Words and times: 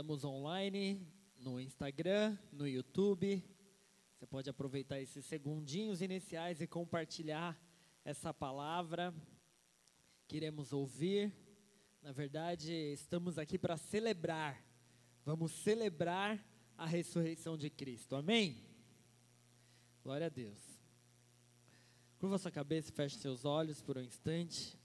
Estamos 0.00 0.24
online 0.24 1.06
no 1.36 1.60
Instagram, 1.60 2.34
no 2.50 2.66
YouTube. 2.66 3.44
Você 4.14 4.26
pode 4.26 4.48
aproveitar 4.48 4.98
esses 4.98 5.26
segundinhos 5.26 6.00
iniciais 6.00 6.58
e 6.62 6.66
compartilhar 6.66 7.54
essa 8.02 8.32
palavra 8.32 9.12
que 10.26 10.38
iremos 10.38 10.72
ouvir. 10.72 11.30
Na 12.00 12.12
verdade, 12.12 12.72
estamos 12.72 13.36
aqui 13.36 13.58
para 13.58 13.76
celebrar. 13.76 14.64
Vamos 15.22 15.52
celebrar 15.52 16.42
a 16.78 16.86
ressurreição 16.86 17.58
de 17.58 17.68
Cristo. 17.68 18.16
Amém? 18.16 18.56
Glória 20.02 20.28
a 20.28 20.30
Deus. 20.30 20.80
Curva 22.18 22.38
sua 22.38 22.50
cabeça 22.50 22.88
e 22.88 22.94
feche 22.94 23.18
seus 23.18 23.44
olhos 23.44 23.82
por 23.82 23.98
um 23.98 24.02
instante. 24.02 24.79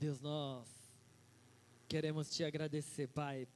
Deus, 0.00 0.18
nós 0.18 0.66
queremos 1.86 2.30
te 2.30 2.42
agradecer, 2.42 3.06
Pai. 3.08 3.46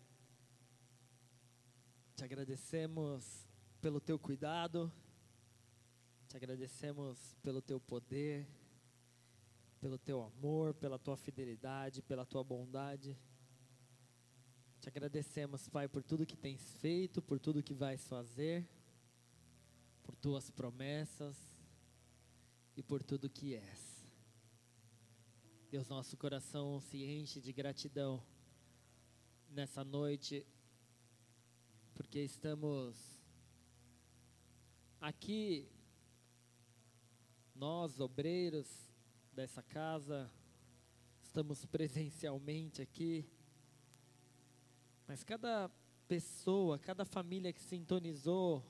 Te 2.15 2.23
agradecemos 2.23 3.49
pelo 3.81 3.99
teu 3.99 4.19
cuidado, 4.19 4.93
te 6.29 6.37
agradecemos 6.37 7.35
pelo 7.43 7.63
teu 7.63 7.81
poder, 7.81 8.47
pelo 9.81 9.97
teu 9.97 10.23
amor, 10.23 10.75
pela 10.75 10.99
tua 10.99 11.17
fidelidade, 11.17 12.03
pela 12.03 12.27
tua 12.27 12.45
bondade. 12.45 13.17
Te 14.83 14.91
agradecemos, 14.91 15.67
Pai, 15.71 15.89
por 15.89 16.03
tudo 16.03 16.27
que 16.27 16.37
tens 16.37 16.75
feito, 16.75 17.23
por 17.23 17.41
tudo 17.41 17.63
que 17.63 17.73
vais 17.73 18.07
fazer, 18.07 18.69
por 20.03 20.15
tuas 20.15 20.51
promessas 20.51 21.39
e 22.77 22.83
por 22.83 23.03
tudo 23.03 23.31
que 23.31 23.55
és. 23.55 23.94
Deus, 25.75 25.89
nosso 25.89 26.17
coração 26.17 26.79
se 26.79 27.03
enche 27.03 27.41
de 27.41 27.53
gratidão 27.53 28.23
nessa 29.51 29.83
noite, 29.83 30.47
porque 31.95 32.21
estamos 32.21 33.21
aqui, 35.01 35.69
nós, 37.57 37.99
obreiros 37.99 38.69
dessa 39.33 39.65
casa, 39.65 40.31
estamos 41.21 41.67
presencialmente 41.67 42.81
aqui, 42.81 43.29
mas 45.09 45.25
cada 45.25 45.69
pessoa, 46.07 46.79
cada 46.79 47.05
família 47.05 47.53
que 47.53 47.61
sintonizou 47.61 48.65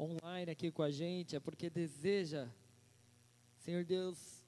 online 0.00 0.50
aqui 0.50 0.72
com 0.72 0.82
a 0.82 0.90
gente 0.90 1.36
é 1.36 1.40
porque 1.40 1.68
deseja, 1.68 2.50
Senhor 3.58 3.84
Deus, 3.84 4.41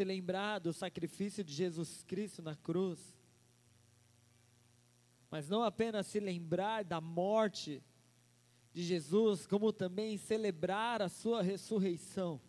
se 0.00 0.04
lembrar 0.04 0.60
do 0.60 0.72
sacrifício 0.72 1.44
de 1.44 1.52
Jesus 1.52 2.02
Cristo 2.04 2.40
na 2.40 2.56
cruz, 2.56 2.98
mas 5.30 5.46
não 5.46 5.62
apenas 5.62 6.06
se 6.06 6.18
lembrar 6.18 6.82
da 6.84 7.02
morte 7.02 7.84
de 8.72 8.82
Jesus, 8.82 9.46
como 9.46 9.74
também 9.74 10.16
celebrar 10.16 11.02
a 11.02 11.10
sua 11.10 11.42
ressurreição. 11.42 12.40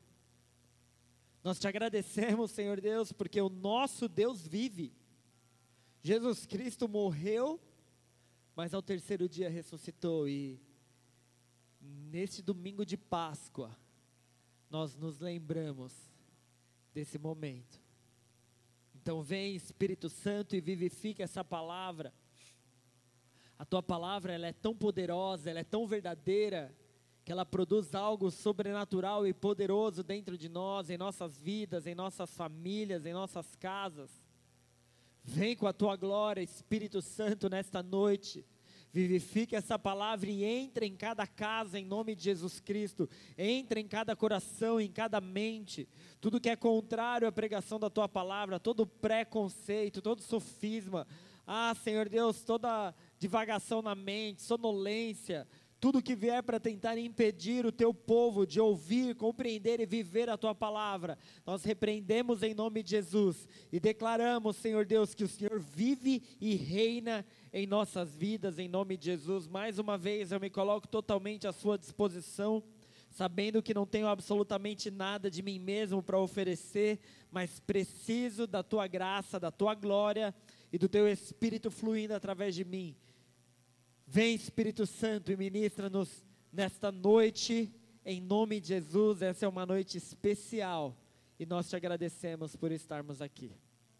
Nós 1.44 1.60
te 1.60 1.68
agradecemos, 1.68 2.52
Senhor 2.52 2.80
Deus, 2.80 3.12
porque 3.12 3.42
o 3.42 3.50
nosso 3.50 4.08
Deus 4.08 4.48
vive. 4.48 4.94
Jesus 6.02 6.46
Cristo 6.46 6.88
morreu, 6.88 7.60
mas 8.56 8.74
ao 8.74 8.82
terceiro 8.82 9.28
dia 9.28 9.50
ressuscitou 9.50 10.26
e 10.26 10.58
neste 11.82 12.42
domingo 12.42 12.86
de 12.86 12.96
Páscoa 12.96 13.78
nós 14.70 14.96
nos 14.96 15.20
lembramos 15.20 16.11
desse 16.94 17.18
momento. 17.18 17.80
Então 18.96 19.22
vem 19.22 19.56
Espírito 19.56 20.10
Santo 20.10 20.56
e 20.56 20.62
vivifica 20.62 21.24
essa 21.24 21.44
palavra. 21.44 22.14
A 23.58 23.66
tua 23.66 23.82
palavra 23.82 24.34
ela 24.34 24.48
é 24.48 24.54
tão 24.54 24.76
poderosa, 24.76 25.50
ela 25.50 25.60
é 25.60 25.64
tão 25.64 25.88
verdadeira, 25.88 26.76
que 27.24 27.32
ela 27.32 27.46
produz 27.46 27.94
algo 27.94 28.32
sobrenatural 28.32 29.28
e 29.28 29.34
poderoso 29.34 30.04
dentro 30.04 30.38
de 30.38 30.50
nós, 30.50 30.90
em 30.90 30.98
nossas 30.98 31.40
vidas, 31.40 31.86
em 31.86 31.94
nossas 31.94 32.36
famílias, 32.36 33.06
em 33.06 33.14
nossas 33.14 33.56
casas. 33.56 34.10
Vem 35.24 35.56
com 35.56 35.68
a 35.68 35.74
tua 35.74 35.96
glória, 35.96 36.42
Espírito 36.42 37.02
Santo, 37.02 37.50
nesta 37.50 37.84
noite 37.84 38.46
Vivifique 38.94 39.56
essa 39.56 39.80
palavra 39.80 40.30
e 40.30 40.44
entre 40.44 40.86
em 40.86 40.96
cada 40.96 41.26
casa 41.26 41.80
em 41.80 41.86
nome 41.86 42.14
de 42.14 42.24
Jesus 42.24 42.60
Cristo. 42.60 43.10
Entre 43.38 43.80
em 43.80 43.88
cada 43.88 44.16
coração, 44.16 44.82
em 44.82 44.92
cada 44.92 45.22
mente. 45.22 45.88
Tudo 46.20 46.40
que 46.42 46.50
é 46.50 46.56
contrário 46.56 47.28
à 47.28 47.32
pregação 47.32 47.80
da 47.80 47.90
tua 47.90 48.10
palavra, 48.10 48.60
todo 48.60 48.86
preconceito, 48.86 50.02
todo 50.02 50.22
sofisma. 50.22 51.08
Ah, 51.48 51.74
Senhor 51.84 52.08
Deus, 52.08 52.44
toda 52.44 52.94
divagação 53.18 53.82
na 53.82 53.96
mente, 53.96 54.42
sonolência, 54.42 55.48
tudo 55.82 56.02
que 56.02 56.16
vier 56.16 56.44
para 56.44 56.60
tentar 56.60 56.96
impedir 57.00 57.66
o 57.66 57.72
teu 57.72 57.92
povo 57.92 58.46
de 58.46 58.62
ouvir, 58.62 59.16
compreender 59.16 59.80
e 59.80 59.86
viver 59.88 60.30
a 60.30 60.38
tua 60.38 60.54
palavra, 60.54 61.18
nós 61.44 61.64
repreendemos 61.64 62.44
em 62.44 62.54
nome 62.54 62.84
de 62.84 62.92
Jesus 62.92 63.48
e 63.72 63.80
declaramos, 63.80 64.58
Senhor 64.58 64.86
Deus, 64.86 65.16
que 65.16 65.24
o 65.24 65.28
Senhor 65.28 65.60
vive 65.60 66.22
e 66.40 66.54
reina 66.54 67.26
em 67.52 67.66
nossas 67.66 68.16
vidas, 68.16 68.60
em 68.60 68.68
nome 68.68 68.96
de 68.96 69.06
Jesus. 69.06 69.48
Mais 69.48 69.80
uma 69.80 69.98
vez 69.98 70.32
eu 70.32 70.40
me 70.40 70.52
coloco 70.52 70.88
totalmente 70.88 71.48
à 71.48 71.52
sua 71.52 71.80
disposição, 71.80 72.64
sabendo 73.10 73.64
que 73.64 73.74
não 73.74 73.88
tenho 73.88 74.08
absolutamente 74.08 74.92
nada 74.92 75.32
de 75.32 75.42
mim 75.42 75.58
mesmo 75.58 76.04
para 76.04 76.20
oferecer, 76.20 77.00
mas 77.32 77.60
preciso 77.60 78.46
da 78.46 78.62
tua 78.62 78.86
graça, 78.86 79.40
da 79.40 79.50
tua 79.50 79.74
glória 79.74 80.32
e 80.72 80.78
do 80.78 80.88
teu 80.88 81.08
espírito 81.08 81.72
fluindo 81.72 82.14
através 82.14 82.54
de 82.54 82.64
mim 82.64 82.96
Vem 84.14 84.36
Espírito 84.36 84.86
Santo 84.86 85.32
e 85.32 85.38
ministra-nos 85.38 86.26
nesta 86.52 86.92
noite, 86.92 87.74
em 88.04 88.20
nome 88.20 88.60
de 88.60 88.68
Jesus. 88.68 89.22
Essa 89.22 89.46
é 89.46 89.48
uma 89.48 89.66
noite 89.66 89.98
especial 89.98 90.98
e 91.40 91.46
nós 91.46 91.70
te 91.70 91.78
agradecemos 91.78 92.54
por 92.54 92.74
estarmos 92.74 93.22
aqui. 93.22 93.56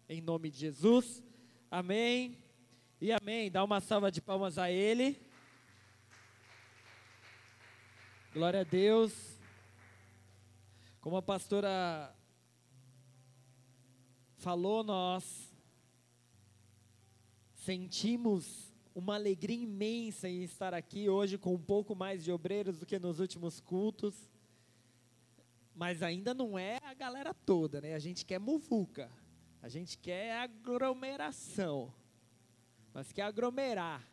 Em 0.06 0.20
nome 0.20 0.50
de 0.50 0.58
Jesus, 0.58 1.22
amém 1.70 2.36
e 3.00 3.10
amém. 3.10 3.50
Dá 3.50 3.64
uma 3.64 3.80
salva 3.80 4.12
de 4.12 4.20
palmas 4.20 4.58
a 4.58 4.70
Ele. 4.70 5.18
Glória 8.34 8.60
a 8.60 8.64
Deus. 8.64 9.40
Como 11.00 11.16
a 11.16 11.22
pastora 11.22 12.14
falou, 14.36 14.84
nós 14.84 15.50
sentimos 17.54 18.71
uma 18.94 19.14
alegria 19.14 19.62
imensa 19.62 20.28
em 20.28 20.42
estar 20.42 20.74
aqui 20.74 21.08
hoje 21.08 21.38
com 21.38 21.54
um 21.54 21.62
pouco 21.62 21.94
mais 21.94 22.22
de 22.22 22.30
obreiros 22.30 22.78
do 22.78 22.86
que 22.86 22.98
nos 22.98 23.20
últimos 23.20 23.60
cultos. 23.60 24.14
Mas 25.74 26.02
ainda 26.02 26.34
não 26.34 26.58
é 26.58 26.78
a 26.82 26.92
galera 26.92 27.32
toda, 27.32 27.80
né? 27.80 27.94
A 27.94 27.98
gente 27.98 28.24
quer 28.24 28.38
muvuca. 28.38 29.10
A 29.62 29.68
gente 29.68 29.96
quer 29.96 30.36
aglomeração. 30.36 31.92
Nós 32.92 33.10
quer 33.12 33.22
aglomerar. 33.22 34.06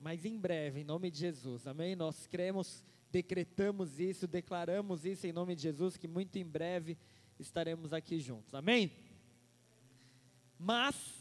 Mas 0.00 0.24
em 0.24 0.38
breve, 0.38 0.80
em 0.80 0.84
nome 0.84 1.10
de 1.10 1.18
Jesus. 1.18 1.66
Amém? 1.66 1.96
Nós 1.96 2.26
cremos, 2.26 2.84
decretamos 3.10 3.98
isso, 3.98 4.26
declaramos 4.26 5.04
isso 5.04 5.26
em 5.26 5.32
nome 5.32 5.56
de 5.56 5.62
Jesus 5.62 5.96
que 5.96 6.06
muito 6.06 6.36
em 6.36 6.44
breve 6.44 6.96
estaremos 7.38 7.92
aqui 7.92 8.20
juntos. 8.20 8.54
Amém? 8.54 8.92
Mas 10.58 11.19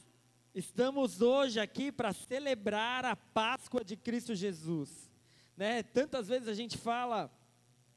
Estamos 0.53 1.21
hoje 1.21 1.59
aqui 1.59 1.91
para 1.91 2.11
celebrar 2.11 3.05
a 3.05 3.15
Páscoa 3.15 3.83
de 3.83 3.95
Cristo 3.95 4.33
Jesus. 4.33 5.11
Né? 5.55 5.83
Tantas 5.83 6.27
vezes 6.27 6.47
a 6.47 6.55
gente 6.55 6.75
fala 6.75 7.31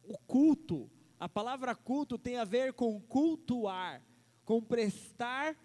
o 0.03 0.19
culto, 0.19 0.91
a 1.19 1.27
palavra 1.27 1.75
culto 1.75 2.19
tem 2.19 2.37
a 2.37 2.45
ver 2.45 2.75
com 2.75 3.01
cultuar, 3.01 4.03
com 4.45 4.61
prestar 4.61 5.57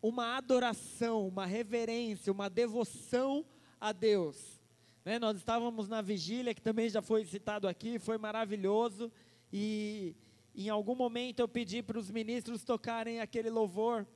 uma 0.00 0.36
adoração, 0.36 1.26
uma 1.26 1.46
reverência, 1.46 2.32
uma 2.32 2.48
devoção 2.48 3.44
a 3.80 3.90
Deus. 3.90 4.62
Né? 5.04 5.18
Nós 5.18 5.38
estávamos 5.38 5.88
na 5.88 6.00
vigília, 6.00 6.54
que 6.54 6.62
também 6.62 6.88
já 6.88 7.02
foi 7.02 7.24
citado 7.24 7.66
aqui, 7.66 7.98
foi 7.98 8.18
maravilhoso, 8.18 9.10
e 9.52 10.14
em 10.54 10.68
algum 10.68 10.94
momento 10.94 11.40
eu 11.40 11.48
pedi 11.48 11.82
para 11.82 11.98
os 11.98 12.08
ministros 12.08 12.62
tocarem 12.62 13.20
aquele 13.20 13.50
louvor 13.50 14.06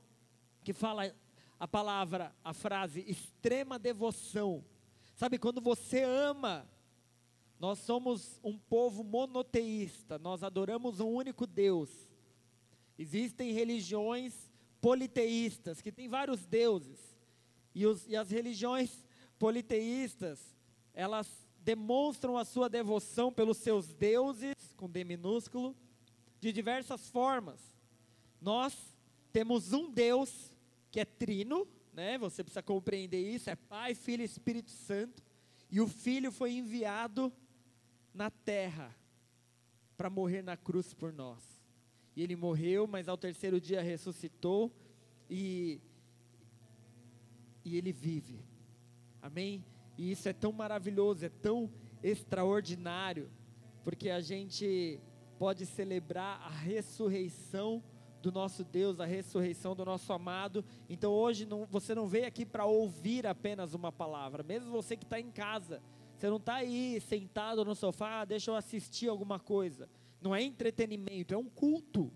que 0.63 0.71
fala 0.71 1.13
a 1.61 1.67
palavra, 1.67 2.35
a 2.43 2.55
frase 2.55 3.05
extrema 3.07 3.77
devoção. 3.77 4.65
Sabe, 5.13 5.37
quando 5.37 5.61
você 5.61 6.01
ama, 6.01 6.67
nós 7.59 7.77
somos 7.77 8.39
um 8.43 8.57
povo 8.57 9.03
monoteísta, 9.03 10.17
nós 10.17 10.41
adoramos 10.41 10.99
um 10.99 11.07
único 11.07 11.45
Deus. 11.45 11.91
Existem 12.97 13.51
religiões 13.51 14.51
politeístas, 14.81 15.81
que 15.81 15.91
têm 15.91 16.09
vários 16.09 16.47
deuses. 16.47 16.97
E, 17.75 17.85
os, 17.85 18.07
e 18.07 18.15
as 18.15 18.31
religiões 18.31 19.05
politeístas, 19.37 20.57
elas 20.95 21.47
demonstram 21.59 22.37
a 22.37 22.43
sua 22.43 22.67
devoção 22.67 23.31
pelos 23.31 23.57
seus 23.57 23.93
deuses, 23.93 24.55
com 24.75 24.89
D 24.89 25.03
minúsculo, 25.03 25.77
de 26.39 26.51
diversas 26.51 27.07
formas. 27.11 27.59
Nós 28.41 28.75
temos 29.31 29.73
um 29.73 29.91
Deus 29.91 30.50
que 30.91 30.99
é 30.99 31.05
trino, 31.05 31.67
né? 31.93 32.17
Você 32.17 32.43
precisa 32.43 32.61
compreender 32.61 33.19
isso, 33.19 33.49
é 33.49 33.55
Pai, 33.55 33.95
Filho 33.95 34.21
e 34.21 34.25
Espírito 34.25 34.69
Santo, 34.69 35.23
e 35.69 35.79
o 35.79 35.87
Filho 35.87 36.31
foi 36.31 36.51
enviado 36.51 37.31
na 38.13 38.29
terra 38.29 38.95
para 39.95 40.09
morrer 40.09 40.41
na 40.41 40.57
cruz 40.57 40.93
por 40.93 41.13
nós. 41.13 41.41
E 42.15 42.21
ele 42.21 42.35
morreu, 42.35 42.85
mas 42.85 43.07
ao 43.07 43.17
terceiro 43.17 43.59
dia 43.59 43.81
ressuscitou 43.81 44.71
e 45.29 45.79
e 47.63 47.77
ele 47.77 47.91
vive. 47.91 48.43
Amém? 49.21 49.63
E 49.97 50.11
isso 50.11 50.27
é 50.27 50.33
tão 50.33 50.51
maravilhoso, 50.51 51.25
é 51.25 51.29
tão 51.29 51.71
extraordinário, 52.01 53.29
porque 53.83 54.09
a 54.09 54.19
gente 54.19 54.99
pode 55.37 55.65
celebrar 55.65 56.41
a 56.41 56.49
ressurreição 56.49 57.83
do 58.21 58.31
nosso 58.31 58.63
Deus, 58.63 58.99
a 58.99 59.05
ressurreição 59.05 59.75
do 59.75 59.83
nosso 59.83 60.11
amado. 60.13 60.63
Então 60.89 61.11
hoje 61.11 61.45
não, 61.45 61.65
você 61.65 61.95
não 61.95 62.07
veio 62.07 62.27
aqui 62.27 62.45
para 62.45 62.65
ouvir 62.65 63.25
apenas 63.25 63.73
uma 63.73 63.91
palavra, 63.91 64.43
mesmo 64.43 64.71
você 64.71 64.95
que 64.95 65.03
está 65.03 65.19
em 65.19 65.31
casa, 65.31 65.81
você 66.17 66.29
não 66.29 66.37
está 66.37 66.55
aí 66.55 67.01
sentado 67.01 67.65
no 67.65 67.75
sofá, 67.75 68.21
ah, 68.21 68.25
deixa 68.25 68.51
eu 68.51 68.55
assistir 68.55 69.09
alguma 69.09 69.39
coisa. 69.39 69.89
Não 70.21 70.35
é 70.35 70.43
entretenimento, 70.43 71.33
é 71.33 71.37
um 71.37 71.49
culto. 71.49 72.11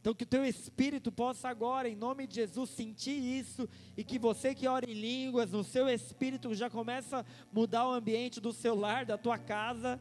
Então 0.00 0.14
que 0.14 0.22
o 0.22 0.26
teu 0.26 0.44
espírito 0.44 1.10
possa 1.10 1.48
agora, 1.48 1.88
em 1.88 1.96
nome 1.96 2.26
de 2.26 2.36
Jesus, 2.36 2.70
sentir 2.70 3.18
isso 3.18 3.68
e 3.96 4.04
que 4.04 4.18
você 4.18 4.54
que 4.54 4.68
ora 4.68 4.88
em 4.88 4.94
línguas, 4.94 5.50
no 5.50 5.64
seu 5.64 5.88
espírito 5.88 6.54
já 6.54 6.70
começa 6.70 7.18
a 7.20 7.24
mudar 7.52 7.88
o 7.88 7.92
ambiente 7.92 8.40
do 8.40 8.52
seu 8.52 8.74
lar, 8.74 9.04
da 9.04 9.18
tua 9.18 9.36
casa, 9.36 10.00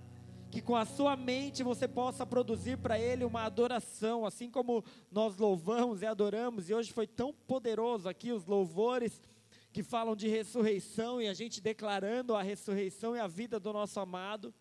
que 0.51 0.61
com 0.61 0.75
a 0.75 0.85
sua 0.85 1.15
mente 1.15 1.63
você 1.63 1.87
possa 1.87 2.25
produzir 2.25 2.77
para 2.77 2.99
ele 2.99 3.25
uma 3.25 3.43
adoração, 3.43 4.25
assim 4.25 4.49
como 4.49 4.83
nós 5.11 5.37
louvamos 5.37 6.01
e 6.01 6.05
adoramos, 6.05 6.69
e 6.69 6.73
hoje 6.73 6.93
foi 6.93 7.07
tão 7.07 7.33
poderoso 7.33 8.07
aqui 8.07 8.31
os 8.31 8.45
louvores 8.45 9.21
que 9.71 9.83
falam 9.83 10.15
de 10.15 10.27
ressurreição 10.27 11.21
e 11.21 11.27
a 11.27 11.33
gente 11.33 11.59
declarando 11.59 12.35
a 12.35 12.41
ressurreição 12.41 13.15
e 13.15 13.19
a 13.19 13.27
vida 13.27 13.59
do 13.59 13.73
nosso 13.73 13.99
amado. 13.99 14.53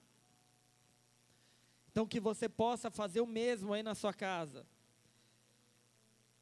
Então 1.91 2.07
que 2.07 2.19
você 2.19 2.49
possa 2.49 2.91
fazer 2.91 3.21
o 3.21 3.27
mesmo 3.27 3.73
aí 3.73 3.83
na 3.83 3.95
sua 3.95 4.13
casa 4.13 4.67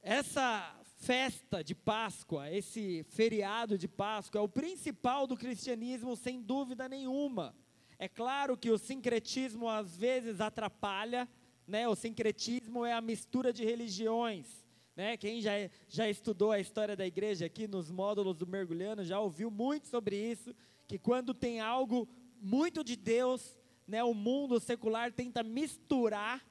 essa 0.02 0.76
festa 0.96 1.62
de 1.62 1.74
Páscoa, 1.74 2.50
esse 2.50 3.04
feriado 3.04 3.78
de 3.78 3.86
Páscoa, 3.86 4.40
é 4.40 4.42
o 4.42 4.48
principal 4.48 5.26
do 5.26 5.36
cristianismo, 5.36 6.16
sem 6.16 6.42
dúvida 6.42 6.88
nenhuma. 6.88 7.54
É 8.02 8.08
claro 8.08 8.56
que 8.56 8.68
o 8.68 8.76
sincretismo 8.76 9.68
às 9.68 9.96
vezes 9.96 10.40
atrapalha, 10.40 11.28
né? 11.64 11.86
O 11.86 11.94
sincretismo 11.94 12.84
é 12.84 12.92
a 12.92 13.00
mistura 13.00 13.52
de 13.52 13.64
religiões, 13.64 14.66
né? 14.96 15.16
Quem 15.16 15.40
já, 15.40 15.52
já 15.88 16.10
estudou 16.10 16.50
a 16.50 16.58
história 16.58 16.96
da 16.96 17.06
igreja 17.06 17.46
aqui 17.46 17.68
nos 17.68 17.92
módulos 17.92 18.36
do 18.36 18.44
mergulhando 18.44 19.04
já 19.04 19.20
ouviu 19.20 19.52
muito 19.52 19.86
sobre 19.86 20.16
isso, 20.16 20.52
que 20.88 20.98
quando 20.98 21.32
tem 21.32 21.60
algo 21.60 22.08
muito 22.40 22.82
de 22.82 22.96
Deus, 22.96 23.56
né? 23.86 24.02
O 24.02 24.14
mundo 24.14 24.58
secular 24.58 25.12
tenta 25.12 25.44
misturar 25.44 26.44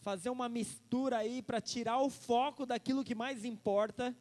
fazer 0.00 0.30
uma 0.30 0.48
mistura 0.48 1.18
aí 1.18 1.40
para 1.40 1.60
tirar 1.60 2.00
o 2.00 2.10
foco 2.10 2.66
daquilo 2.66 3.04
que 3.04 3.14
mais 3.14 3.44
importa. 3.44 4.12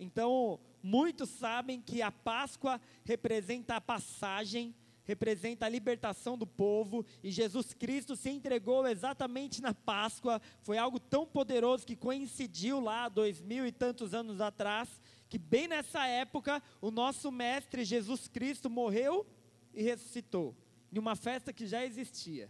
Então, 0.00 0.58
muitos 0.82 1.28
sabem 1.28 1.78
que 1.78 2.00
a 2.00 2.10
Páscoa 2.10 2.80
representa 3.04 3.76
a 3.76 3.82
passagem, 3.82 4.74
representa 5.04 5.66
a 5.66 5.68
libertação 5.68 6.38
do 6.38 6.46
povo, 6.46 7.04
e 7.22 7.30
Jesus 7.30 7.74
Cristo 7.74 8.14
se 8.16 8.30
entregou 8.30 8.86
exatamente 8.86 9.60
na 9.60 9.74
Páscoa. 9.74 10.40
Foi 10.60 10.78
algo 10.78 11.00
tão 11.00 11.26
poderoso 11.26 11.86
que 11.86 11.96
coincidiu 11.96 12.80
lá 12.80 13.08
dois 13.08 13.40
mil 13.40 13.66
e 13.66 13.72
tantos 13.72 14.14
anos 14.14 14.40
atrás, 14.40 14.88
que 15.28 15.38
bem 15.38 15.66
nessa 15.66 16.06
época 16.06 16.62
o 16.80 16.90
nosso 16.90 17.30
mestre 17.32 17.84
Jesus 17.84 18.28
Cristo 18.28 18.70
morreu 18.70 19.26
e 19.74 19.82
ressuscitou, 19.82 20.54
em 20.92 20.98
uma 20.98 21.16
festa 21.16 21.52
que 21.52 21.66
já 21.66 21.84
existia. 21.84 22.48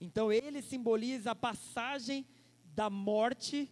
Então 0.00 0.32
ele 0.32 0.62
simboliza 0.62 1.32
a 1.32 1.34
passagem 1.34 2.24
da 2.64 2.88
morte, 2.88 3.70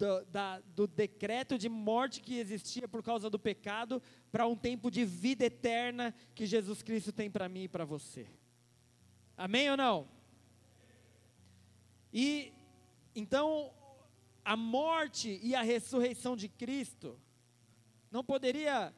do, 0.00 0.24
da, 0.24 0.60
do 0.74 0.86
decreto 0.86 1.58
de 1.58 1.68
morte 1.68 2.22
que 2.22 2.38
existia 2.38 2.88
por 2.88 3.02
causa 3.02 3.28
do 3.28 3.38
pecado, 3.38 4.02
para 4.32 4.46
um 4.46 4.56
tempo 4.56 4.90
de 4.90 5.04
vida 5.04 5.44
eterna 5.44 6.14
que 6.34 6.46
Jesus 6.46 6.82
Cristo 6.82 7.12
tem 7.12 7.30
para 7.30 7.50
mim 7.50 7.64
e 7.64 7.68
para 7.68 7.84
você. 7.84 8.26
Amém 9.36 9.70
ou 9.70 9.76
não? 9.76 10.08
E 12.10 12.50
então 13.14 13.70
a 14.42 14.56
morte 14.56 15.38
e 15.42 15.54
a 15.54 15.60
ressurreição 15.60 16.34
de 16.34 16.48
Cristo 16.48 17.20
não 18.10 18.24
poderia 18.24 18.94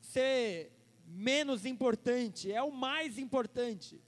ser 0.00 0.70
menos 1.04 1.66
importante, 1.66 2.52
é 2.52 2.62
o 2.62 2.70
mais 2.70 3.18
importante. 3.18 4.00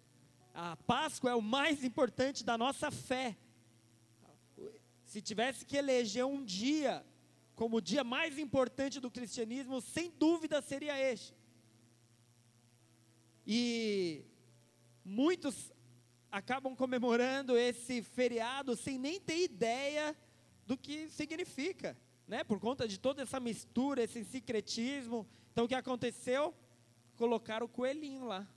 A 0.55 0.77
Páscoa 0.77 1.31
é 1.33 1.35
o 1.35 1.43
mais 1.43 1.83
importante 1.83 2.45
da 2.45 2.57
nossa 2.57 2.91
fé. 2.93 3.37
Se 5.11 5.21
tivesse 5.21 5.67
que 5.67 5.77
eleger 5.77 6.25
um 6.25 6.45
dia 6.45 7.05
como 7.57 7.79
o 7.79 7.81
dia 7.81 8.05
mais 8.05 8.39
importante 8.39 9.01
do 9.01 9.11
cristianismo, 9.11 9.81
sem 9.81 10.09
dúvida 10.09 10.63
seria 10.63 10.97
este. 10.97 11.35
E 13.45 14.25
muitos 15.05 15.73
acabam 16.31 16.77
comemorando 16.77 17.59
esse 17.59 18.05
feriado 18.05 18.77
sem 18.77 18.97
nem 18.99 19.19
ter 19.21 19.43
ideia 19.43 20.17
do 20.65 20.77
que 20.77 21.09
significa, 21.09 21.99
né? 22.29 22.45
Por 22.45 22.61
conta 22.61 22.87
de 22.87 22.97
toda 22.97 23.21
essa 23.21 23.41
mistura, 23.41 24.05
esse 24.05 24.25
secretismo. 24.25 25.27
Então 25.51 25.65
o 25.65 25.69
que 25.69 25.75
aconteceu? 25.75 26.55
Colocaram 27.17 27.67
o 27.67 27.69
coelhinho 27.69 28.27
lá. 28.27 28.49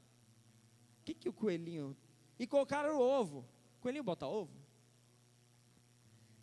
O 1.01 1.03
que, 1.03 1.15
que 1.15 1.29
o 1.29 1.33
coelhinho. 1.33 1.97
E 2.37 2.45
colocaram 2.45 2.95
o 2.95 3.01
ovo. 3.01 3.39
O 3.79 3.81
coelhinho 3.81 4.03
bota 4.03 4.27
ovo? 4.27 4.62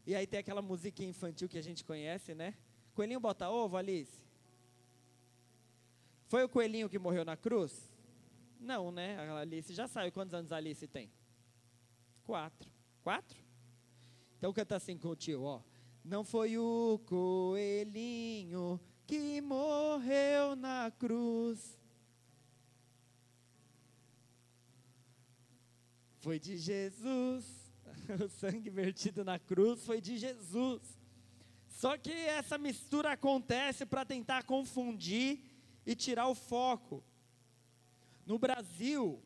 E 0.06 0.14
aí 0.14 0.26
tem 0.26 0.40
aquela 0.40 0.62
musiquinha 0.62 1.08
infantil 1.08 1.48
que 1.48 1.58
a 1.58 1.62
gente 1.62 1.84
conhece, 1.84 2.34
né? 2.34 2.54
Coelhinho 2.94 3.20
bota 3.20 3.48
ovo, 3.48 3.76
Alice? 3.76 4.24
Foi 6.28 6.44
o 6.44 6.48
coelhinho 6.48 6.88
que 6.88 6.98
morreu 6.98 7.24
na 7.24 7.36
cruz? 7.36 7.90
Não, 8.58 8.90
né? 8.90 9.16
A 9.18 9.38
Alice 9.38 9.72
já 9.74 9.86
sabe 9.86 10.10
quantos 10.10 10.34
anos 10.34 10.52
a 10.52 10.56
Alice 10.56 10.86
tem. 10.86 11.10
Quatro. 12.24 12.70
Quatro? 13.02 13.38
Então 14.38 14.52
canta 14.52 14.76
assim 14.76 14.96
com 14.96 15.08
o 15.08 15.16
tio, 15.16 15.42
ó. 15.42 15.60
Não 16.04 16.24
foi 16.24 16.56
o 16.56 17.00
coelhinho 17.06 18.80
que 19.06 19.40
morreu 19.40 20.56
na 20.56 20.90
cruz. 20.98 21.80
foi 26.20 26.38
de 26.38 26.56
Jesus. 26.56 27.59
O 28.24 28.28
sangue 28.28 28.70
vertido 28.70 29.24
na 29.24 29.38
cruz 29.38 29.84
foi 29.84 30.00
de 30.00 30.18
Jesus. 30.18 30.82
Só 31.68 31.96
que 31.96 32.12
essa 32.12 32.58
mistura 32.58 33.12
acontece 33.12 33.86
para 33.86 34.04
tentar 34.04 34.44
confundir 34.44 35.40
e 35.86 35.94
tirar 35.94 36.28
o 36.28 36.34
foco. 36.34 37.02
No 38.26 38.38
Brasil, 38.38 39.22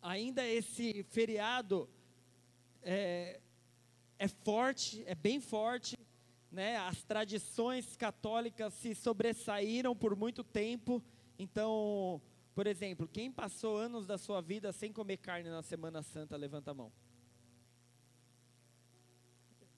ainda 0.00 0.46
esse 0.46 1.02
feriado 1.04 1.88
é, 2.82 3.40
é 4.18 4.28
forte, 4.28 5.02
é 5.06 5.14
bem 5.14 5.40
forte, 5.40 5.98
né? 6.50 6.76
As 6.76 7.02
tradições 7.02 7.96
católicas 7.96 8.72
se 8.74 8.94
sobressaíram 8.94 9.94
por 9.94 10.16
muito 10.16 10.42
tempo, 10.42 11.02
então 11.38 12.22
por 12.54 12.68
exemplo, 12.68 13.08
quem 13.08 13.32
passou 13.32 13.76
anos 13.76 14.06
da 14.06 14.16
sua 14.16 14.40
vida 14.40 14.72
sem 14.72 14.92
comer 14.92 15.16
carne 15.16 15.50
na 15.50 15.60
Semana 15.60 16.02
Santa, 16.02 16.36
levanta 16.36 16.70
a 16.70 16.74
mão. 16.74 16.92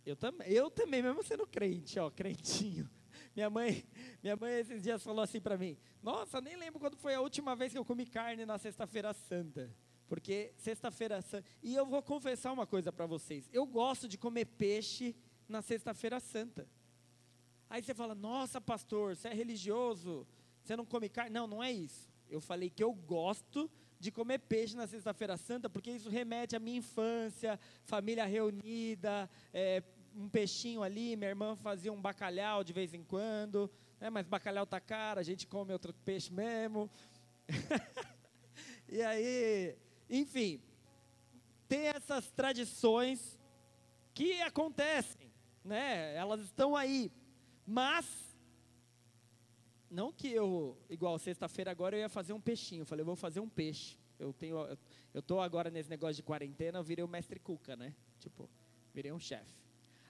Eu 0.07 0.15
também, 0.15 0.49
eu 0.49 0.71
também, 0.71 1.03
mesmo 1.03 1.21
sendo 1.25 1.45
crente, 1.49 1.99
ó, 1.99 2.09
crentinho. 2.09 2.89
Minha 3.35 3.51
mãe, 3.51 3.85
minha 4.23 4.37
mãe 4.37 4.61
esses 4.61 4.83
dias 4.83 5.03
falou 5.03 5.23
assim 5.23 5.41
para 5.41 5.59
mim: 5.59 5.77
Nossa, 6.03 6.41
nem 6.41 6.57
lembro 6.57 6.79
quando 6.79 6.97
foi 6.97 7.13
a 7.15 7.21
última 7.21 7.55
vez 7.55 7.73
que 7.73 7.77
eu 7.77 7.85
comi 7.85 8.07
carne 8.07 8.47
na 8.47 8.57
Sexta-feira 8.57 9.13
Santa. 9.13 9.71
Porque 10.09 10.55
Sexta-feira 10.57 11.21
Santa. 11.21 11.47
E 11.63 11.75
eu 11.75 11.85
vou 11.85 12.03
confessar 12.03 12.53
uma 12.53 12.67
coisa 12.67 12.93
para 12.93 13.05
vocês: 13.05 13.51
eu 13.53 13.67
gosto 13.67 14.09
de 14.09 14.17
comer 14.17 14.47
peixe 14.47 15.15
na 15.49 15.61
Sexta-feira 15.61 16.21
Santa. 16.21 16.67
Aí 17.69 17.83
você 17.83 17.93
fala: 17.93 18.15
Nossa, 18.15 18.61
pastor, 18.61 19.17
você 19.17 19.29
é 19.29 19.35
religioso, 19.35 20.27
você 20.63 20.77
não 20.77 20.87
come 20.87 21.09
carne. 21.09 21.31
Não, 21.31 21.47
não 21.47 21.63
é 21.63 21.73
isso. 21.73 22.09
Eu 22.29 22.41
falei 22.41 22.71
que 22.71 22.83
eu 22.83 22.93
gosto 22.95 23.71
de 23.99 24.11
comer 24.11 24.39
peixe 24.39 24.77
na 24.77 24.87
Sexta-feira 24.87 25.37
Santa, 25.37 25.69
porque 25.69 25.91
isso 25.91 26.09
remete 26.09 26.55
à 26.55 26.59
minha 26.59 26.79
infância, 26.79 27.59
família 27.85 28.25
reunida, 28.25 29.29
é, 29.53 29.83
um 30.17 30.29
peixinho 30.29 30.83
ali, 30.83 31.15
minha 31.15 31.29
irmã 31.29 31.55
fazia 31.55 31.93
um 31.93 32.01
bacalhau 32.01 32.65
de 32.65 32.73
vez 32.73 32.95
em 32.95 33.05
quando, 33.05 33.71
né, 34.01 34.09
mas 34.09 34.27
bacalhau 34.27 34.67
tá 34.67 34.81
caro, 34.81 35.21
a 35.21 35.23
gente 35.23 35.47
come 35.47 35.73
outro 35.73 35.93
peixe 35.93 36.33
mesmo. 36.33 36.91
e 38.89 39.03
aí, 39.03 39.77
enfim, 40.09 40.61
tem 41.69 41.89
essas 41.89 42.31
tradições 42.31 43.39
que 44.15 44.41
acontecem, 44.41 45.31
né? 45.63 46.15
Elas 46.15 46.41
estão 46.41 46.75
aí, 46.75 47.13
mas 47.67 48.07
não 49.91 50.11
que 50.11 50.33
eu, 50.33 50.79
igual 50.89 51.19
sexta-feira 51.19 51.71
agora 51.71 51.95
eu 51.95 52.01
ia 52.01 52.09
fazer 52.09 52.33
um 52.33 52.41
peixinho, 52.41 52.83
eu 52.83 52.87
falei, 52.87 53.03
eu 53.03 53.07
vou 53.07 53.17
fazer 53.17 53.41
um 53.41 53.49
peixe. 53.49 53.99
Eu 54.19 54.33
tenho, 54.33 54.57
eu 55.13 55.21
tô 55.21 55.41
agora 55.41 55.71
nesse 55.71 55.91
negócio 55.91 56.17
de 56.17 56.23
quarentena, 56.23 56.79
eu 56.79 56.85
virei 56.85 57.05
o 57.05 57.09
mestre 57.09 57.39
cuca, 57.39 57.77
né? 57.77 57.95
Tipo, 58.19 58.49
virei 58.95 59.13
um 59.13 59.21
chefe. 59.21 59.66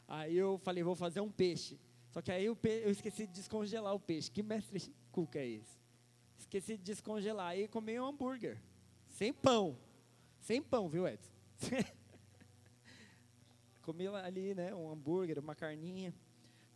Aí 0.09 0.37
eu 0.37 0.59
falei, 0.59 0.83
vou 0.83 0.95
fazer 0.95 1.21
um 1.21 1.31
peixe. 1.31 1.79
Só 2.11 2.23
que 2.23 2.31
aí 2.31 2.45
eu, 2.45 2.57
eu 2.63 2.91
esqueci 2.91 3.27
de 3.27 3.33
descongelar 3.33 3.95
o 3.95 4.01
peixe. 4.01 4.31
Que 4.31 4.43
mestre 4.43 4.95
cuca 5.11 5.39
é 5.39 5.47
esse? 5.47 5.79
Esqueci 6.39 6.77
de 6.77 6.83
descongelar. 6.83 7.49
Aí 7.49 7.69
comi 7.69 7.99
um 7.99 8.07
hambúrguer. 8.07 8.59
Sem 9.09 9.33
pão. 9.33 9.77
Sem 10.41 10.63
pão, 10.63 10.89
viu, 10.89 11.07
Edson? 11.09 11.31
comi 13.83 14.09
ali, 14.09 14.53
né, 14.55 14.75
um 14.75 14.91
hambúrguer, 14.91 15.39
uma 15.39 15.55
carninha. 15.55 16.13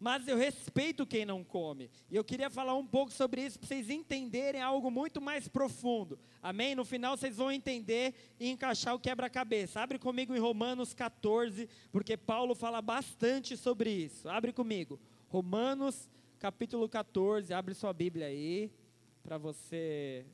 Mas 0.00 0.26
eu 0.26 0.36
respeito 0.38 1.06
quem 1.06 1.26
não 1.26 1.44
come. 1.44 1.90
E 2.10 2.16
eu 2.16 2.24
queria 2.24 2.48
falar 2.48 2.74
um 2.74 2.86
pouco 2.86 3.12
sobre 3.12 3.44
isso 3.44 3.58
para 3.58 3.68
vocês 3.68 3.90
entenderem 3.90 4.62
algo 4.62 4.90
muito 4.90 5.20
mais 5.20 5.46
profundo. 5.46 6.18
Amém? 6.42 6.74
No 6.74 6.86
final 6.86 7.18
vocês 7.18 7.36
vão 7.36 7.52
entender 7.52 8.14
e 8.40 8.48
encaixar 8.48 8.94
o 8.94 8.98
quebra-cabeça. 8.98 9.78
Abre 9.78 9.98
comigo 9.98 10.34
em 10.34 10.38
Romanos 10.38 10.94
14, 10.94 11.68
porque 11.92 12.16
Paulo 12.16 12.54
fala 12.54 12.80
bastante 12.80 13.58
sobre 13.58 13.90
isso. 13.90 14.26
Abre 14.26 14.54
comigo. 14.54 14.98
Romanos 15.28 16.08
capítulo 16.38 16.88
14. 16.88 17.52
Abre 17.52 17.74
sua 17.74 17.92
Bíblia 17.92 18.26
aí 18.26 18.72
para 19.22 19.36
você 19.36 20.24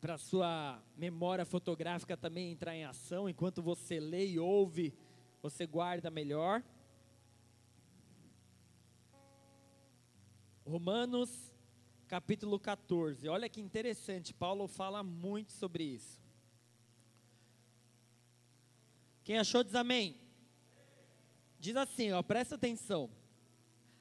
para 0.00 0.16
sua 0.16 0.82
memória 0.96 1.44
fotográfica 1.44 2.16
também 2.16 2.52
entrar 2.52 2.74
em 2.74 2.84
ação, 2.84 3.28
enquanto 3.28 3.62
você 3.62 3.98
lê 3.98 4.26
e 4.28 4.38
ouve, 4.38 4.94
você 5.42 5.66
guarda 5.66 6.10
melhor. 6.10 6.62
Romanos 10.64 11.52
capítulo 12.06 12.58
14. 12.58 13.28
Olha 13.28 13.48
que 13.48 13.60
interessante, 13.60 14.32
Paulo 14.32 14.68
fala 14.68 15.02
muito 15.02 15.52
sobre 15.52 15.84
isso. 15.84 16.22
Quem 19.24 19.38
achou 19.38 19.62
diz 19.62 19.74
amém. 19.74 20.16
Diz 21.58 21.76
assim, 21.76 22.12
ó, 22.12 22.22
presta 22.22 22.54
atenção. 22.54 23.10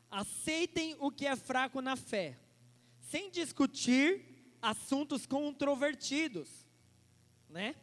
Aceitem 0.09 0.95
o 0.99 1.11
que 1.11 1.25
é 1.25 1.35
fraco 1.35 1.81
na 1.81 1.95
fé, 1.95 2.39
sem 2.99 3.29
discutir 3.29 4.36
assuntos 4.67 5.25
controvertidos, 5.25 6.49
né? 7.49 7.73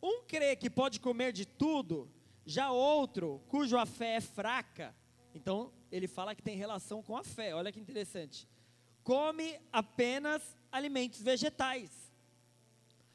Um 0.00 0.22
crê 0.22 0.54
que 0.54 0.70
pode 0.70 1.00
comer 1.00 1.32
de 1.32 1.44
tudo, 1.44 2.08
já 2.46 2.70
outro, 2.70 3.42
cujo 3.48 3.76
a 3.76 3.84
fé 3.84 4.14
é 4.14 4.20
fraca, 4.20 4.94
então 5.34 5.72
ele 5.90 6.06
fala 6.06 6.36
que 6.36 6.42
tem 6.42 6.56
relação 6.56 7.02
com 7.02 7.16
a 7.16 7.24
fé. 7.24 7.52
Olha 7.52 7.72
que 7.72 7.80
interessante. 7.80 8.48
Come 9.02 9.58
apenas 9.72 10.56
alimentos 10.70 11.20
vegetais. 11.20 11.90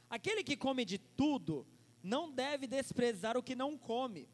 Aquele 0.10 0.44
que 0.44 0.58
come 0.58 0.84
de 0.84 0.98
tudo 0.98 1.66
não 2.04 2.30
deve 2.30 2.68
desprezar 2.68 3.38
o 3.38 3.44
que 3.44 3.56
não 3.56 3.78
come. 3.78 4.28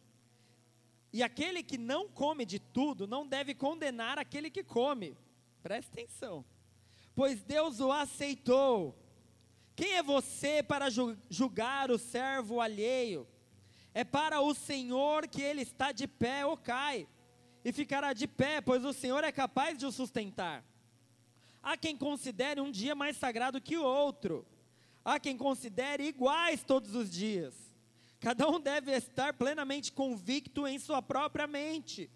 E 1.11 1.21
aquele 1.21 1.61
que 1.61 1.77
não 1.77 2.09
come 2.09 2.45
de 2.45 2.57
tudo 2.57 3.05
não 3.05 3.27
deve 3.27 3.53
condenar 3.53 4.17
aquele 4.17 4.49
que 4.49 4.63
come. 4.63 5.15
Preste 5.61 5.89
atenção 5.91 6.43
pois 7.15 7.43
Deus 7.43 7.79
o 7.79 7.91
aceitou. 7.91 8.97
Quem 9.75 9.93
é 9.93 10.03
você 10.03 10.61
para 10.61 10.87
julgar 11.29 11.89
o 11.91 11.97
servo 11.97 12.61
alheio? 12.61 13.27
É 13.93 14.03
para 14.03 14.41
o 14.41 14.53
Senhor 14.53 15.27
que 15.27 15.41
ele 15.41 15.61
está 15.61 15.91
de 15.91 16.07
pé 16.07 16.45
ou 16.45 16.57
cai, 16.57 17.07
e 17.63 17.71
ficará 17.71 18.13
de 18.13 18.27
pé, 18.27 18.59
pois 18.59 18.83
o 18.83 18.93
Senhor 18.93 19.23
é 19.23 19.31
capaz 19.31 19.77
de 19.77 19.85
o 19.85 19.91
sustentar. 19.91 20.63
Há 21.61 21.77
quem 21.77 21.95
considere 21.95 22.59
um 22.59 22.71
dia 22.71 22.93
mais 22.93 23.15
sagrado 23.17 23.61
que 23.61 23.77
o 23.77 23.83
outro, 23.83 24.45
há 25.05 25.19
quem 25.19 25.37
considere 25.37 26.03
iguais 26.03 26.63
todos 26.63 26.93
os 26.93 27.09
dias. 27.09 27.55
Cada 28.19 28.49
um 28.49 28.59
deve 28.59 28.91
estar 28.91 29.33
plenamente 29.33 29.91
convicto 29.91 30.67
em 30.67 30.79
sua 30.79 31.01
própria 31.01 31.47
mente. 31.47 32.09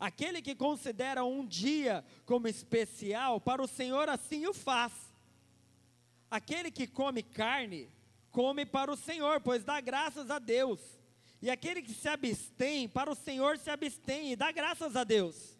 Aquele 0.00 0.40
que 0.40 0.54
considera 0.54 1.22
um 1.26 1.46
dia 1.46 2.02
como 2.24 2.48
especial, 2.48 3.38
para 3.38 3.62
o 3.62 3.68
Senhor 3.68 4.08
assim 4.08 4.46
o 4.46 4.54
faz. 4.54 4.92
Aquele 6.30 6.70
que 6.70 6.86
come 6.86 7.22
carne, 7.22 7.86
come 8.30 8.64
para 8.64 8.90
o 8.90 8.96
Senhor, 8.96 9.42
pois 9.42 9.62
dá 9.62 9.78
graças 9.78 10.30
a 10.30 10.38
Deus. 10.38 10.80
E 11.42 11.50
aquele 11.50 11.82
que 11.82 11.92
se 11.92 12.08
abstém, 12.08 12.88
para 12.88 13.12
o 13.12 13.14
Senhor 13.14 13.58
se 13.58 13.68
abstém 13.68 14.32
e 14.32 14.36
dá 14.36 14.50
graças 14.50 14.96
a 14.96 15.04
Deus. 15.04 15.54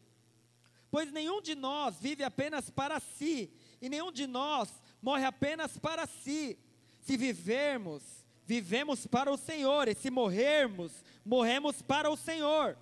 Pois 0.91 1.13
nenhum 1.13 1.43
de 1.43 1.55
nós 1.55 1.97
vive 2.01 2.25
apenas 2.25 2.71
para 2.71 2.99
si, 2.99 3.53
e 3.81 3.91
nenhum 3.91 4.11
de 4.11 4.27
nós 4.27 4.71
morre 5.03 5.27
apenas 5.27 5.79
para 5.79 6.07
si. 6.07 6.59
Se 7.03 7.15
vivermos, 7.15 8.03
vivemos 8.47 9.07
para 9.07 9.31
o 9.31 9.37
Senhor, 9.37 9.87
e 9.87 9.95
se 9.95 10.11
morrermos, 10.11 10.93
morremos 11.27 11.83
para 11.83 12.11
o 12.11 12.17
Senhor. 12.17 12.79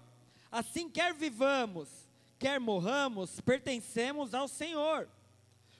Assim, 0.50 0.88
quer 0.88 1.12
vivamos, 1.12 1.88
quer 2.38 2.58
morramos, 2.58 3.40
pertencemos 3.40 4.34
ao 4.34 4.48
Senhor. 4.48 5.08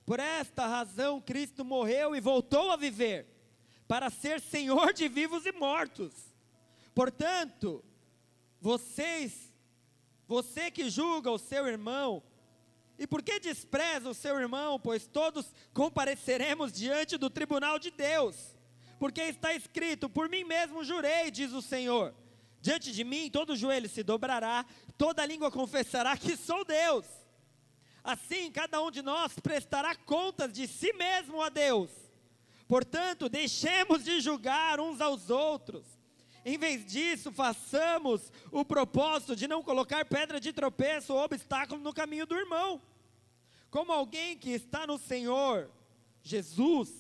Por 0.05 0.21
esta 0.21 0.67
razão, 0.67 1.21
Cristo 1.21 1.65
morreu 1.65 2.15
e 2.15 2.21
voltou 2.21 2.71
a 2.71 2.77
viver, 2.77 3.27
para 3.87 4.11
ser 4.11 4.41
Senhor 4.41 4.93
de 4.93 5.09
vivos 5.09 5.47
e 5.47 5.53
mortos. 5.53 6.13
Portanto, 6.95 7.85
vocês, 8.61 9.53
você 10.27 10.71
que 10.71 10.91
julga 10.91 11.31
o 11.31 11.39
seu 11.39 11.67
irmão, 11.67 12.23
e 12.99 13.07
por 13.07 13.23
que 13.23 13.39
despreza 13.39 14.11
o 14.11 14.15
seu 14.15 14.39
irmão? 14.39 14.79
Pois 14.79 15.07
todos 15.07 15.55
compareceremos 15.73 16.73
diante 16.73 17.17
do 17.17 17.31
tribunal 17.31 17.79
de 17.79 17.93
Deus. 17.93 18.57
Porque 18.99 19.21
está 19.21 19.55
escrito: 19.55 20.09
Por 20.11 20.29
mim 20.29 20.43
mesmo 20.43 20.83
jurei, 20.83 21.31
diz 21.31 21.53
o 21.53 21.63
Senhor 21.63 22.13
Diante 22.61 22.93
de 22.93 23.05
mim, 23.05 23.31
todo 23.31 23.57
joelho 23.57 23.89
se 23.89 24.03
dobrará, 24.03 24.67
toda 24.97 25.25
língua 25.25 25.51
confessará 25.51 26.17
que 26.17 26.37
sou 26.37 26.65
Deus. 26.65 27.07
Assim, 28.03 28.51
cada 28.51 28.83
um 28.83 28.91
de 28.91 29.03
nós 29.03 29.39
prestará 29.39 29.95
contas 29.95 30.53
de 30.53 30.67
si 30.67 30.93
mesmo 30.95 31.43
a 31.43 31.49
Deus. 31.49 31.91
Portanto, 32.67 33.29
deixemos 33.29 34.05
de 34.05 34.21
julgar 34.21 34.81
uns 34.81 35.01
aos 35.01 35.31
outros. 35.31 35.87
Em 36.45 36.57
vez 36.57 36.87
disso, 36.87 37.31
façamos 37.33 38.33
o 38.51 38.65
propósito 38.65 39.37
de 39.37 39.47
não 39.47 39.63
colocar 39.63 40.05
pedra 40.05 40.41
de 40.41 40.53
tropeço 40.53 41.13
ou 41.13 41.23
obstáculo 41.23 41.81
no 41.81 41.93
caminho 41.93 42.27
do 42.27 42.37
irmão. 42.37 42.81
Como 43.71 43.93
alguém 43.93 44.37
que 44.37 44.51
está 44.51 44.87
no 44.87 44.99
Senhor, 44.99 45.71
Jesus, 46.23 46.91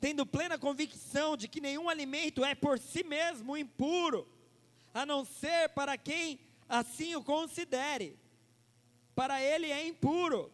tendo 0.00 0.24
plena 0.24 0.58
convicção 0.58 1.36
de 1.36 1.48
que 1.48 1.60
nenhum 1.60 1.88
alimento 1.88 2.44
é 2.44 2.54
por 2.54 2.78
si 2.78 3.02
mesmo 3.02 3.56
impuro, 3.56 4.28
a 4.92 5.06
não 5.06 5.24
ser 5.24 5.68
para 5.70 5.96
quem 5.96 6.40
assim 6.68 7.14
o 7.14 7.22
considere. 7.22 8.18
Para 9.14 9.42
ele 9.42 9.70
é 9.70 9.86
impuro. 9.86 10.52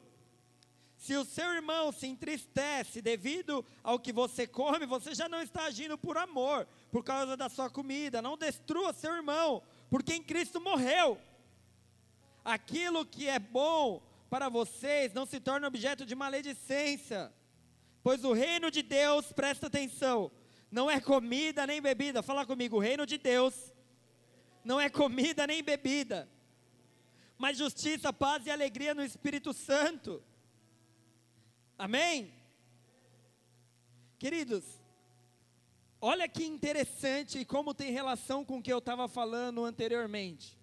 Se 0.97 1.14
o 1.14 1.25
seu 1.25 1.52
irmão 1.52 1.93
se 1.93 2.07
entristece 2.07 3.02
devido 3.02 3.64
ao 3.83 3.99
que 3.99 4.12
você 4.12 4.47
come, 4.47 4.87
você 4.87 5.14
já 5.14 5.28
não 5.28 5.40
está 5.40 5.64
agindo 5.64 5.97
por 5.97 6.16
amor, 6.16 6.66
por 6.90 7.05
causa 7.05 7.37
da 7.37 7.49
sua 7.49 7.71
comida. 7.71 8.23
Não 8.23 8.37
destrua 8.37 8.93
seu 8.93 9.14
irmão, 9.14 9.62
porque 9.90 10.14
em 10.14 10.23
Cristo 10.23 10.61
morreu. 10.61 11.19
Aquilo 12.45 13.05
que 13.05 13.28
é 13.28 13.38
bom 13.38 14.02
para 14.31 14.49
vocês 14.49 15.12
não 15.12 15.26
se 15.26 15.38
torna 15.38 15.69
objeto 15.69 16.05
de 16.05 16.14
maledicência, 16.14 17.33
pois 18.02 18.25
o 18.25 18.33
reino 18.33 18.71
de 18.71 18.83
Deus, 18.83 19.33
presta 19.33 19.66
atenção, 19.66 20.31
não 20.71 20.90
é 20.90 21.00
comida 21.00 21.66
nem 21.66 21.81
bebida. 21.81 22.23
Fala 22.23 22.45
comigo, 22.45 22.76
o 22.76 22.81
reino 22.81 23.07
de 23.07 23.19
Deus 23.19 23.73
não 24.66 24.80
é 24.80 24.90
comida 24.90 25.46
nem 25.46 25.62
bebida, 25.62 26.28
mas 27.38 27.56
justiça, 27.56 28.12
paz 28.12 28.44
e 28.46 28.50
alegria 28.50 28.94
no 28.94 29.04
Espírito 29.04 29.52
Santo. 29.52 30.20
Amém? 31.78 32.35
Queridos, 34.18 34.64
olha 36.00 36.28
que 36.28 36.44
interessante 36.44 37.38
e 37.38 37.44
como 37.44 37.73
tem 37.73 37.92
relação 37.92 38.44
com 38.44 38.58
o 38.58 38.62
que 38.62 38.73
eu 38.73 38.78
estava 38.78 39.06
falando 39.06 39.64
anteriormente. 39.64 40.58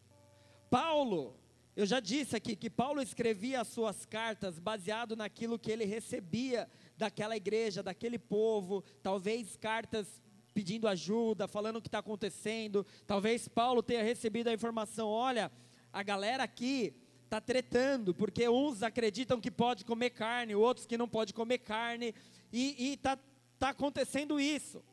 Paulo, 0.70 1.40
eu 1.74 1.86
já 1.86 2.02
disse 2.02 2.36
aqui 2.36 2.58
que 2.58 2.70
Paulo 2.70 3.02
escrevia 3.02 3.62
as 3.62 3.70
suas 3.70 4.06
cartas 4.06 4.60
baseado 4.60 5.16
naquilo 5.16 5.58
que 5.58 5.72
ele 5.72 5.86
recebia 5.86 6.70
daquela 6.98 7.38
igreja, 7.38 7.82
daquele 7.82 8.20
povo, 8.20 8.84
talvez 9.02 9.56
cartas 9.56 10.22
pedindo 10.54 10.88
ajuda, 10.88 11.48
falando 11.48 11.78
o 11.78 11.82
que 11.82 11.88
está 11.88 12.00
acontecendo. 12.00 12.86
Talvez 13.08 13.48
Paulo 13.48 13.82
tenha 13.82 14.04
recebido 14.04 14.48
a 14.48 14.54
informação: 14.54 15.10
olha, 15.10 15.52
a 15.92 16.04
galera 16.04 16.44
aqui 16.44 16.94
está 17.24 17.42
tretando, 17.42 18.14
porque 18.14 18.48
uns 18.48 18.84
acreditam 18.84 19.42
que 19.42 19.50
pode 19.50 19.84
comer 19.84 20.12
carne, 20.12 20.56
outros 20.56 20.86
que 20.86 20.98
não 20.98 21.08
pode 21.08 21.34
comer 21.34 21.60
carne, 21.60 22.14
e 22.52 22.94
está 22.94 23.18
tá 23.58 23.70
acontecendo 23.70 24.40
isso. 24.40 24.84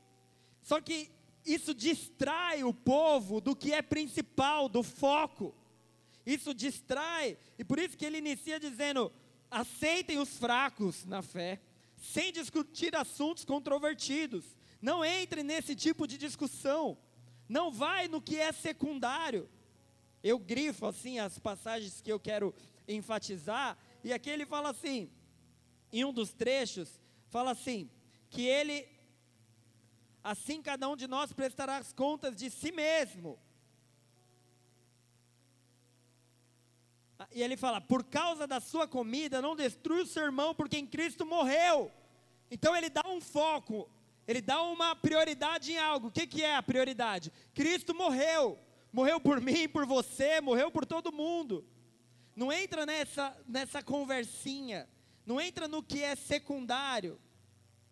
Só 0.63 0.81
que 0.81 1.11
isso 1.45 1.75
distrai 1.75 2.65
o 2.65 2.73
povo 2.73 3.41
do 3.41 3.55
que 3.55 3.73
é 3.73 3.83
principal, 3.83 4.69
do 4.69 4.83
foco. 4.83 5.55
Isso 6.25 6.55
distrai, 6.55 7.37
e 7.59 7.65
por 7.65 7.79
isso 7.79 7.97
que 7.97 8.05
ele 8.05 8.19
inicia 8.19 8.61
dizendo: 8.61 9.13
aceitem 9.51 10.19
os 10.19 10.39
fracos 10.39 11.05
na 11.05 11.23
fé, 11.23 11.61
sem 11.97 12.33
discutir 12.33 12.95
assuntos 12.95 13.45
controvertidos. 13.45 14.45
Não 14.81 15.05
entre 15.05 15.43
nesse 15.43 15.75
tipo 15.75 16.07
de 16.07 16.17
discussão. 16.17 16.97
Não 17.49 17.71
vai 17.71 18.09
no 18.09 18.21
que 18.21 18.37
é 18.37 18.53
secundário. 18.53 19.49
Eu 20.23 20.39
grifo 20.39 20.87
assim 20.87 21.19
as 21.19 21.39
passagens 21.39 22.01
que 22.01 22.13
eu 22.13 22.21
quero 22.21 22.55
enfatizar, 22.87 23.79
e 24.03 24.13
aqui 24.13 24.29
ele 24.29 24.45
fala 24.45 24.71
assim, 24.71 25.11
em 25.93 26.05
um 26.05 26.13
dos 26.13 26.33
trechos, 26.33 27.01
fala 27.29 27.53
assim, 27.53 27.89
que 28.29 28.43
ele 28.43 28.87
assim 30.23 30.61
cada 30.61 30.89
um 30.89 30.97
de 30.97 31.07
nós 31.07 31.33
prestará 31.33 31.79
as 31.79 31.93
contas 31.93 32.37
de 32.37 32.51
si 32.51 32.71
mesmo. 32.73 33.39
E 37.33 37.43
ele 37.43 37.57
fala: 37.57 37.81
por 37.81 38.05
causa 38.05 38.47
da 38.47 38.61
sua 38.61 38.89
comida, 38.89 39.43
não 39.43 39.57
destrui 39.57 40.03
o 40.03 40.07
seu 40.07 40.25
irmão, 40.25 40.55
porque 40.55 40.79
em 40.79 40.87
Cristo 40.87 41.27
morreu. 41.27 41.91
Então 42.51 42.75
ele 42.75 42.91
dá 42.91 43.03
um 43.07 43.21
foco, 43.21 43.89
ele 44.27 44.41
dá 44.41 44.63
uma 44.63 44.95
prioridade 44.95 45.73
em 45.73 45.79
algo. 45.79 46.09
O 46.09 46.11
que, 46.11 46.27
que 46.27 46.43
é 46.43 46.57
a 46.57 46.63
prioridade? 46.63 47.33
Cristo 47.55 47.95
morreu. 47.95 48.59
Morreu 48.93 49.21
por 49.21 49.41
mim, 49.43 49.69
por 49.69 49.87
você, 49.87 50.41
morreu 50.41 50.71
por 50.71 50.87
todo 50.87 51.13
mundo. 51.13 51.67
Não 52.37 52.53
entra 52.53 52.87
nessa, 52.87 53.37
nessa 53.47 53.83
conversinha. 53.83 54.89
Não 55.27 55.41
entra 55.41 55.69
no 55.69 55.83
que 55.83 56.03
é 56.03 56.15
secundário. 56.15 57.21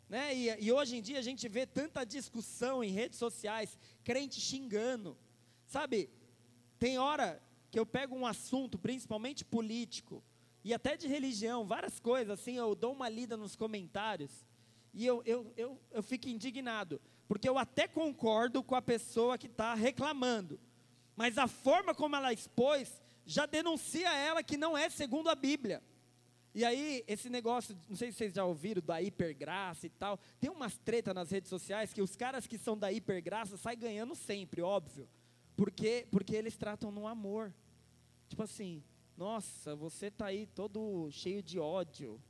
Né? 0.08 0.35
E, 0.35 0.64
e 0.64 0.73
hoje 0.73 0.97
em 0.97 1.02
dia 1.02 1.18
a 1.18 1.23
gente 1.23 1.49
vê 1.49 1.66
tanta 1.66 2.04
discussão 2.04 2.82
em 2.82 2.90
redes 2.90 3.18
sociais, 3.18 3.78
crente 4.02 4.40
xingando. 4.40 5.16
Sabe, 5.66 6.08
tem 6.78 6.99
hora 6.99 7.42
que 7.70 7.78
eu 7.78 7.85
pego 7.85 8.16
um 8.16 8.26
assunto, 8.26 8.78
principalmente 8.78 9.44
político, 9.44 10.25
e 10.64 10.73
até 10.73 10.97
de 10.97 11.06
religião, 11.06 11.66
várias 11.66 12.00
coisas, 12.00 12.38
assim, 12.38 12.56
eu 12.56 12.75
dou 12.75 12.92
uma 12.92 13.08
lida 13.08 13.37
nos 13.37 13.54
comentários, 13.54 14.47
e 14.99 15.07
eu, 15.07 15.23
eu, 15.25 15.52
eu, 15.57 15.81
eu 15.93 16.02
fico 16.02 16.28
indignado, 16.28 17.00
porque 17.28 17.49
eu 17.49 17.57
até 17.57 17.87
concordo 17.87 18.64
com 18.64 18.75
a 18.75 18.83
pessoa 18.83 19.38
que 19.38 19.47
está 19.47 19.73
reclamando, 19.73 20.59
mas 21.14 21.38
a 21.38 21.47
forma 21.47 21.95
como 21.95 22.17
ela 22.17 22.33
expôs 22.33 23.00
já 23.25 23.47
denuncia 23.47 24.12
ela 24.12 24.43
que 24.43 24.57
não 24.57 24.76
é 24.76 24.90
segundo 24.90 25.31
a 25.31 25.37
Bíblia. 25.37 25.81
E 26.52 26.64
aí, 26.64 27.05
esse 27.07 27.31
negócio, 27.31 27.78
não 27.88 27.95
sei 27.95 28.11
se 28.11 28.19
vocês 28.19 28.35
já 28.35 28.45
ouviram, 28.45 28.83
da 28.83 29.00
hipergraça 29.00 29.87
e 29.87 29.90
tal, 29.90 30.19
tem 30.40 30.50
umas 30.50 30.76
tretas 30.76 31.14
nas 31.14 31.31
redes 31.31 31.49
sociais 31.49 31.93
que 31.93 32.02
os 32.02 32.17
caras 32.17 32.49
que 32.49 32.59
são 32.59 32.76
da 32.76 32.90
hipergraça 32.90 33.57
saem 33.57 33.78
ganhando 33.78 34.17
sempre, 34.17 34.62
óbvio. 34.62 35.09
Porque, 35.55 36.09
porque 36.11 36.35
eles 36.35 36.57
tratam 36.57 36.90
no 36.90 37.07
amor. 37.07 37.55
Tipo 38.28 38.43
assim, 38.43 38.83
nossa, 39.17 39.76
você 39.76 40.07
está 40.07 40.26
aí 40.26 40.45
todo 40.45 41.09
cheio 41.12 41.40
de 41.40 41.61
ódio, 41.61 42.21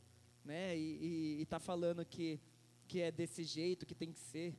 né? 0.44 0.76
E 0.76 1.40
está 1.40 1.58
falando 1.58 2.04
que, 2.04 2.38
que 2.88 3.00
é 3.00 3.12
desse 3.12 3.44
jeito, 3.44 3.86
que 3.86 3.94
tem 3.94 4.10
que 4.10 4.18
ser. 4.18 4.58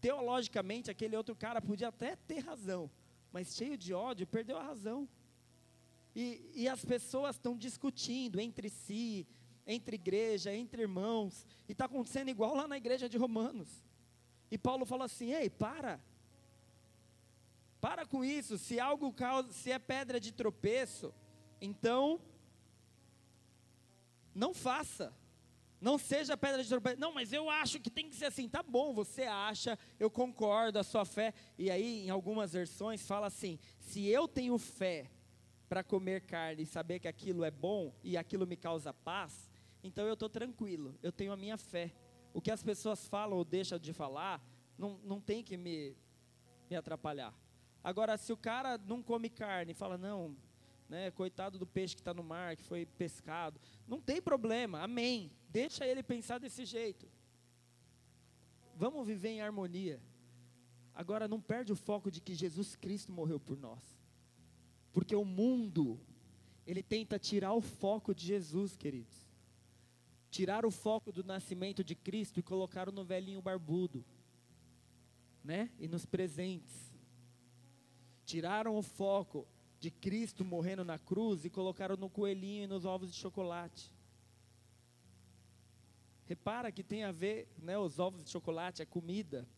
Teologicamente, 0.00 0.90
aquele 0.90 1.16
outro 1.16 1.36
cara 1.36 1.60
podia 1.60 1.88
até 1.88 2.16
ter 2.16 2.38
razão, 2.38 2.90
mas 3.30 3.54
cheio 3.54 3.76
de 3.76 3.92
ódio, 3.92 4.26
perdeu 4.26 4.56
a 4.56 4.62
razão. 4.62 5.08
E, 6.16 6.50
e 6.54 6.68
as 6.68 6.84
pessoas 6.84 7.36
estão 7.36 7.56
discutindo 7.56 8.40
entre 8.40 8.68
si, 8.70 9.26
entre 9.66 9.96
igreja, 9.96 10.52
entre 10.52 10.82
irmãos, 10.82 11.46
e 11.68 11.72
está 11.72 11.84
acontecendo 11.84 12.30
igual 12.30 12.54
lá 12.54 12.66
na 12.66 12.76
igreja 12.76 13.08
de 13.08 13.18
Romanos. 13.18 13.84
E 14.50 14.56
Paulo 14.56 14.86
fala 14.86 15.04
assim: 15.04 15.32
ei, 15.32 15.50
para, 15.50 16.00
para 17.80 18.06
com 18.06 18.24
isso. 18.24 18.56
Se 18.56 18.80
algo 18.80 19.12
causa, 19.12 19.52
se 19.52 19.70
é 19.70 19.78
pedra 19.78 20.18
de 20.18 20.32
tropeço, 20.32 21.12
então 21.60 22.20
não 24.34 24.54
faça. 24.54 25.12
Não 25.80 25.96
seja 25.96 26.36
pedra 26.36 26.62
de 26.62 26.68
tropeço. 26.68 26.98
Não, 26.98 27.12
mas 27.12 27.32
eu 27.32 27.48
acho 27.48 27.78
que 27.78 27.90
tem 27.90 28.08
que 28.08 28.16
ser 28.16 28.26
assim. 28.26 28.48
Tá 28.48 28.62
bom, 28.62 28.92
você 28.92 29.22
acha, 29.22 29.78
eu 29.98 30.10
concordo, 30.10 30.78
a 30.78 30.82
sua 30.82 31.04
fé. 31.04 31.32
E 31.56 31.70
aí, 31.70 32.06
em 32.06 32.10
algumas 32.10 32.52
versões, 32.52 33.06
fala 33.06 33.26
assim: 33.26 33.58
se 33.78 34.06
eu 34.06 34.26
tenho 34.26 34.58
fé 34.58 35.10
para 35.68 35.84
comer 35.84 36.22
carne 36.22 36.62
e 36.62 36.66
saber 36.66 36.98
que 36.98 37.06
aquilo 37.06 37.44
é 37.44 37.50
bom 37.50 37.94
e 38.02 38.16
aquilo 38.16 38.46
me 38.46 38.56
causa 38.56 38.92
paz, 38.92 39.50
então 39.82 40.06
eu 40.06 40.14
estou 40.14 40.28
tranquilo, 40.28 40.98
eu 41.02 41.12
tenho 41.12 41.32
a 41.32 41.36
minha 41.36 41.56
fé. 41.56 41.92
O 42.32 42.40
que 42.40 42.50
as 42.50 42.62
pessoas 42.62 43.06
falam 43.06 43.36
ou 43.36 43.44
deixam 43.44 43.78
de 43.78 43.92
falar, 43.92 44.42
não, 44.76 44.98
não 45.04 45.20
tem 45.20 45.42
que 45.42 45.56
me, 45.56 45.96
me 46.68 46.76
atrapalhar. 46.76 47.34
Agora, 47.82 48.16
se 48.16 48.32
o 48.32 48.36
cara 48.36 48.78
não 48.78 49.02
come 49.02 49.28
carne 49.28 49.72
e 49.72 49.74
fala, 49.74 49.96
não, 49.96 50.36
né, 50.88 51.10
coitado 51.10 51.58
do 51.58 51.66
peixe 51.66 51.94
que 51.94 52.00
está 52.00 52.14
no 52.14 52.22
mar, 52.22 52.56
que 52.56 52.62
foi 52.62 52.86
pescado, 52.86 53.60
não 53.86 54.00
tem 54.00 54.20
problema, 54.20 54.82
amém. 54.82 55.30
Deixa 55.48 55.86
ele 55.86 56.02
pensar 56.02 56.38
desse 56.38 56.64
jeito. 56.64 57.08
Vamos 58.74 59.06
viver 59.06 59.30
em 59.30 59.40
harmonia. 59.40 60.00
Agora, 60.94 61.28
não 61.28 61.40
perde 61.40 61.72
o 61.72 61.76
foco 61.76 62.10
de 62.10 62.20
que 62.20 62.34
Jesus 62.34 62.74
Cristo 62.74 63.12
morreu 63.12 63.38
por 63.38 63.56
nós. 63.56 63.82
Porque 64.92 65.14
o 65.14 65.24
mundo, 65.24 66.00
ele 66.66 66.82
tenta 66.82 67.18
tirar 67.18 67.52
o 67.52 67.60
foco 67.60 68.14
de 68.14 68.24
Jesus, 68.26 68.76
queridos. 68.76 69.28
Tirar 70.30 70.66
o 70.66 70.70
foco 70.70 71.12
do 71.12 71.22
nascimento 71.22 71.84
de 71.84 71.94
Cristo 71.94 72.40
e 72.40 72.42
colocar 72.42 72.90
no 72.90 73.04
velhinho 73.04 73.40
barbudo, 73.40 74.04
né? 75.42 75.70
E 75.78 75.88
nos 75.88 76.04
presentes 76.04 76.88
Tiraram 78.28 78.76
o 78.76 78.82
foco 78.82 79.48
de 79.80 79.90
Cristo 79.90 80.44
morrendo 80.44 80.84
na 80.84 80.98
cruz 80.98 81.44
e 81.44 81.50
colocaram 81.50 81.96
no 81.96 82.10
coelhinho 82.10 82.64
e 82.64 82.66
nos 82.66 82.84
ovos 82.84 83.12
de 83.12 83.16
chocolate. 83.16 83.92
Repara 86.26 86.70
que 86.70 86.82
tem 86.82 87.04
a 87.04 87.12
ver, 87.12 87.48
né, 87.58 87.78
os 87.78 87.98
ovos 87.98 88.22
de 88.22 88.30
chocolate, 88.30 88.82
a 88.82 88.86
comida. 88.86 89.48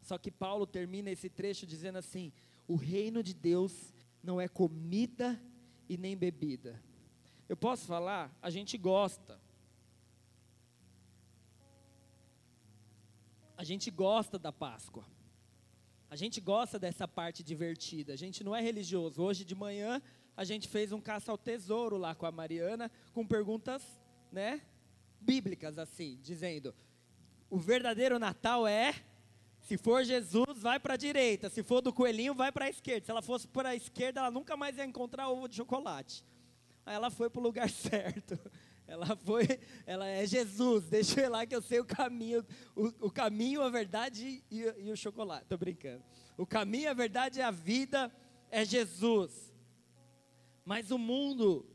Só 0.00 0.16
que 0.16 0.30
Paulo 0.30 0.66
termina 0.66 1.10
esse 1.10 1.28
trecho 1.28 1.66
dizendo 1.66 1.98
assim: 1.98 2.32
o 2.66 2.76
reino 2.76 3.22
de 3.22 3.34
Deus 3.34 3.92
não 4.22 4.40
é 4.40 4.48
comida 4.48 5.40
e 5.88 5.96
nem 5.96 6.16
bebida. 6.16 6.82
Eu 7.48 7.56
posso 7.56 7.86
falar? 7.86 8.34
A 8.40 8.50
gente 8.50 8.78
gosta. 8.78 9.40
A 13.56 13.64
gente 13.64 13.90
gosta 13.90 14.38
da 14.38 14.52
Páscoa. 14.52 15.04
A 16.10 16.16
gente 16.16 16.40
gosta 16.40 16.78
dessa 16.78 17.06
parte 17.06 17.42
divertida. 17.42 18.12
A 18.14 18.16
gente 18.16 18.42
não 18.42 18.56
é 18.56 18.60
religioso. 18.60 19.22
Hoje 19.22 19.44
de 19.44 19.54
manhã 19.54 20.00
a 20.36 20.44
gente 20.44 20.68
fez 20.68 20.92
um 20.92 21.00
caça 21.00 21.30
ao 21.30 21.36
tesouro 21.36 21.96
lá 21.96 22.14
com 22.14 22.24
a 22.24 22.32
Mariana, 22.32 22.90
com 23.12 23.26
perguntas, 23.26 23.82
né, 24.32 24.62
bíblicas 25.20 25.78
assim, 25.78 26.18
dizendo: 26.22 26.74
o 27.50 27.58
verdadeiro 27.58 28.18
Natal 28.18 28.66
é 28.66 28.94
se 29.60 29.76
for 29.76 30.02
Jesus, 30.02 30.62
vai 30.62 30.80
para 30.80 30.94
a 30.94 30.96
direita. 30.96 31.50
Se 31.50 31.62
for 31.62 31.82
do 31.82 31.92
coelhinho, 31.92 32.34
vai 32.34 32.50
para 32.50 32.66
a 32.66 32.70
esquerda. 32.70 33.04
Se 33.04 33.10
ela 33.10 33.20
fosse 33.20 33.46
para 33.46 33.70
a 33.70 33.76
esquerda, 33.76 34.20
ela 34.20 34.30
nunca 34.30 34.56
mais 34.56 34.78
ia 34.78 34.84
encontrar 34.86 35.28
ovo 35.28 35.46
de 35.46 35.56
chocolate. 35.56 36.24
Aí 36.86 36.94
ela 36.94 37.10
foi 37.10 37.28
para 37.28 37.40
o 37.40 37.42
lugar 37.42 37.68
certo. 37.70 38.38
Ela 38.88 39.14
foi, 39.16 39.46
ela 39.84 40.08
é 40.08 40.26
Jesus, 40.26 40.88
deixa 40.88 41.20
eu 41.20 41.26
ir 41.26 41.28
lá 41.28 41.46
que 41.46 41.54
eu 41.54 41.60
sei 41.60 41.78
o 41.78 41.84
caminho, 41.84 42.44
o, 42.74 43.06
o 43.06 43.10
caminho, 43.10 43.60
a 43.60 43.68
verdade 43.68 44.42
e, 44.50 44.60
e, 44.78 44.90
o 44.90 44.96
chocolate. 44.96 45.46
Tô 45.46 45.58
brincando. 45.58 46.02
O 46.38 46.46
caminho, 46.46 46.88
a 46.90 46.94
verdade 46.94 47.38
e 47.38 47.42
a 47.42 47.50
vida 47.50 48.10
é 48.50 48.64
Jesus. 48.64 49.54
Mas 50.64 50.90
o 50.90 50.96
mundo 50.96 51.66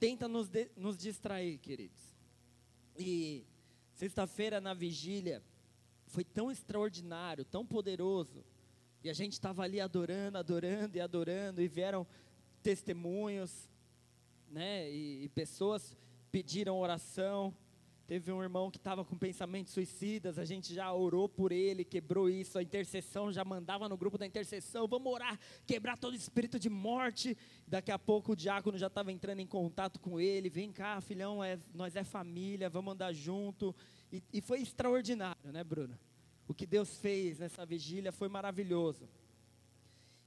tenta 0.00 0.26
nos, 0.26 0.48
de, 0.48 0.70
nos 0.74 0.96
distrair, 0.96 1.58
queridos. 1.58 2.02
E 2.98 3.46
sexta-feira 3.92 4.58
na 4.58 4.72
vigília 4.72 5.42
foi 6.06 6.24
tão 6.24 6.50
extraordinário, 6.50 7.44
tão 7.44 7.66
poderoso. 7.66 8.42
E 9.02 9.10
a 9.10 9.12
gente 9.12 9.32
estava 9.32 9.62
ali 9.64 9.82
adorando, 9.82 10.38
adorando 10.38 10.96
e 10.96 11.00
adorando, 11.00 11.60
e 11.60 11.68
vieram 11.68 12.06
testemunhos, 12.62 13.68
né? 14.48 14.90
E, 14.90 15.24
e 15.24 15.28
pessoas 15.28 15.94
pediram 16.34 16.80
oração. 16.80 17.54
Teve 18.08 18.32
um 18.32 18.42
irmão 18.42 18.68
que 18.68 18.76
estava 18.76 19.04
com 19.04 19.16
pensamentos 19.16 19.72
suicidas, 19.72 20.36
a 20.36 20.44
gente 20.44 20.74
já 20.74 20.92
orou 20.92 21.28
por 21.28 21.52
ele, 21.52 21.84
quebrou 21.84 22.28
isso, 22.28 22.58
a 22.58 22.62
intercessão 22.62 23.32
já 23.32 23.44
mandava 23.44 23.88
no 23.88 23.96
grupo 23.96 24.18
da 24.18 24.26
intercessão, 24.26 24.88
vamos 24.88 25.12
orar, 25.12 25.38
quebrar 25.64 25.96
todo 25.96 26.16
espírito 26.16 26.58
de 26.58 26.68
morte. 26.68 27.38
Daqui 27.68 27.92
a 27.92 27.98
pouco 28.00 28.32
o 28.32 28.36
diácono 28.36 28.76
já 28.76 28.88
estava 28.88 29.12
entrando 29.12 29.38
em 29.38 29.46
contato 29.46 30.00
com 30.00 30.18
ele, 30.18 30.50
vem 30.50 30.72
cá, 30.72 31.00
filhão, 31.00 31.42
é, 31.42 31.56
nós 31.72 31.94
é 31.94 32.02
família, 32.02 32.68
vamos 32.68 32.94
andar 32.94 33.12
junto. 33.12 33.72
E, 34.12 34.20
e 34.32 34.40
foi 34.40 34.60
extraordinário, 34.60 35.52
né, 35.52 35.62
Bruno? 35.62 35.96
O 36.48 36.52
que 36.52 36.66
Deus 36.66 36.98
fez 36.98 37.38
nessa 37.38 37.64
vigília 37.64 38.10
foi 38.10 38.28
maravilhoso. 38.28 39.08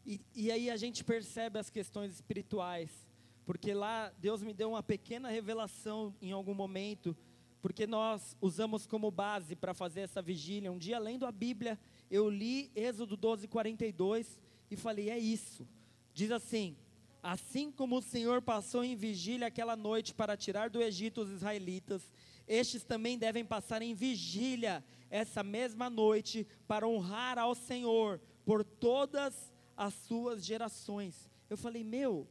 E, 0.06 0.22
e 0.34 0.52
aí 0.54 0.70
a 0.70 0.78
gente 0.78 1.04
percebe 1.04 1.60
as 1.60 1.70
questões 1.70 2.13
espirituais 2.13 3.07
porque 3.47 3.73
lá 3.73 4.12
Deus 4.19 4.43
me 4.43 4.53
deu 4.53 4.71
uma 4.71 4.83
pequena 4.83 5.29
revelação 5.29 6.13
em 6.21 6.33
algum 6.33 6.53
momento, 6.53 7.15
porque 7.62 7.88
nós 7.88 8.36
usamos 8.41 8.86
como 8.86 9.10
base 9.10 9.55
para 9.55 9.73
fazer 9.73 10.01
essa 10.01 10.21
vigília. 10.21 10.69
Um 10.69 10.77
dia, 10.77 10.99
lendo 10.99 11.25
a 11.25 11.31
Bíblia, 11.31 11.79
eu 12.12 12.29
li 12.29 12.69
Êxodo 12.75 13.15
12, 13.15 13.47
42 13.47 14.38
e 14.69 14.75
falei: 14.75 15.10
é 15.10 15.17
isso. 15.17 15.65
Diz 16.13 16.29
assim: 16.29 16.75
Assim 17.23 17.71
como 17.71 17.99
o 17.99 18.01
Senhor 18.01 18.41
passou 18.41 18.83
em 18.83 18.97
vigília 18.97 19.47
aquela 19.47 19.77
noite 19.77 20.13
para 20.13 20.36
tirar 20.36 20.69
do 20.69 20.81
Egito 20.81 21.21
os 21.21 21.31
israelitas, 21.31 22.13
estes 22.45 22.83
também 22.83 23.17
devem 23.17 23.45
passar 23.45 23.81
em 23.81 23.93
vigília 23.93 24.83
essa 25.10 25.41
mesma 25.41 25.89
noite 25.89 26.45
para 26.67 26.86
honrar 26.86 27.39
ao 27.39 27.55
Senhor 27.55 28.19
por 28.43 28.65
todas 28.65 29.53
as 29.77 29.93
suas 29.93 30.45
gerações. 30.45 31.29
Eu 31.49 31.55
falei, 31.55 31.81
meu, 31.81 32.27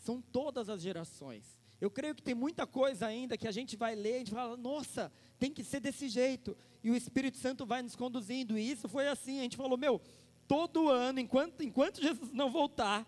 são 0.00 0.20
todas 0.20 0.68
as 0.68 0.82
gerações. 0.82 1.58
Eu 1.80 1.90
creio 1.90 2.14
que 2.14 2.22
tem 2.22 2.34
muita 2.34 2.66
coisa 2.66 3.06
ainda 3.06 3.38
que 3.38 3.48
a 3.48 3.52
gente 3.52 3.76
vai 3.76 3.94
ler, 3.94 4.16
a 4.16 4.18
gente 4.18 4.30
fala, 4.32 4.56
nossa, 4.56 5.10
tem 5.38 5.52
que 5.52 5.64
ser 5.64 5.80
desse 5.80 6.08
jeito. 6.08 6.56
E 6.82 6.90
o 6.90 6.96
Espírito 6.96 7.38
Santo 7.38 7.64
vai 7.64 7.80
nos 7.80 7.96
conduzindo. 7.96 8.58
E 8.58 8.70
isso 8.70 8.88
foi 8.88 9.08
assim, 9.08 9.38
a 9.38 9.42
gente 9.42 9.56
falou, 9.56 9.78
meu, 9.78 10.00
todo 10.46 10.88
ano, 10.88 11.20
enquanto, 11.20 11.62
enquanto 11.62 12.02
Jesus 12.02 12.32
não 12.32 12.50
voltar, 12.50 13.06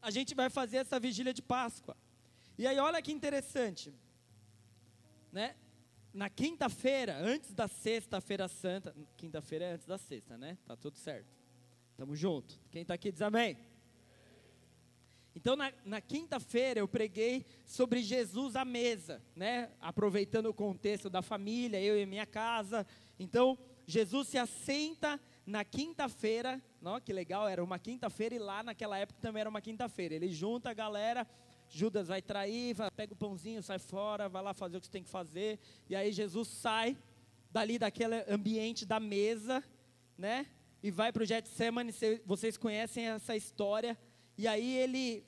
a 0.00 0.10
gente 0.10 0.34
vai 0.34 0.48
fazer 0.48 0.78
essa 0.78 1.00
vigília 1.00 1.34
de 1.34 1.42
Páscoa. 1.42 1.96
E 2.58 2.66
aí, 2.66 2.78
olha 2.78 3.02
que 3.02 3.12
interessante, 3.12 3.92
né? 5.30 5.54
Na 6.14 6.30
quinta-feira, 6.30 7.18
antes 7.18 7.52
da 7.52 7.68
sexta-feira 7.68 8.48
santa, 8.48 8.94
quinta-feira 9.18 9.66
é 9.66 9.72
antes 9.72 9.86
da 9.86 9.98
sexta, 9.98 10.38
né? 10.38 10.56
Tá 10.66 10.74
tudo 10.74 10.96
certo. 10.96 11.28
Tamo 11.94 12.16
junto. 12.16 12.58
Quem 12.70 12.80
está 12.80 12.94
aqui 12.94 13.12
diz 13.12 13.20
amém. 13.20 13.58
Então, 15.36 15.54
na, 15.54 15.70
na 15.84 16.00
quinta-feira, 16.00 16.80
eu 16.80 16.88
preguei 16.88 17.44
sobre 17.66 18.02
Jesus 18.02 18.56
à 18.56 18.64
mesa, 18.64 19.22
né? 19.36 19.70
Aproveitando 19.82 20.46
o 20.46 20.54
contexto 20.54 21.10
da 21.10 21.20
família, 21.20 21.78
eu 21.78 22.00
e 22.00 22.06
minha 22.06 22.24
casa. 22.24 22.86
Então, 23.20 23.58
Jesus 23.86 24.28
se 24.28 24.38
assenta 24.38 25.20
na 25.46 25.62
quinta-feira, 25.62 26.58
que 27.04 27.12
legal, 27.12 27.46
era 27.46 27.62
uma 27.62 27.78
quinta-feira 27.78 28.34
e 28.34 28.38
lá 28.38 28.62
naquela 28.62 28.96
época 28.96 29.20
também 29.20 29.42
era 29.42 29.50
uma 29.50 29.60
quinta-feira. 29.60 30.14
Ele 30.14 30.32
junta 30.32 30.70
a 30.70 30.74
galera, 30.74 31.26
Judas 31.68 32.08
vai 32.08 32.22
trair, 32.22 32.72
vai, 32.74 32.90
pega 32.90 33.12
o 33.12 33.16
pãozinho, 33.16 33.62
sai 33.62 33.78
fora, 33.78 34.30
vai 34.30 34.42
lá 34.42 34.54
fazer 34.54 34.78
o 34.78 34.80
que 34.80 34.88
tem 34.88 35.02
que 35.02 35.10
fazer. 35.10 35.58
E 35.86 35.94
aí 35.94 36.12
Jesus 36.12 36.48
sai 36.48 36.96
dali 37.52 37.78
daquele 37.78 38.24
ambiente 38.26 38.86
da 38.86 38.98
mesa, 38.98 39.62
né? 40.16 40.46
E 40.82 40.90
vai 40.90 41.12
para 41.12 41.22
o 41.22 41.26
Getsemane, 41.26 41.92
vocês 42.24 42.56
conhecem 42.56 43.04
essa 43.06 43.36
história. 43.36 43.98
E 44.36 44.46
aí 44.46 44.76
ele. 44.76 45.24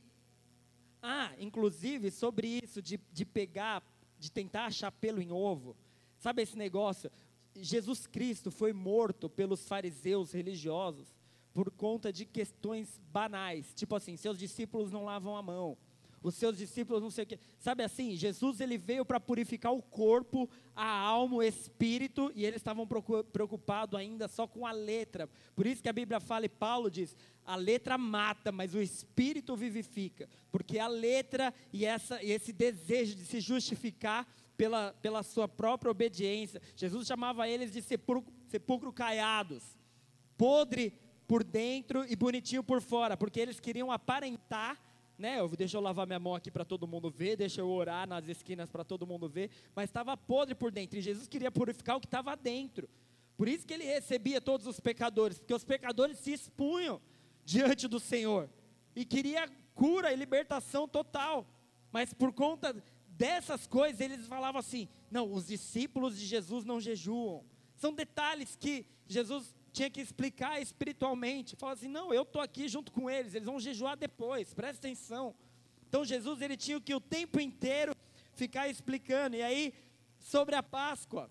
Ah, 1.02 1.32
inclusive 1.38 2.10
sobre 2.10 2.60
isso 2.62 2.82
de, 2.82 2.98
de 3.12 3.24
pegar, 3.24 3.82
de 4.18 4.30
tentar 4.30 4.66
achar 4.66 4.90
pelo 4.90 5.22
em 5.22 5.30
ovo. 5.30 5.76
Sabe 6.18 6.42
esse 6.42 6.56
negócio? 6.56 7.10
Jesus 7.54 8.06
Cristo 8.06 8.50
foi 8.50 8.72
morto 8.72 9.28
pelos 9.28 9.66
fariseus 9.66 10.32
religiosos 10.32 11.14
por 11.52 11.70
conta 11.70 12.12
de 12.12 12.24
questões 12.24 13.00
banais, 13.10 13.74
tipo 13.74 13.96
assim, 13.96 14.16
seus 14.16 14.38
discípulos 14.38 14.92
não 14.92 15.04
lavam 15.04 15.36
a 15.36 15.42
mão, 15.42 15.76
os 16.22 16.34
seus 16.34 16.56
discípulos 16.56 17.02
não 17.02 17.10
sei 17.10 17.24
o 17.24 17.26
quê. 17.26 17.38
Sabe 17.58 17.82
assim, 17.82 18.16
Jesus 18.16 18.60
ele 18.60 18.76
veio 18.76 19.04
para 19.04 19.20
purificar 19.20 19.72
o 19.72 19.82
corpo, 19.82 20.48
a 20.74 20.88
alma, 20.88 21.36
o 21.36 21.42
espírito, 21.42 22.32
e 22.34 22.44
eles 22.44 22.56
estavam 22.56 22.86
preocupados 23.32 23.98
ainda 23.98 24.28
só 24.28 24.46
com 24.46 24.66
a 24.66 24.72
letra. 24.72 25.28
Por 25.54 25.66
isso 25.66 25.82
que 25.82 25.88
a 25.88 25.92
Bíblia 25.92 26.20
fala 26.20 26.46
e 26.46 26.48
Paulo 26.48 26.90
diz: 26.90 27.16
a 27.44 27.56
letra 27.56 27.96
mata, 27.96 28.52
mas 28.52 28.74
o 28.74 28.80
espírito 28.80 29.56
vivifica. 29.56 30.28
Porque 30.50 30.78
a 30.78 30.88
letra 30.88 31.52
e, 31.72 31.84
essa, 31.84 32.22
e 32.22 32.30
esse 32.30 32.52
desejo 32.52 33.14
de 33.14 33.24
se 33.24 33.40
justificar 33.40 34.26
pela, 34.56 34.92
pela 35.00 35.22
sua 35.22 35.46
própria 35.46 35.90
obediência. 35.90 36.60
Jesus 36.76 37.06
chamava 37.06 37.48
eles 37.48 37.72
de 37.72 37.80
sepulcro, 37.80 38.32
sepulcro 38.48 38.92
caiados, 38.92 39.62
podre 40.36 40.92
por 41.26 41.44
dentro 41.44 42.04
e 42.10 42.16
bonitinho 42.16 42.64
por 42.64 42.80
fora, 42.80 43.16
porque 43.16 43.38
eles 43.38 43.60
queriam 43.60 43.92
aparentar 43.92 44.78
né? 45.18 45.36
Deixa 45.56 45.76
eu 45.76 45.80
lavar 45.80 46.06
minha 46.06 46.20
mão 46.20 46.34
aqui 46.34 46.50
para 46.50 46.64
todo 46.64 46.86
mundo 46.86 47.10
ver, 47.10 47.36
deixa 47.36 47.60
eu 47.60 47.68
orar 47.68 48.06
nas 48.06 48.28
esquinas 48.28 48.70
para 48.70 48.84
todo 48.84 49.06
mundo 49.06 49.28
ver, 49.28 49.50
mas 49.74 49.90
estava 49.90 50.16
podre 50.16 50.54
por 50.54 50.70
dentro. 50.70 50.96
E 50.98 51.02
Jesus 51.02 51.26
queria 51.26 51.50
purificar 51.50 51.96
o 51.96 52.00
que 52.00 52.06
estava 52.06 52.36
dentro. 52.36 52.88
Por 53.36 53.48
isso 53.48 53.66
que 53.66 53.74
ele 53.74 53.84
recebia 53.84 54.40
todos 54.40 54.66
os 54.66 54.80
pecadores, 54.80 55.38
porque 55.38 55.54
os 55.54 55.64
pecadores 55.64 56.18
se 56.18 56.32
expunham 56.32 57.00
diante 57.44 57.88
do 57.88 57.98
Senhor 57.98 58.48
e 58.94 59.04
queria 59.04 59.48
cura 59.74 60.12
e 60.12 60.16
libertação 60.16 60.86
total. 60.86 61.46
Mas 61.90 62.12
por 62.12 62.32
conta 62.32 62.74
dessas 63.08 63.66
coisas, 63.66 64.00
eles 64.00 64.26
falavam 64.26 64.60
assim: 64.60 64.88
não, 65.10 65.32
os 65.32 65.46
discípulos 65.46 66.18
de 66.18 66.26
Jesus 66.26 66.64
não 66.64 66.80
jejuam. 66.80 67.44
São 67.74 67.92
detalhes 67.92 68.56
que 68.56 68.86
Jesus 69.06 69.54
tinha 69.72 69.90
que 69.90 70.00
explicar 70.00 70.60
espiritualmente. 70.60 71.56
Fala 71.56 71.72
assim: 71.72 71.88
não, 71.88 72.12
eu 72.12 72.22
estou 72.22 72.42
aqui 72.42 72.68
junto 72.68 72.92
com 72.92 73.08
eles, 73.08 73.34
eles 73.34 73.46
vão 73.46 73.60
jejuar 73.60 73.96
depois, 73.96 74.54
presta 74.54 74.86
atenção. 74.86 75.34
Então 75.88 76.04
Jesus 76.04 76.40
ele 76.42 76.56
tinha 76.56 76.80
que 76.80 76.94
o 76.94 77.00
tempo 77.00 77.40
inteiro 77.40 77.94
ficar 78.34 78.68
explicando. 78.68 79.36
E 79.36 79.42
aí, 79.42 79.72
sobre 80.18 80.54
a 80.54 80.62
Páscoa, 80.62 81.30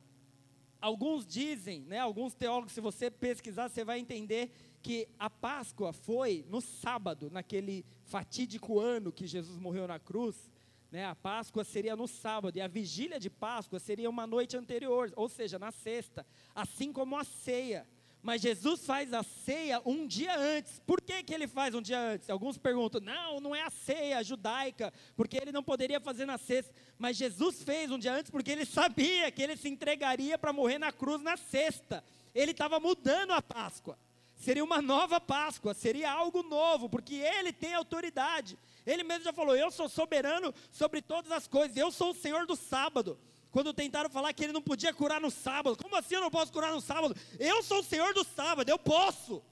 alguns 0.82 1.26
dizem, 1.26 1.82
né, 1.82 2.00
alguns 2.00 2.34
teólogos, 2.34 2.74
se 2.74 2.82
você 2.82 3.10
pesquisar, 3.10 3.70
você 3.70 3.84
vai 3.84 4.00
entender 4.00 4.52
que 4.82 5.08
a 5.18 5.30
Páscoa 5.30 5.92
foi 5.94 6.46
no 6.50 6.62
sábado, 6.62 7.30
naquele 7.32 7.86
fatídico 8.04 8.80
ano 8.80 9.12
que 9.12 9.28
Jesus 9.28 9.58
morreu 9.58 9.88
na 9.88 10.00
cruz. 10.00 10.50
Né, 10.90 11.06
a 11.06 11.14
Páscoa 11.14 11.66
seria 11.66 11.96
no 11.96 12.08
sábado 12.08 12.58
e 12.58 12.62
a 12.62 12.68
vigília 12.68 13.20
de 13.20 13.30
Páscoa 13.30 13.78
seria 13.78 14.10
uma 14.10 14.26
noite 14.26 14.56
anterior, 14.56 15.12
ou 15.18 15.28
seja, 15.28 15.60
na 15.60 15.72
sexta, 15.72 16.26
assim 16.56 16.94
como 16.94 17.18
a 17.18 17.26
ceia. 17.26 17.86
Mas 18.28 18.42
Jesus 18.42 18.86
faz 18.86 19.14
a 19.14 19.24
ceia 19.24 19.82
um 19.86 20.06
dia 20.06 20.38
antes. 20.38 20.82
Por 20.86 21.00
que, 21.00 21.24
que 21.24 21.34
ele 21.34 21.48
faz 21.48 21.74
um 21.74 21.82
dia 21.82 21.98
antes? 21.98 22.30
Alguns 22.30 22.58
perguntam, 22.58 23.00
não, 23.00 23.40
não 23.40 23.56
é 23.56 23.62
a 23.62 23.70
ceia 23.70 24.22
judaica, 24.22 24.92
porque 25.16 25.38
ele 25.38 25.54
não 25.54 25.64
poderia 25.64 25.98
fazer 26.02 26.26
na 26.26 26.38
sexta. 26.38 26.74
Mas 27.00 27.16
Jesus 27.16 27.64
fez 27.64 27.90
um 27.90 27.98
dia 27.98 28.12
antes 28.12 28.30
porque 28.30 28.52
ele 28.52 28.66
sabia 28.66 29.32
que 29.32 29.42
ele 29.42 29.56
se 29.56 29.70
entregaria 29.70 30.38
para 30.38 30.52
morrer 30.52 30.78
na 30.78 30.92
cruz 30.92 31.22
na 31.22 31.38
sexta. 31.38 32.04
Ele 32.36 32.52
estava 32.52 32.82
mudando 32.82 33.32
a 33.32 33.42
Páscoa. 33.42 33.98
Seria 34.36 34.62
uma 34.62 34.82
nova 34.82 35.22
Páscoa, 35.22 35.74
seria 35.74 36.12
algo 36.12 36.44
novo, 36.44 36.90
porque 36.90 37.16
ele 37.16 37.54
tem 37.54 37.76
autoridade. 37.76 38.60
Ele 38.86 39.04
mesmo 39.04 39.24
já 39.24 39.32
falou: 39.32 39.56
Eu 39.56 39.72
sou 39.72 39.88
soberano 39.88 40.54
sobre 40.70 41.02
todas 41.02 41.32
as 41.32 41.48
coisas, 41.48 41.78
eu 41.78 41.94
sou 41.94 42.12
o 42.12 42.14
Senhor 42.14 42.46
do 42.46 42.58
sábado. 42.58 43.18
Quando 43.52 43.74
tentaram 43.74 44.10
falar 44.10 44.34
que 44.34 44.44
ele 44.44 44.54
não 44.54 44.62
podia 44.62 44.94
curar 44.94 45.22
no 45.22 45.32
sábado, 45.32 45.78
como 45.82 45.96
assim 45.96 46.16
eu 46.16 46.22
não 46.22 46.30
posso 46.30 46.52
curar 46.52 46.72
no 46.72 46.82
sábado? 46.82 47.16
Eu 47.40 47.64
sou 47.64 47.80
o 47.80 47.84
Senhor 47.84 48.14
do 48.14 48.24
sábado, 48.24 48.70
eu 48.70 48.78
posso. 48.78 49.44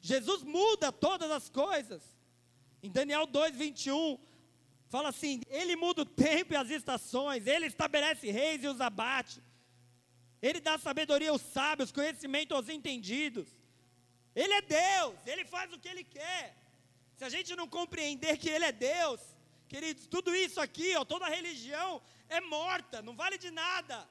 Jesus 0.00 0.42
muda 0.42 0.90
todas 0.90 1.30
as 1.30 1.48
coisas. 1.48 2.02
Em 2.82 2.90
Daniel 2.90 3.26
2:21 3.26 4.18
fala 4.88 5.08
assim: 5.08 5.40
Ele 5.48 5.76
muda 5.76 6.02
o 6.02 6.06
tempo 6.06 6.52
e 6.52 6.56
as 6.56 6.70
estações, 6.70 7.46
Ele 7.46 7.66
estabelece 7.66 8.30
reis 8.30 8.62
e 8.62 8.68
os 8.68 8.80
abate. 8.80 9.42
Ele 10.40 10.60
dá 10.60 10.76
sabedoria 10.76 11.30
aos 11.30 11.42
sábios, 11.42 11.92
conhecimento 11.92 12.54
aos 12.54 12.68
entendidos. 12.68 13.48
Ele 14.34 14.52
é 14.54 14.62
Deus, 14.62 15.14
Ele 15.26 15.44
faz 15.44 15.72
o 15.72 15.78
que 15.78 15.88
Ele 15.88 16.04
quer. 16.04 16.56
Se 17.16 17.24
a 17.24 17.28
gente 17.28 17.54
não 17.54 17.68
compreender 17.68 18.36
que 18.36 18.48
Ele 18.48 18.64
é 18.64 18.72
Deus, 18.72 19.20
queridos, 19.72 20.06
tudo 20.06 20.34
isso 20.34 20.60
aqui, 20.60 20.94
ó, 20.96 21.02
toda 21.02 21.34
religião 21.38 22.02
é 22.28 22.40
morta, 22.42 23.00
não 23.00 23.16
vale 23.16 23.38
de 23.38 23.50
nada. 23.50 24.06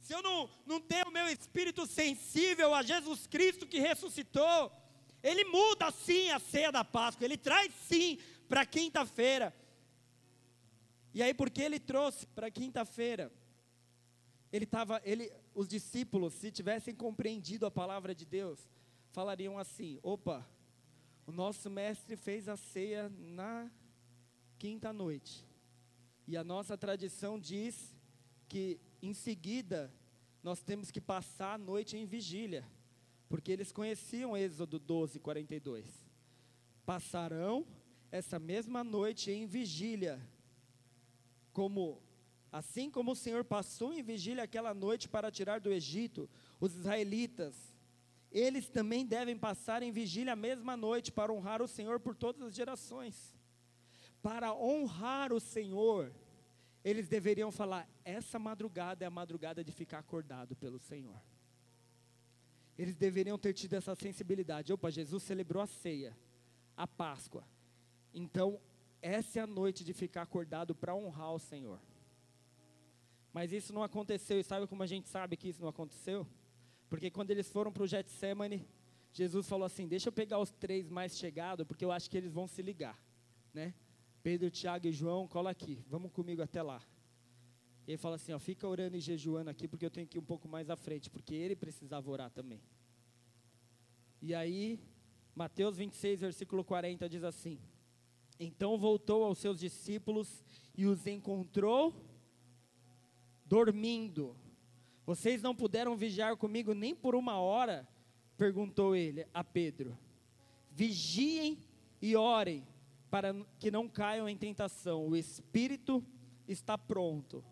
Se 0.00 0.12
eu 0.12 0.20
não, 0.20 0.50
não 0.66 0.80
tenho 0.80 1.06
o 1.06 1.12
meu 1.12 1.28
espírito 1.28 1.86
sensível 1.86 2.74
a 2.74 2.82
Jesus 2.82 3.24
Cristo 3.28 3.64
que 3.64 3.78
ressuscitou, 3.78 4.72
ele 5.22 5.44
muda 5.44 5.92
sim 5.92 6.30
a 6.30 6.40
ceia 6.40 6.72
da 6.72 6.84
Páscoa, 6.84 7.24
ele 7.24 7.36
traz 7.36 7.72
sim 7.86 8.18
para 8.48 8.66
quinta-feira. 8.66 9.54
E 11.14 11.22
aí, 11.22 11.32
porque 11.32 11.62
ele 11.62 11.78
trouxe 11.78 12.26
para 12.26 12.50
quinta-feira, 12.50 13.32
ele 14.52 14.64
estava, 14.64 15.00
ele, 15.04 15.32
os 15.54 15.68
discípulos, 15.68 16.34
se 16.34 16.50
tivessem 16.50 16.94
compreendido 16.94 17.66
a 17.66 17.70
palavra 17.70 18.12
de 18.16 18.26
Deus, 18.26 18.58
falariam 19.12 19.58
assim: 19.58 20.00
opa, 20.02 20.44
o 21.24 21.30
nosso 21.30 21.70
mestre 21.70 22.16
fez 22.16 22.48
a 22.48 22.56
ceia 22.56 23.08
na 23.16 23.70
quinta 24.58 24.92
noite. 24.92 25.46
E 26.26 26.36
a 26.36 26.44
nossa 26.44 26.76
tradição 26.76 27.38
diz 27.38 27.96
que 28.48 28.80
em 29.00 29.14
seguida 29.14 29.92
nós 30.42 30.62
temos 30.62 30.90
que 30.90 31.00
passar 31.00 31.54
a 31.54 31.58
noite 31.58 31.96
em 31.96 32.04
vigília, 32.04 32.66
porque 33.28 33.52
eles 33.52 33.70
conheciam 33.70 34.36
Êxodo 34.36 34.78
12, 34.78 35.20
42. 35.20 35.86
Passarão 36.84 37.66
essa 38.10 38.38
mesma 38.38 38.82
noite 38.82 39.30
em 39.30 39.46
vigília, 39.46 40.20
como 41.52 42.02
assim 42.50 42.90
como 42.90 43.12
o 43.12 43.16
Senhor 43.16 43.44
passou 43.44 43.92
em 43.92 44.02
vigília 44.02 44.44
aquela 44.44 44.72
noite 44.72 45.08
para 45.08 45.30
tirar 45.30 45.60
do 45.60 45.70
Egito 45.70 46.28
os 46.58 46.74
israelitas, 46.74 47.54
eles 48.30 48.68
também 48.68 49.06
devem 49.06 49.36
passar 49.36 49.82
em 49.82 49.92
vigília 49.92 50.32
a 50.32 50.36
mesma 50.36 50.76
noite 50.76 51.12
para 51.12 51.32
honrar 51.32 51.62
o 51.62 51.68
Senhor 51.68 52.00
por 52.00 52.14
todas 52.14 52.42
as 52.42 52.54
gerações. 52.54 53.37
Para 54.22 54.54
honrar 54.54 55.32
o 55.32 55.40
Senhor, 55.40 56.12
eles 56.84 57.08
deveriam 57.08 57.50
falar: 57.50 57.88
essa 58.04 58.38
madrugada 58.38 59.04
é 59.04 59.08
a 59.08 59.10
madrugada 59.10 59.62
de 59.64 59.72
ficar 59.72 59.98
acordado 59.98 60.56
pelo 60.56 60.78
Senhor. 60.78 61.20
Eles 62.76 62.96
deveriam 62.96 63.36
ter 63.36 63.52
tido 63.52 63.74
essa 63.74 63.94
sensibilidade. 63.94 64.72
Opa, 64.72 64.90
Jesus 64.90 65.22
celebrou 65.22 65.62
a 65.62 65.66
ceia, 65.66 66.16
a 66.76 66.86
Páscoa. 66.86 67.44
Então, 68.14 68.60
essa 69.02 69.40
é 69.40 69.42
a 69.42 69.46
noite 69.46 69.84
de 69.84 69.92
ficar 69.92 70.22
acordado 70.22 70.74
para 70.74 70.94
honrar 70.94 71.32
o 71.32 71.38
Senhor. 71.38 71.80
Mas 73.32 73.52
isso 73.52 73.72
não 73.72 73.82
aconteceu, 73.82 74.38
e 74.38 74.44
sabe 74.44 74.66
como 74.66 74.82
a 74.82 74.86
gente 74.86 75.08
sabe 75.08 75.36
que 75.36 75.48
isso 75.48 75.60
não 75.60 75.68
aconteceu? 75.68 76.26
Porque 76.88 77.10
quando 77.10 77.30
eles 77.30 77.48
foram 77.50 77.72
para 77.72 77.82
o 77.82 77.86
Getsemane, 77.86 78.66
Jesus 79.12 79.48
falou 79.48 79.66
assim: 79.66 79.86
Deixa 79.86 80.08
eu 80.08 80.12
pegar 80.12 80.38
os 80.38 80.50
três 80.52 80.88
mais 80.88 81.16
chegados, 81.16 81.66
porque 81.66 81.84
eu 81.84 81.92
acho 81.92 82.08
que 82.08 82.16
eles 82.16 82.32
vão 82.32 82.46
se 82.46 82.62
ligar. 82.62 82.98
Né? 83.52 83.74
Pedro, 84.22 84.50
Tiago 84.50 84.86
e 84.86 84.92
João, 84.92 85.26
cola 85.28 85.50
aqui, 85.50 85.82
vamos 85.88 86.12
comigo 86.12 86.42
até 86.42 86.62
lá. 86.62 86.82
Ele 87.86 87.96
fala 87.96 88.16
assim: 88.16 88.32
ó, 88.32 88.38
Fica 88.38 88.68
orando 88.68 88.96
e 88.96 89.00
jejuando 89.00 89.48
aqui, 89.48 89.66
porque 89.66 89.86
eu 89.86 89.90
tenho 89.90 90.06
que 90.06 90.18
ir 90.18 90.20
um 90.20 90.24
pouco 90.24 90.46
mais 90.46 90.68
à 90.68 90.76
frente, 90.76 91.08
porque 91.08 91.34
ele 91.34 91.56
precisava 91.56 92.10
orar 92.10 92.30
também. 92.30 92.60
E 94.20 94.34
aí, 94.34 94.78
Mateus 95.34 95.76
26, 95.76 96.20
versículo 96.20 96.64
40 96.64 97.08
diz 97.08 97.24
assim: 97.24 97.58
Então 98.38 98.76
voltou 98.76 99.24
aos 99.24 99.38
seus 99.38 99.58
discípulos 99.58 100.44
e 100.76 100.84
os 100.84 101.06
encontrou 101.06 101.94
dormindo. 103.46 104.36
Vocês 105.06 105.40
não 105.40 105.54
puderam 105.54 105.96
vigiar 105.96 106.36
comigo 106.36 106.74
nem 106.74 106.94
por 106.94 107.14
uma 107.14 107.38
hora? 107.38 107.88
Perguntou 108.36 108.94
ele 108.94 109.26
a 109.32 109.42
Pedro. 109.42 109.96
Vigiem 110.70 111.58
e 112.02 112.14
orem, 112.14 112.66
para 113.10 113.34
que 113.58 113.70
não 113.70 113.88
caiam 113.88 114.28
em 114.28 114.36
tentação. 114.36 115.06
O 115.06 115.16
espírito 115.16 116.04
está 116.46 116.76
pronto, 116.76 117.44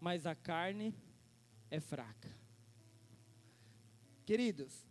mas 0.00 0.26
a 0.26 0.34
carne 0.34 0.94
é 1.70 1.80
fraca. 1.80 2.34
Queridos, 4.24 4.86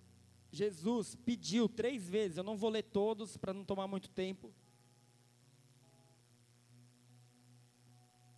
Jesus 0.51 1.15
pediu 1.15 1.67
três 1.67 2.07
vezes, 2.07 2.37
eu 2.37 2.43
não 2.43 2.55
vou 2.55 2.69
ler 2.69 2.83
todos 2.83 3.37
para 3.37 3.53
não 3.53 3.65
tomar 3.65 3.87
muito 3.87 4.09
tempo. 4.09 4.53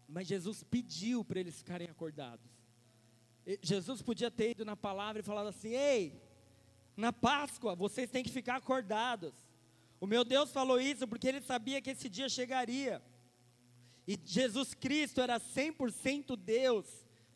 Mas 0.07 0.27
Jesus 0.27 0.63
pediu 0.63 1.25
para 1.25 1.41
eles 1.41 1.57
ficarem 1.57 1.89
acordados. 1.89 2.49
Jesus 3.61 4.01
podia 4.01 4.31
ter 4.31 4.51
ido 4.51 4.63
na 4.63 4.75
palavra 4.77 5.19
e 5.19 5.23
falado 5.23 5.47
assim: 5.47 5.69
Ei, 5.69 6.21
na 6.95 7.11
Páscoa 7.11 7.75
vocês 7.75 8.09
têm 8.09 8.23
que 8.23 8.31
ficar 8.31 8.55
acordados. 8.55 9.33
O 9.99 10.07
meu 10.07 10.23
Deus 10.23 10.51
falou 10.51 10.79
isso 10.79 11.07
porque 11.07 11.27
ele 11.27 11.41
sabia 11.41 11.81
que 11.81 11.91
esse 11.91 12.09
dia 12.09 12.29
chegaria. 12.29 13.01
E 14.07 14.19
Jesus 14.23 14.73
Cristo 14.73 15.21
era 15.21 15.39
100% 15.39 16.35
Deus, 16.35 16.85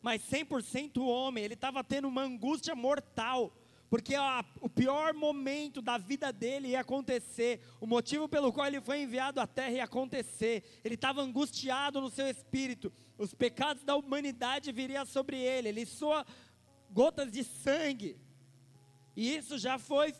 mas 0.00 0.22
100% 0.22 0.98
homem. 0.98 1.44
Ele 1.44 1.54
estava 1.54 1.82
tendo 1.82 2.08
uma 2.08 2.22
angústia 2.22 2.74
mortal 2.74 3.52
porque 3.90 4.14
o 4.60 4.68
pior 4.68 5.12
momento 5.12 5.82
da 5.82 5.98
vida 5.98 6.32
dele 6.32 6.68
ia 6.68 6.80
acontecer, 6.80 7.60
o 7.80 7.86
motivo 7.88 8.28
pelo 8.28 8.52
qual 8.52 8.68
ele 8.68 8.80
foi 8.80 9.02
enviado 9.02 9.40
à 9.40 9.48
terra 9.48 9.72
ia 9.72 9.84
acontecer, 9.84 10.62
ele 10.84 10.94
estava 10.94 11.20
angustiado 11.20 12.00
no 12.00 12.08
seu 12.08 12.28
espírito, 12.28 12.92
os 13.18 13.34
pecados 13.34 13.82
da 13.82 13.96
humanidade 13.96 14.70
viriam 14.70 15.04
sobre 15.04 15.38
ele, 15.38 15.70
ele 15.70 15.84
soa 15.84 16.24
gotas 16.92 17.32
de 17.32 17.42
sangue, 17.42 18.16
e 19.16 19.36
isso 19.36 19.58
já 19.58 19.76
foi 19.76 20.14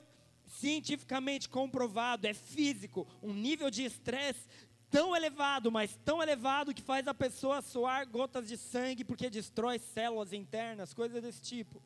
cientificamente 0.51 1.49
comprovado, 1.49 2.27
é 2.27 2.35
físico, 2.35 3.07
um 3.23 3.33
nível 3.33 3.71
de 3.71 3.85
estresse 3.85 4.47
tão 4.91 5.15
elevado, 5.15 5.71
mas 5.71 5.97
tão 6.05 6.21
elevado 6.21 6.75
que 6.75 6.83
faz 6.83 7.07
a 7.07 7.15
pessoa 7.15 7.63
soar 7.63 8.07
gotas 8.09 8.49
de 8.49 8.57
sangue 8.57 9.05
porque 9.05 9.31
destrói 9.31 9.79
células 9.79 10.33
internas, 10.33 10.93
coisas 10.93 11.23
desse 11.23 11.41
tipo. 11.41 11.81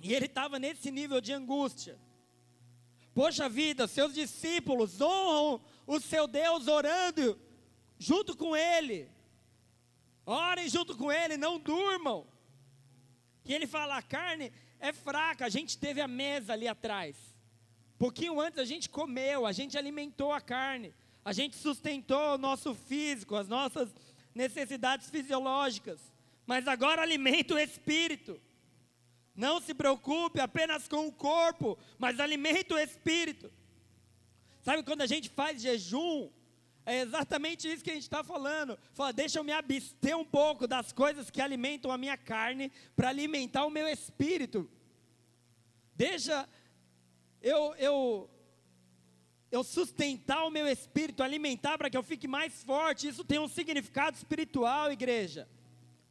E 0.00 0.12
ele 0.12 0.26
estava 0.26 0.58
nesse 0.58 0.90
nível 0.90 1.20
de 1.20 1.32
angústia. 1.32 1.98
Poxa 3.14 3.48
vida, 3.48 3.86
seus 3.86 4.12
discípulos 4.14 5.00
honram 5.00 5.60
o 5.86 6.00
seu 6.00 6.26
Deus 6.26 6.66
orando 6.66 7.38
junto 7.98 8.36
com 8.36 8.56
ele. 8.56 9.08
Orem 10.26 10.68
junto 10.68 10.96
com 10.96 11.10
ele, 11.10 11.36
não 11.36 11.58
durmam. 11.58 12.26
E 13.44 13.54
ele 13.54 13.66
fala: 13.66 13.96
a 13.96 14.02
carne 14.02 14.52
é 14.80 14.92
fraca. 14.92 15.46
A 15.46 15.48
gente 15.48 15.76
teve 15.78 16.00
a 16.00 16.08
mesa 16.08 16.52
ali 16.52 16.68
atrás. 16.68 17.16
Pouquinho 17.98 18.40
antes 18.40 18.58
a 18.58 18.64
gente 18.64 18.88
comeu, 18.88 19.44
a 19.44 19.52
gente 19.52 19.76
alimentou 19.76 20.32
a 20.32 20.40
carne, 20.40 20.94
a 21.24 21.32
gente 21.32 21.56
sustentou 21.56 22.34
o 22.34 22.38
nosso 22.38 22.74
físico, 22.74 23.34
as 23.34 23.48
nossas 23.48 23.92
necessidades 24.34 25.10
fisiológicas. 25.10 26.00
Mas 26.46 26.68
agora 26.68 27.02
alimenta 27.02 27.54
o 27.54 27.58
espírito. 27.58 28.40
Não 29.34 29.60
se 29.60 29.74
preocupe 29.74 30.40
apenas 30.40 30.88
com 30.88 31.06
o 31.06 31.12
corpo, 31.12 31.76
mas 31.98 32.18
alimente 32.20 32.72
o 32.72 32.78
espírito. 32.78 33.52
Sabe 34.62 34.82
quando 34.82 35.02
a 35.02 35.06
gente 35.06 35.28
faz 35.28 35.60
jejum? 35.60 36.30
É 36.90 37.02
exatamente 37.02 37.70
isso 37.70 37.84
que 37.84 37.90
a 37.90 37.94
gente 37.94 38.04
está 38.04 38.24
falando. 38.24 38.78
Fala, 38.94 39.12
deixa 39.12 39.38
eu 39.38 39.44
me 39.44 39.52
abster 39.52 40.16
um 40.16 40.24
pouco 40.24 40.66
das 40.66 40.90
coisas 40.90 41.30
que 41.30 41.38
alimentam 41.38 41.92
a 41.92 41.98
minha 41.98 42.16
carne 42.16 42.72
para 42.96 43.10
alimentar 43.10 43.66
o 43.66 43.70
meu 43.70 43.86
espírito. 43.86 44.66
Deixa 45.94 46.48
eu, 47.42 47.74
eu, 47.74 48.30
eu 49.52 49.62
sustentar 49.62 50.46
o 50.46 50.50
meu 50.50 50.66
espírito, 50.66 51.22
alimentar 51.22 51.76
para 51.76 51.90
que 51.90 51.96
eu 51.96 52.02
fique 52.02 52.26
mais 52.26 52.62
forte. 52.62 53.06
Isso 53.06 53.22
tem 53.22 53.38
um 53.38 53.48
significado 53.48 54.16
espiritual, 54.16 54.90
igreja. 54.90 55.46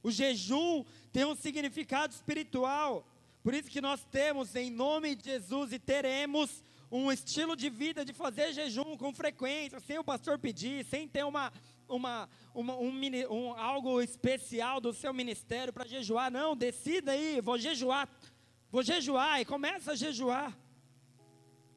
O 0.04 0.12
jejum 0.12 0.86
tem 1.12 1.26
um 1.26 1.34
significado 1.36 2.13
espiritual. 2.13 3.04
Por 3.42 3.56
isso 3.56 3.72
que 3.72 3.82
nós 3.82 4.06
temos 4.12 4.56
em 4.56 4.70
nome 4.70 5.16
de 5.16 5.24
Jesus 5.24 5.74
e 5.74 5.80
teremos 5.80 6.62
um 6.91 7.12
estilo 7.12 7.56
de 7.56 7.69
vida 7.69 8.06
de 8.06 8.13
fazer 8.13 8.54
jejum 8.54 8.95
com 8.97 9.13
frequência, 9.13 9.80
sem 9.80 10.00
o 10.00 10.04
pastor 10.04 10.39
pedir, 10.39 10.86
sem 10.86 11.08
ter 11.08 11.23
uma, 11.23 11.52
uma, 11.88 12.30
uma 12.54 12.78
um, 12.78 12.91
um, 13.30 13.54
algo 13.54 14.02
especial 14.02 14.80
do 14.80 14.93
seu 14.93 15.13
ministério 15.13 15.73
para 15.73 15.88
jejuar. 15.88 16.32
Não, 16.32 16.56
decida 16.56 17.12
aí, 17.12 17.41
vou 17.41 17.58
jejuar, 17.58 18.10
vou 18.71 18.84
jejuar 18.84 19.41
e 19.41 19.45
começa 19.45 19.91
a 19.91 19.95
jejuar. 19.95 20.58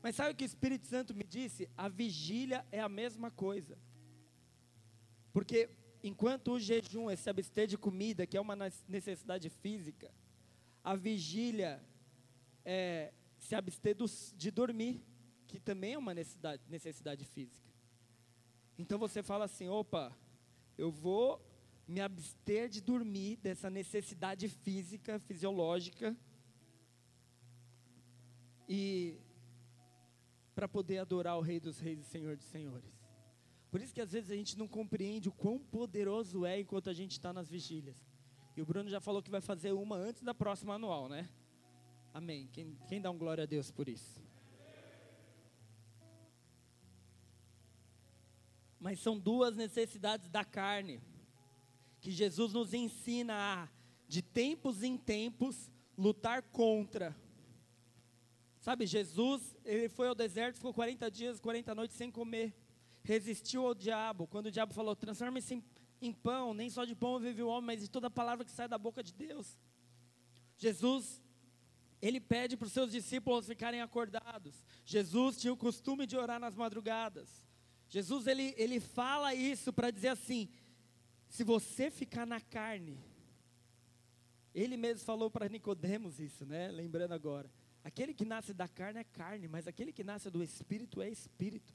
Mas 0.02 0.16
sabe 0.16 0.30
o 0.30 0.34
que 0.34 0.44
o 0.44 0.46
Espírito 0.46 0.86
Santo 0.86 1.14
me 1.14 1.24
disse? 1.24 1.68
A 1.76 1.88
vigília 1.88 2.64
é 2.72 2.80
a 2.80 2.88
mesma 2.88 3.30
coisa. 3.30 3.76
Porque 5.32 5.68
enquanto 6.02 6.52
o 6.52 6.60
jejum 6.60 7.10
é 7.10 7.16
se 7.16 7.28
abster 7.28 7.66
de 7.66 7.76
comida, 7.76 8.26
que 8.26 8.36
é 8.36 8.40
uma 8.40 8.56
necessidade 8.88 9.50
física, 9.50 10.10
a 10.82 10.94
vigília 10.94 11.82
é 12.64 13.12
se 13.40 13.54
abster 13.54 13.96
do, 13.96 14.04
de 14.36 14.50
dormir, 14.50 15.02
que 15.48 15.58
também 15.58 15.94
é 15.94 15.98
uma 15.98 16.14
necessidade, 16.14 16.62
necessidade 16.68 17.24
física. 17.24 17.68
Então 18.78 18.98
você 18.98 19.22
fala 19.22 19.46
assim: 19.46 19.68
opa, 19.68 20.16
eu 20.78 20.92
vou 20.92 21.44
me 21.88 22.00
abster 22.00 22.68
de 22.68 22.80
dormir 22.80 23.36
dessa 23.38 23.68
necessidade 23.68 24.48
física, 24.48 25.18
fisiológica, 25.18 26.16
e 28.68 29.18
para 30.54 30.68
poder 30.68 30.98
adorar 30.98 31.36
o 31.38 31.40
Rei 31.40 31.58
dos 31.58 31.80
Reis 31.80 31.98
e 31.98 32.04
Senhor 32.04 32.36
dos 32.36 32.46
Senhores. 32.46 33.00
Por 33.70 33.80
isso 33.80 33.94
que 33.94 34.00
às 34.00 34.12
vezes 34.12 34.30
a 34.30 34.34
gente 34.34 34.58
não 34.58 34.68
compreende 34.68 35.28
o 35.28 35.32
quão 35.32 35.58
poderoso 35.58 36.44
é 36.44 36.60
enquanto 36.60 36.90
a 36.90 36.92
gente 36.92 37.12
está 37.12 37.32
nas 37.32 37.48
vigílias. 37.48 37.96
E 38.56 38.60
o 38.60 38.66
Bruno 38.66 38.90
já 38.90 39.00
falou 39.00 39.22
que 39.22 39.30
vai 39.30 39.40
fazer 39.40 39.72
uma 39.72 39.96
antes 39.96 40.22
da 40.22 40.34
próxima 40.34 40.74
anual, 40.74 41.08
né? 41.08 41.28
Amém. 42.12 42.48
Quem, 42.52 42.76
quem 42.88 43.00
dá 43.00 43.10
um 43.10 43.18
glória 43.18 43.44
a 43.44 43.46
Deus 43.46 43.70
por 43.70 43.88
isso? 43.88 44.20
Mas 48.78 49.00
são 49.00 49.18
duas 49.18 49.56
necessidades 49.56 50.28
da 50.28 50.44
carne 50.44 51.00
que 52.00 52.10
Jesus 52.10 52.52
nos 52.52 52.72
ensina 52.72 53.34
a, 53.34 53.68
de 54.08 54.22
tempos 54.22 54.82
em 54.82 54.96
tempos, 54.96 55.70
lutar 55.96 56.42
contra. 56.42 57.14
Sabe, 58.58 58.86
Jesus, 58.86 59.56
ele 59.64 59.88
foi 59.88 60.08
ao 60.08 60.14
deserto, 60.14 60.56
ficou 60.56 60.72
40 60.72 61.10
dias, 61.10 61.40
40 61.40 61.74
noites 61.74 61.96
sem 61.96 62.10
comer. 62.10 62.54
Resistiu 63.02 63.66
ao 63.66 63.74
diabo. 63.74 64.26
Quando 64.26 64.46
o 64.46 64.50
diabo 64.50 64.72
falou, 64.72 64.96
transforme-se 64.96 65.54
em 65.54 65.64
em 66.00 66.12
pão, 66.12 66.54
nem 66.54 66.70
só 66.70 66.84
de 66.84 66.94
pão 66.94 67.18
vive 67.18 67.42
o 67.42 67.48
homem, 67.48 67.66
mas 67.66 67.80
de 67.80 67.90
toda 67.90 68.10
palavra 68.10 68.44
que 68.44 68.50
sai 68.50 68.66
da 68.66 68.78
boca 68.78 69.02
de 69.02 69.12
Deus. 69.12 69.58
Jesus, 70.56 71.22
ele 72.00 72.20
pede 72.20 72.56
para 72.56 72.66
os 72.66 72.72
seus 72.72 72.90
discípulos 72.90 73.46
ficarem 73.46 73.80
acordados. 73.80 74.64
Jesus 74.84 75.36
tinha 75.36 75.52
o 75.52 75.56
costume 75.56 76.06
de 76.06 76.16
orar 76.16 76.40
nas 76.40 76.54
madrugadas. 76.54 77.44
Jesus, 77.88 78.26
ele, 78.26 78.54
ele 78.56 78.80
fala 78.80 79.34
isso 79.34 79.72
para 79.72 79.90
dizer 79.90 80.08
assim: 80.08 80.48
se 81.28 81.44
você 81.44 81.90
ficar 81.90 82.26
na 82.26 82.40
carne, 82.40 82.98
ele 84.54 84.76
mesmo 84.76 85.04
falou 85.04 85.30
para 85.30 85.48
Nicodemos 85.48 86.18
isso, 86.18 86.46
né? 86.46 86.70
Lembrando 86.70 87.12
agora. 87.12 87.50
Aquele 87.82 88.14
que 88.14 88.24
nasce 88.24 88.52
da 88.52 88.68
carne 88.68 89.00
é 89.00 89.04
carne, 89.04 89.48
mas 89.48 89.66
aquele 89.66 89.92
que 89.92 90.04
nasce 90.04 90.30
do 90.30 90.42
espírito 90.42 91.00
é 91.00 91.08
espírito. 91.08 91.74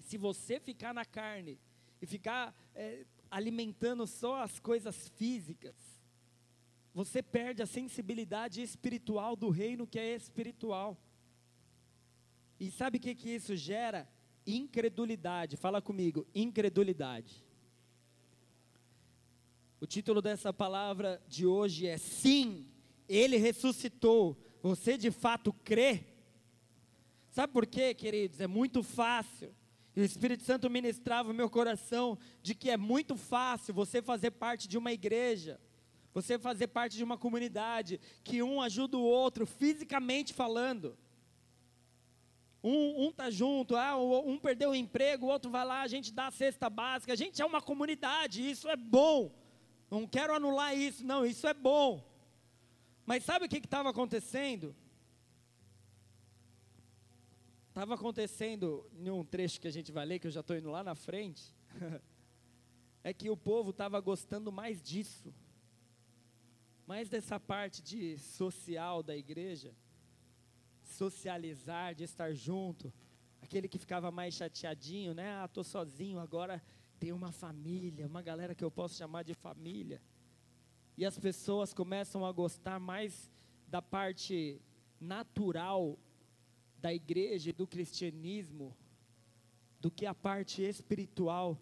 Se 0.00 0.16
você 0.16 0.58
ficar 0.58 0.94
na 0.94 1.04
carne 1.04 1.60
e 2.00 2.06
ficar 2.06 2.54
é, 2.74 3.04
alimentando 3.30 4.06
só 4.06 4.42
as 4.42 4.58
coisas 4.58 5.08
físicas, 5.10 5.97
você 6.98 7.22
perde 7.22 7.62
a 7.62 7.66
sensibilidade 7.66 8.60
espiritual 8.60 9.36
do 9.36 9.50
reino 9.50 9.86
que 9.86 10.00
é 10.00 10.16
espiritual. 10.16 11.00
E 12.58 12.72
sabe 12.72 12.98
o 12.98 13.00
que, 13.00 13.14
que 13.14 13.30
isso 13.30 13.54
gera? 13.54 14.08
Incredulidade. 14.44 15.56
Fala 15.56 15.80
comigo, 15.80 16.26
incredulidade. 16.34 17.44
O 19.80 19.86
título 19.86 20.20
dessa 20.20 20.52
palavra 20.52 21.22
de 21.28 21.46
hoje 21.46 21.86
é 21.86 21.96
Sim, 21.98 22.66
Ele 23.08 23.36
ressuscitou. 23.36 24.36
Você 24.60 24.98
de 24.98 25.12
fato 25.12 25.52
crê? 25.52 26.04
Sabe 27.30 27.52
por 27.52 27.64
quê, 27.64 27.94
queridos? 27.94 28.40
É 28.40 28.48
muito 28.48 28.82
fácil. 28.82 29.54
E 29.94 30.00
o 30.00 30.04
Espírito 30.04 30.42
Santo 30.42 30.68
ministrava 30.68 31.30
o 31.30 31.34
meu 31.34 31.48
coração 31.48 32.18
de 32.42 32.56
que 32.56 32.68
é 32.68 32.76
muito 32.76 33.14
fácil 33.14 33.72
você 33.72 34.02
fazer 34.02 34.32
parte 34.32 34.66
de 34.66 34.76
uma 34.76 34.92
igreja, 34.92 35.60
você 36.12 36.38
fazer 36.38 36.68
parte 36.68 36.96
de 36.96 37.04
uma 37.04 37.18
comunidade, 37.18 38.00
que 38.24 38.42
um 38.42 38.60
ajuda 38.60 38.96
o 38.96 39.02
outro, 39.02 39.46
fisicamente 39.46 40.32
falando. 40.32 40.96
Um, 42.62 43.06
um 43.06 43.12
tá 43.12 43.30
junto, 43.30 43.76
ah, 43.76 43.96
um 43.96 44.38
perdeu 44.38 44.70
o 44.70 44.74
emprego, 44.74 45.26
o 45.26 45.28
outro 45.28 45.50
vai 45.50 45.64
lá, 45.64 45.82
a 45.82 45.86
gente 45.86 46.12
dá 46.12 46.26
a 46.26 46.30
cesta 46.32 46.68
básica. 46.68 47.12
A 47.12 47.16
gente 47.16 47.40
é 47.40 47.44
uma 47.44 47.62
comunidade, 47.62 48.48
isso 48.48 48.68
é 48.68 48.76
bom. 48.76 49.32
Não 49.90 50.06
quero 50.06 50.34
anular 50.34 50.76
isso, 50.76 51.04
não, 51.04 51.24
isso 51.24 51.46
é 51.46 51.54
bom. 51.54 52.04
Mas 53.06 53.24
sabe 53.24 53.46
o 53.46 53.48
que 53.48 53.58
estava 53.58 53.88
acontecendo? 53.90 54.74
Estava 57.68 57.94
acontecendo 57.94 58.90
em 58.98 59.08
um 59.08 59.24
trecho 59.24 59.60
que 59.60 59.68
a 59.68 59.70
gente 59.70 59.92
vai 59.92 60.04
ler, 60.04 60.18
que 60.18 60.26
eu 60.26 60.30
já 60.30 60.40
estou 60.40 60.56
indo 60.56 60.68
lá 60.68 60.82
na 60.82 60.96
frente. 60.96 61.54
é 63.04 63.14
que 63.14 63.30
o 63.30 63.36
povo 63.36 63.70
estava 63.70 64.00
gostando 64.00 64.50
mais 64.50 64.82
disso, 64.82 65.32
mais 66.88 67.06
dessa 67.10 67.38
parte 67.38 67.82
de 67.82 68.16
social 68.16 69.02
da 69.02 69.14
igreja, 69.14 69.76
socializar, 70.82 71.94
de 71.94 72.04
estar 72.04 72.32
junto. 72.32 72.90
Aquele 73.42 73.68
que 73.68 73.78
ficava 73.78 74.10
mais 74.10 74.32
chateadinho, 74.32 75.12
né? 75.12 75.34
Ah, 75.34 75.44
estou 75.44 75.62
sozinho, 75.62 76.18
agora 76.18 76.62
tem 76.98 77.12
uma 77.12 77.30
família, 77.30 78.06
uma 78.06 78.22
galera 78.22 78.54
que 78.54 78.64
eu 78.64 78.70
posso 78.70 78.94
chamar 78.94 79.22
de 79.22 79.34
família. 79.34 80.00
E 80.96 81.04
as 81.04 81.18
pessoas 81.18 81.74
começam 81.74 82.24
a 82.24 82.32
gostar 82.32 82.80
mais 82.80 83.30
da 83.66 83.82
parte 83.82 84.58
natural 84.98 85.98
da 86.78 86.90
igreja 86.94 87.50
e 87.50 87.52
do 87.52 87.66
cristianismo 87.66 88.74
do 89.78 89.90
que 89.90 90.06
a 90.06 90.14
parte 90.14 90.62
espiritual, 90.62 91.58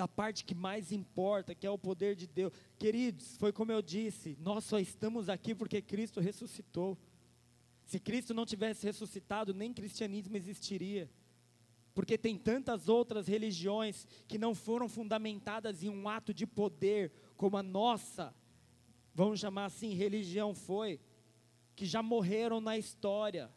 da 0.00 0.08
parte 0.08 0.46
que 0.46 0.54
mais 0.54 0.92
importa, 0.92 1.54
que 1.54 1.66
é 1.66 1.70
o 1.70 1.76
poder 1.76 2.16
de 2.16 2.26
Deus. 2.26 2.50
Queridos, 2.78 3.36
foi 3.36 3.52
como 3.52 3.70
eu 3.70 3.82
disse, 3.82 4.34
nós 4.40 4.64
só 4.64 4.78
estamos 4.78 5.28
aqui 5.28 5.54
porque 5.54 5.82
Cristo 5.82 6.20
ressuscitou. 6.20 6.96
Se 7.84 8.00
Cristo 8.00 8.32
não 8.32 8.46
tivesse 8.46 8.86
ressuscitado, 8.86 9.52
nem 9.52 9.74
cristianismo 9.74 10.36
existiria 10.38 11.10
porque 11.92 12.16
tem 12.16 12.38
tantas 12.38 12.88
outras 12.88 13.26
religiões 13.26 14.06
que 14.26 14.38
não 14.38 14.54
foram 14.54 14.88
fundamentadas 14.88 15.82
em 15.82 15.90
um 15.90 16.08
ato 16.08 16.32
de 16.32 16.46
poder, 16.46 17.12
como 17.36 17.58
a 17.58 17.62
nossa, 17.62 18.34
vamos 19.14 19.40
chamar 19.40 19.66
assim, 19.66 19.92
religião 19.92 20.54
foi, 20.54 20.98
que 21.76 21.84
já 21.84 22.02
morreram 22.02 22.58
na 22.58 22.78
história. 22.78 23.50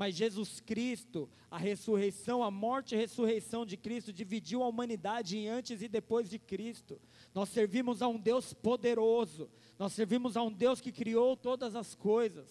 Mas 0.00 0.14
Jesus 0.14 0.60
Cristo, 0.60 1.28
a 1.50 1.58
ressurreição, 1.58 2.42
a 2.42 2.50
morte 2.50 2.94
e 2.94 2.96
a 2.96 2.98
ressurreição 2.98 3.66
de 3.66 3.76
Cristo 3.76 4.14
dividiu 4.14 4.62
a 4.62 4.66
humanidade 4.66 5.36
em 5.36 5.46
antes 5.46 5.82
e 5.82 5.88
depois 5.88 6.30
de 6.30 6.38
Cristo. 6.38 6.98
Nós 7.34 7.50
servimos 7.50 8.00
a 8.00 8.08
um 8.08 8.18
Deus 8.18 8.54
poderoso, 8.54 9.50
nós 9.78 9.92
servimos 9.92 10.38
a 10.38 10.42
um 10.42 10.50
Deus 10.50 10.80
que 10.80 10.90
criou 10.90 11.36
todas 11.36 11.76
as 11.76 11.94
coisas. 11.94 12.48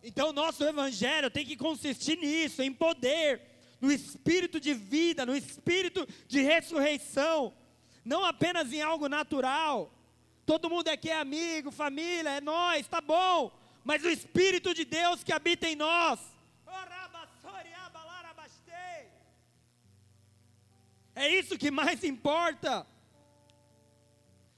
Então, 0.00 0.32
nosso 0.32 0.62
evangelho 0.62 1.28
tem 1.28 1.44
que 1.44 1.56
consistir 1.56 2.16
nisso, 2.16 2.62
em 2.62 2.72
poder, 2.72 3.42
no 3.80 3.90
espírito 3.90 4.60
de 4.60 4.72
vida, 4.74 5.26
no 5.26 5.34
espírito 5.34 6.06
de 6.28 6.40
ressurreição, 6.40 7.52
não 8.04 8.24
apenas 8.24 8.72
em 8.72 8.80
algo 8.80 9.08
natural. 9.08 9.92
Todo 10.46 10.70
mundo 10.70 10.86
aqui 10.86 11.10
é 11.10 11.16
amigo, 11.16 11.72
família, 11.72 12.30
é 12.30 12.40
nós, 12.40 12.86
tá 12.86 13.00
bom, 13.00 13.58
mas 13.84 14.04
o 14.04 14.10
espírito 14.10 14.74
de 14.74 14.84
Deus 14.84 15.22
que 15.24 15.32
habita 15.32 15.66
em 15.68 15.76
nós. 15.76 16.20
É 21.14 21.28
isso 21.28 21.58
que 21.58 21.70
mais 21.70 22.02
importa. 22.04 22.86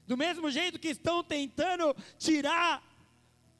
Do 0.07 0.15
mesmo 0.15 0.49
jeito 0.49 0.79
que 0.79 0.89
estão 0.89 1.23
tentando 1.23 1.95
tirar 2.17 2.83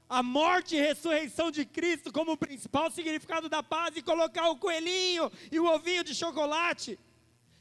a 0.09 0.21
morte 0.21 0.75
e 0.75 0.81
ressurreição 0.81 1.49
de 1.49 1.65
Cristo 1.65 2.11
como 2.11 2.33
o 2.33 2.37
principal 2.37 2.91
significado 2.91 3.49
da 3.49 3.63
paz 3.63 3.95
e 3.95 4.01
colocar 4.01 4.49
o 4.49 4.57
coelhinho 4.57 5.31
e 5.51 5.59
o 5.59 5.65
ovinho 5.65 6.03
de 6.03 6.13
chocolate. 6.13 6.99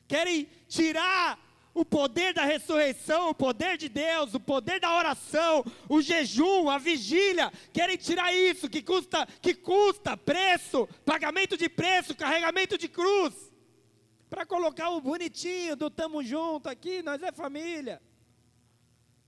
Querem 0.06 0.46
tirar 0.68 1.38
o 1.74 1.85
poder 1.85 2.35
da 2.35 2.44
ressurreição, 2.44 3.30
o 3.30 3.35
poder 3.35 3.78
de 3.78 3.88
Deus, 3.88 4.35
o 4.35 4.40
poder 4.40 4.78
da 4.78 4.94
oração, 4.94 5.64
o 5.88 6.02
jejum, 6.02 6.68
a 6.68 6.78
vigília, 6.78 7.50
querem 7.72 7.96
tirar 7.96 8.32
isso 8.35 8.68
que 8.68 8.82
custa, 8.82 9.26
que 9.40 9.54
custa 9.54 10.16
preço, 10.16 10.87
pagamento 11.04 11.56
de 11.56 11.68
preço, 11.68 12.14
carregamento 12.14 12.76
de 12.76 12.88
cruz, 12.88 13.35
para 14.28 14.44
colocar 14.44 14.90
o 14.90 15.00
bonitinho 15.00 15.74
do 15.74 15.90
tamo 15.90 16.22
junto 16.22 16.68
aqui, 16.68 17.02
nós 17.02 17.22
é 17.22 17.32
família. 17.32 18.02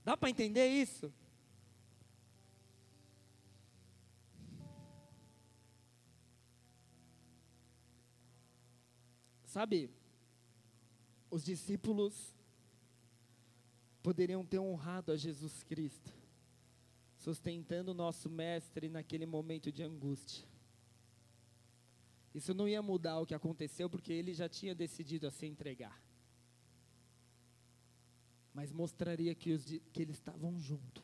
Dá 0.03 0.15
para 0.15 0.29
entender 0.29 0.67
isso? 0.67 1.11
Sabe, 9.45 9.89
os 11.31 11.43
discípulos 11.43 12.34
poderiam 14.05 14.45
ter 14.45 14.59
honrado 14.59 15.11
a 15.11 15.17
Jesus 15.17 15.63
Cristo, 15.63 16.13
sustentando 17.17 17.89
o 17.89 17.95
nosso 17.95 18.29
mestre 18.29 18.87
naquele 18.87 19.25
momento 19.25 19.71
de 19.71 19.81
angústia. 19.81 20.47
Isso 22.31 22.53
não 22.53 22.67
ia 22.67 22.83
mudar 22.83 23.19
o 23.19 23.25
que 23.25 23.33
aconteceu, 23.33 23.89
porque 23.89 24.13
ele 24.13 24.31
já 24.31 24.47
tinha 24.47 24.75
decidido 24.75 25.25
a 25.25 25.31
se 25.31 25.47
entregar. 25.47 25.99
Mas 28.53 28.71
mostraria 28.71 29.33
que, 29.33 29.53
os, 29.53 29.65
que 29.91 30.01
eles 30.03 30.17
estavam 30.17 30.59
juntos. 30.59 31.03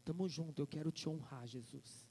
Estamos 0.00 0.32
juntos, 0.32 0.58
eu 0.58 0.66
quero 0.66 0.90
te 0.90 1.08
honrar, 1.08 1.46
Jesus. 1.46 2.04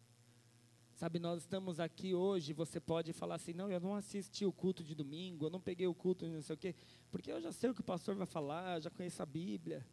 Sabe, 0.95 1.19
nós 1.19 1.41
estamos 1.41 1.81
aqui 1.81 2.15
hoje, 2.15 2.53
você 2.53 2.79
pode 2.79 3.11
falar 3.11 3.35
assim, 3.35 3.51
não, 3.51 3.69
eu 3.69 3.81
não 3.81 3.93
assisti 3.93 4.45
o 4.45 4.53
culto 4.53 4.85
de 4.85 4.95
domingo, 4.95 5.47
eu 5.47 5.49
não 5.49 5.59
peguei 5.59 5.85
o 5.85 5.93
culto 5.93 6.25
não 6.25 6.41
sei 6.41 6.55
o 6.55 6.57
quê, 6.57 6.73
porque 7.11 7.29
eu 7.29 7.41
já 7.41 7.51
sei 7.51 7.69
o 7.69 7.75
que 7.75 7.81
o 7.81 7.83
pastor 7.83 8.15
vai 8.15 8.25
falar, 8.25 8.79
já 8.79 8.89
conheço 8.89 9.21
a 9.21 9.25
Bíblia. 9.25 9.85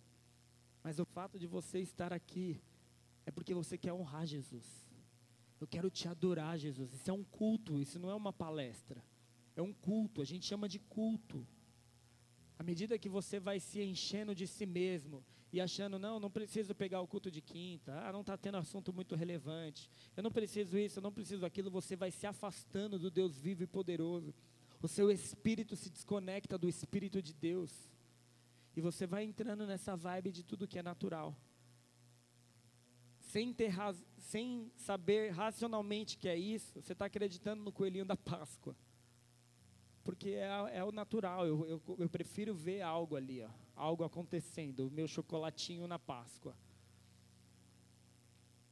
Mas 0.85 0.99
o 0.99 1.05
fato 1.07 1.39
de 1.39 1.47
você 1.47 1.81
estar 1.81 2.13
aqui 2.13 2.61
é 3.25 3.31
porque 3.31 3.55
você 3.55 3.79
quer 3.79 3.95
honrar 3.95 4.27
Jesus. 4.27 4.87
Eu 5.59 5.67
quero 5.67 5.91
te 5.91 6.07
adorar, 6.07 6.59
Jesus. 6.59 6.93
Isso 6.93 7.11
é 7.11 7.13
um 7.13 7.25
culto, 7.25 7.81
isso 7.81 7.99
não 7.99 8.11
é 8.11 8.15
uma 8.15 8.35
palestra. 8.35 9.03
É 9.57 9.63
um 9.63 9.73
culto, 9.73 10.21
a 10.21 10.25
gente 10.27 10.45
chama 10.45 10.69
de 10.69 10.79
culto. 10.79 11.47
À 12.59 12.63
medida 12.63 12.99
que 12.99 13.09
você 13.09 13.41
vai 13.41 13.59
se 13.59 13.81
enchendo 13.83 14.35
de 14.35 14.47
si 14.47 14.67
mesmo 14.67 15.25
e 15.51 15.61
achando, 15.61 15.99
não, 15.99 16.21
não 16.21 16.31
preciso 16.31 16.75
pegar 16.75 17.01
o 17.01 17.07
culto 17.07 17.31
de 17.31 17.41
quinta, 17.41 17.99
ah, 18.07 18.13
não 18.13 18.21
está 18.21 18.37
tendo 18.37 18.59
assunto 18.59 18.93
muito 18.93 19.15
relevante, 19.15 19.89
eu 20.17 20.23
não 20.23 20.31
preciso 20.31 20.77
isso, 20.77 20.99
eu 20.99 21.03
não 21.03 21.13
preciso 21.13 21.47
aquilo, 21.47 21.71
você 21.71 21.97
vai 21.97 22.11
se 22.11 22.27
afastando 22.27 22.99
do 22.99 23.11
Deus 23.11 23.39
vivo 23.39 23.63
e 23.63 23.67
poderoso. 23.67 24.35
O 24.83 24.89
seu 24.89 25.11
espírito 25.11 25.77
se 25.77 25.89
desconecta 25.89 26.59
do 26.59 26.69
Espírito 26.69 27.23
de 27.23 27.33
Deus. 27.33 27.73
E 28.77 28.81
você 28.81 29.07
vai 29.07 29.25
entrando 29.25 29.67
nessa 29.67 29.97
vibe 29.97 30.33
de 30.33 30.43
tudo 30.43 30.67
que 30.67 30.79
é 30.79 30.83
natural. 30.83 31.37
Sem, 33.19 33.53
ter, 33.53 33.73
sem 34.19 34.71
saber 34.77 35.31
racionalmente 35.31 36.19
que 36.19 36.29
é 36.29 36.37
isso, 36.37 36.81
você 36.81 36.93
está 36.93 37.07
acreditando 37.07 37.63
no 37.63 37.73
coelhinho 37.73 38.05
da 38.05 38.17
Páscoa 38.17 38.77
porque 40.05 40.31
é, 40.31 40.49
é 40.75 40.85
o 40.85 40.93
natural. 40.93 41.47
Eu, 41.47 41.67
eu, 41.67 41.83
eu, 41.99 42.09
prefiro 42.09 42.55
ver 42.55 42.83
algo 42.83 43.17
ali, 43.17 43.43
ó, 43.43 43.49
algo 43.75 44.05
acontecendo, 44.05 44.87
o 44.87 44.91
meu 44.91 45.09
chocolatinho 45.09 45.89
na 45.89 45.99
Páscoa. 45.99 46.55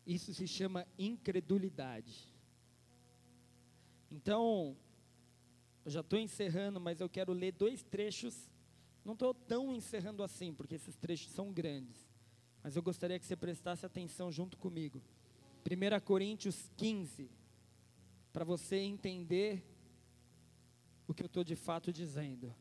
Isso 0.06 0.34
se 0.34 0.46
chama 0.46 0.86
incredulidade. 0.98 2.28
Então, 4.10 4.76
eu 5.84 5.90
já 5.90 6.00
estou 6.00 6.18
encerrando, 6.18 6.78
mas 6.78 7.00
eu 7.00 7.08
quero 7.08 7.32
ler 7.32 7.52
dois 7.52 7.82
trechos. 7.82 8.50
Não 9.04 9.14
estou 9.14 9.34
tão 9.34 9.74
encerrando 9.74 10.22
assim, 10.22 10.54
porque 10.54 10.76
esses 10.76 10.96
trechos 10.96 11.32
são 11.32 11.52
grandes. 11.52 12.08
Mas 12.62 12.76
eu 12.76 12.82
gostaria 12.82 13.18
que 13.18 13.26
você 13.26 13.36
prestasse 13.36 13.84
atenção 13.84 14.30
junto 14.30 14.56
comigo. 14.56 15.02
1 15.64 16.00
Coríntios 16.04 16.70
15. 16.76 17.30
para 18.32 18.44
você 18.44 18.76
entender 18.76 19.62
o 21.06 21.12
que 21.12 21.22
eu 21.22 21.26
estou 21.26 21.44
de 21.44 21.54
fato 21.54 21.92
dizendo. 21.92 22.54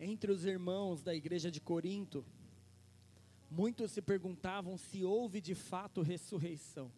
Entre 0.00 0.32
os 0.32 0.44
irmãos 0.44 1.00
da 1.00 1.14
igreja 1.14 1.48
de 1.48 1.60
Corinto, 1.60 2.24
muitos 3.48 3.92
se 3.92 4.02
perguntavam 4.02 4.76
se 4.76 5.04
houve 5.04 5.40
de 5.40 5.54
fato 5.54 6.02
ressurreição. 6.02 6.90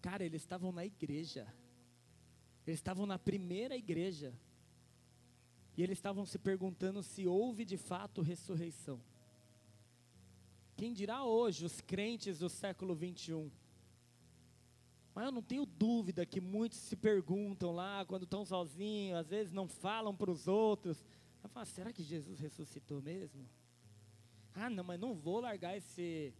Cara, 0.00 0.24
eles 0.24 0.40
estavam 0.40 0.72
na 0.72 0.86
igreja, 0.86 1.46
eles 2.66 2.78
estavam 2.78 3.06
na 3.06 3.18
primeira 3.18 3.76
igreja, 3.76 4.34
e 5.76 5.82
eles 5.82 5.98
estavam 5.98 6.24
se 6.24 6.38
perguntando 6.38 7.02
se 7.02 7.26
houve 7.26 7.64
de 7.64 7.76
fato 7.76 8.22
ressurreição. 8.22 9.00
Quem 10.74 10.92
dirá 10.92 11.24
hoje 11.24 11.64
os 11.64 11.80
crentes 11.80 12.38
do 12.38 12.48
século 12.48 12.94
21? 12.94 13.50
Mas 15.14 15.24
eu 15.24 15.32
não 15.32 15.42
tenho 15.42 15.64
dúvida 15.64 16.26
que 16.26 16.40
muitos 16.40 16.78
se 16.78 16.96
perguntam 16.96 17.72
lá 17.72 18.04
quando 18.04 18.24
estão 18.24 18.44
sozinhos, 18.44 19.18
às 19.18 19.28
vezes 19.28 19.52
não 19.52 19.66
falam 19.66 20.14
para 20.14 20.30
os 20.30 20.46
outros, 20.46 21.02
eu 21.42 21.48
falo, 21.48 21.64
será 21.66 21.92
que 21.92 22.02
Jesus 22.02 22.38
ressuscitou 22.40 23.00
mesmo? 23.00 23.48
Ah, 24.52 24.68
não, 24.68 24.82
mas 24.82 24.98
não 24.98 25.14
vou 25.14 25.40
largar 25.40 25.76
esse, 25.76 26.34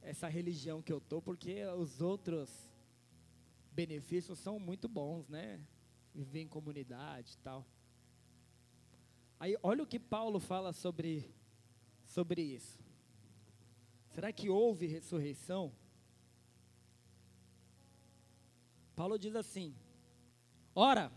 essa 0.00 0.28
religião 0.28 0.80
que 0.80 0.92
eu 0.92 1.00
tô, 1.00 1.20
porque 1.20 1.64
os 1.76 2.00
outros 2.00 2.50
benefícios 3.72 4.38
são 4.38 4.58
muito 4.58 4.88
bons, 4.88 5.28
né? 5.28 5.60
Viver 6.14 6.40
em 6.40 6.48
comunidade 6.48 7.34
e 7.34 7.38
tal. 7.38 7.66
Aí, 9.40 9.56
olha 9.62 9.82
o 9.82 9.86
que 9.86 9.98
Paulo 9.98 10.38
fala 10.38 10.72
sobre, 10.72 11.34
sobre 12.04 12.42
isso. 12.42 12.78
Será 14.10 14.30
que 14.32 14.48
houve 14.48 14.86
ressurreição? 14.86 15.72
Paulo 18.94 19.18
diz 19.18 19.34
assim: 19.34 19.74
Ora, 20.74 21.10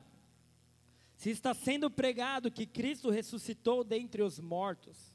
se 1.15 1.29
está 1.29 1.53
sendo 1.53 1.89
pregado 1.89 2.51
que 2.51 2.65
Cristo 2.65 3.09
ressuscitou 3.09 3.83
dentre 3.83 4.21
os 4.21 4.39
mortos, 4.39 5.13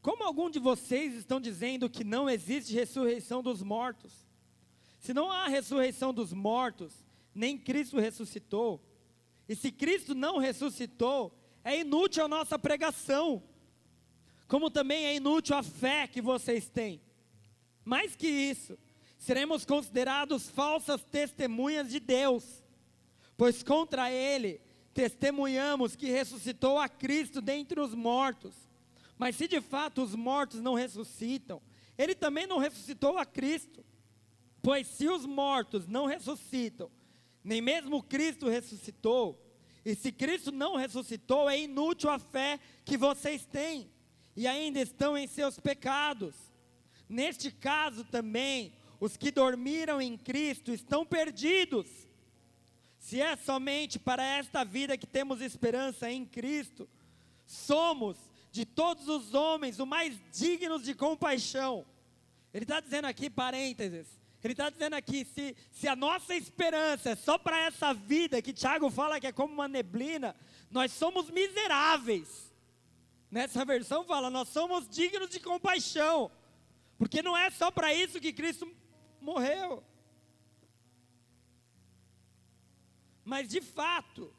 como 0.00 0.22
algum 0.22 0.48
de 0.48 0.58
vocês 0.58 1.14
estão 1.14 1.40
dizendo 1.40 1.90
que 1.90 2.04
não 2.04 2.30
existe 2.30 2.72
ressurreição 2.72 3.42
dos 3.42 3.62
mortos? 3.62 4.26
Se 5.00 5.12
não 5.12 5.30
há 5.30 5.48
ressurreição 5.48 6.12
dos 6.12 6.32
mortos, 6.32 7.04
nem 7.34 7.58
Cristo 7.58 7.98
ressuscitou, 7.98 8.82
e 9.48 9.56
se 9.56 9.72
Cristo 9.72 10.14
não 10.14 10.38
ressuscitou, 10.38 11.36
é 11.64 11.80
inútil 11.80 12.24
a 12.24 12.28
nossa 12.28 12.58
pregação, 12.58 13.42
como 14.46 14.70
também 14.70 15.06
é 15.06 15.16
inútil 15.16 15.56
a 15.56 15.62
fé 15.62 16.06
que 16.06 16.20
vocês 16.20 16.68
têm. 16.68 17.00
Mais 17.84 18.14
que 18.14 18.28
isso, 18.28 18.78
seremos 19.18 19.64
considerados 19.64 20.48
falsas 20.48 21.02
testemunhas 21.02 21.88
de 21.88 21.98
Deus, 21.98 22.62
pois 23.36 23.62
contra 23.62 24.12
Ele 24.12 24.60
testemunhamos 24.92 25.94
que 25.96 26.10
ressuscitou 26.10 26.78
a 26.78 26.88
Cristo 26.88 27.40
dentre 27.40 27.80
os 27.80 27.94
mortos. 27.94 28.54
Mas 29.16 29.36
se 29.36 29.48
de 29.48 29.60
fato 29.60 30.02
os 30.02 30.14
mortos 30.14 30.60
não 30.60 30.74
ressuscitam, 30.74 31.62
ele 31.96 32.14
também 32.14 32.46
não 32.46 32.58
ressuscitou 32.58 33.18
a 33.18 33.24
Cristo. 33.24 33.84
Pois 34.62 34.86
se 34.86 35.08
os 35.08 35.24
mortos 35.24 35.86
não 35.86 36.06
ressuscitam, 36.06 36.90
nem 37.48 37.62
mesmo 37.62 38.02
Cristo 38.02 38.46
ressuscitou, 38.46 39.42
e 39.82 39.94
se 39.94 40.12
Cristo 40.12 40.52
não 40.52 40.76
ressuscitou, 40.76 41.48
é 41.48 41.58
inútil 41.58 42.10
a 42.10 42.18
fé 42.18 42.60
que 42.84 42.98
vocês 42.98 43.46
têm, 43.46 43.90
e 44.36 44.46
ainda 44.46 44.80
estão 44.80 45.16
em 45.16 45.26
seus 45.26 45.58
pecados. 45.58 46.34
Neste 47.08 47.50
caso 47.50 48.04
também, 48.04 48.74
os 49.00 49.16
que 49.16 49.30
dormiram 49.30 49.98
em 49.98 50.18
Cristo 50.18 50.74
estão 50.74 51.06
perdidos. 51.06 51.86
Se 52.98 53.18
é 53.18 53.34
somente 53.34 53.98
para 53.98 54.22
esta 54.22 54.62
vida 54.62 54.98
que 54.98 55.06
temos 55.06 55.40
esperança 55.40 56.10
em 56.10 56.26
Cristo, 56.26 56.86
somos 57.46 58.18
de 58.52 58.66
todos 58.66 59.08
os 59.08 59.32
homens 59.32 59.78
o 59.78 59.86
mais 59.86 60.20
dignos 60.34 60.82
de 60.82 60.94
compaixão. 60.94 61.86
Ele 62.52 62.64
está 62.64 62.78
dizendo 62.78 63.06
aqui, 63.06 63.30
parênteses, 63.30 64.06
ele 64.46 64.52
está 64.52 64.70
dizendo 64.70 64.94
aqui: 64.94 65.24
se, 65.24 65.56
se 65.70 65.88
a 65.88 65.96
nossa 65.96 66.34
esperança 66.34 67.10
é 67.10 67.16
só 67.16 67.36
para 67.36 67.58
essa 67.60 67.92
vida, 67.92 68.40
que 68.40 68.52
Tiago 68.52 68.90
fala 68.90 69.18
que 69.18 69.26
é 69.26 69.32
como 69.32 69.52
uma 69.52 69.66
neblina, 69.66 70.34
nós 70.70 70.92
somos 70.92 71.30
miseráveis. 71.30 72.48
Nessa 73.30 73.64
versão 73.64 74.04
fala, 74.04 74.30
nós 74.30 74.48
somos 74.48 74.88
dignos 74.88 75.28
de 75.28 75.40
compaixão, 75.40 76.30
porque 76.96 77.22
não 77.22 77.36
é 77.36 77.50
só 77.50 77.70
para 77.70 77.92
isso 77.92 78.20
que 78.20 78.32
Cristo 78.32 78.70
morreu. 79.20 79.84
Mas 83.24 83.48
de 83.48 83.60
fato, 83.60 84.32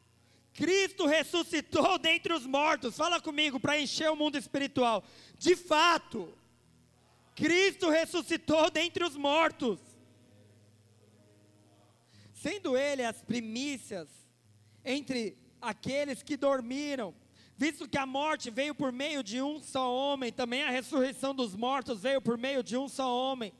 Cristo 0.53 1.05
ressuscitou 1.05 1.99
dentre 1.99 2.33
os 2.33 2.45
mortos. 2.45 2.97
Fala 2.97 3.21
comigo 3.21 3.59
para 3.59 3.79
encher 3.79 4.09
o 4.09 4.15
mundo 4.15 4.37
espiritual. 4.37 5.03
De 5.37 5.55
fato, 5.55 6.33
Cristo 7.35 7.89
ressuscitou 7.89 8.69
dentre 8.71 9.03
os 9.03 9.15
mortos. 9.15 9.79
Sendo 12.41 12.77
ele 12.77 13.03
as 13.03 13.21
primícias 13.21 14.07
entre 14.85 15.37
aqueles 15.61 16.23
que 16.23 16.37
dormiram, 16.37 17.13
visto 17.57 17.85
que 17.85 17.97
a 17.97 18.05
morte 18.05 18.49
veio 18.49 18.73
por 18.73 18.93
meio 18.93 19.21
de 19.21 19.41
um 19.41 19.61
só 19.61 19.93
homem, 19.93 20.31
também 20.31 20.63
a 20.63 20.69
ressurreição 20.69 21.35
dos 21.35 21.53
mortos 21.53 22.01
veio 22.01 22.21
por 22.21 22.37
meio 22.37 22.63
de 22.63 22.77
um 22.77 22.87
só 22.87 23.13
homem. 23.13 23.51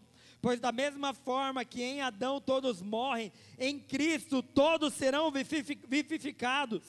Pois 0.41 0.61
da 0.61 0.71
mesma 0.71 1.13
forma 1.13 1.65
que 1.65 1.83
em 1.83 1.99
Adão 1.99 2.39
todos 2.39 2.81
morrem, 2.81 3.33
em 3.57 3.77
Cristo 3.77 4.41
todos 4.41 4.93
serão 4.93 5.29
vivificados, 5.29 6.81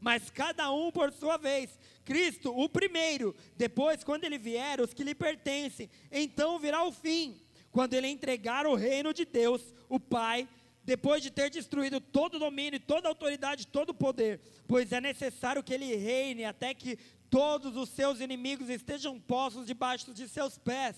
mas 0.00 0.30
cada 0.30 0.72
um 0.72 0.90
por 0.90 1.12
sua 1.12 1.36
vez. 1.36 1.78
Cristo, 2.06 2.58
o 2.58 2.70
primeiro, 2.70 3.36
depois, 3.54 4.02
quando 4.02 4.24
ele 4.24 4.38
vier, 4.38 4.80
os 4.80 4.94
que 4.94 5.04
lhe 5.04 5.14
pertencem, 5.14 5.90
então 6.10 6.58
virá 6.58 6.82
o 6.84 6.90
fim, 6.90 7.38
quando 7.70 7.92
ele 7.92 8.08
entregar 8.08 8.66
o 8.66 8.74
reino 8.74 9.12
de 9.12 9.26
Deus, 9.26 9.74
o 9.90 10.00
Pai, 10.00 10.48
depois 10.84 11.22
de 11.22 11.30
ter 11.30 11.50
destruído 11.50 12.00
todo 12.00 12.38
domínio, 12.38 12.78
toda 12.78 13.08
autoridade, 13.08 13.66
todo 13.66 13.94
poder, 13.94 14.40
pois 14.68 14.92
é 14.92 15.00
necessário 15.00 15.62
que 15.62 15.72
ele 15.72 15.94
reine 15.96 16.44
até 16.44 16.74
que 16.74 16.98
todos 17.30 17.76
os 17.76 17.88
seus 17.88 18.20
inimigos 18.20 18.68
estejam 18.68 19.18
postos 19.18 19.66
debaixo 19.66 20.12
de 20.12 20.28
seus 20.28 20.58
pés. 20.58 20.96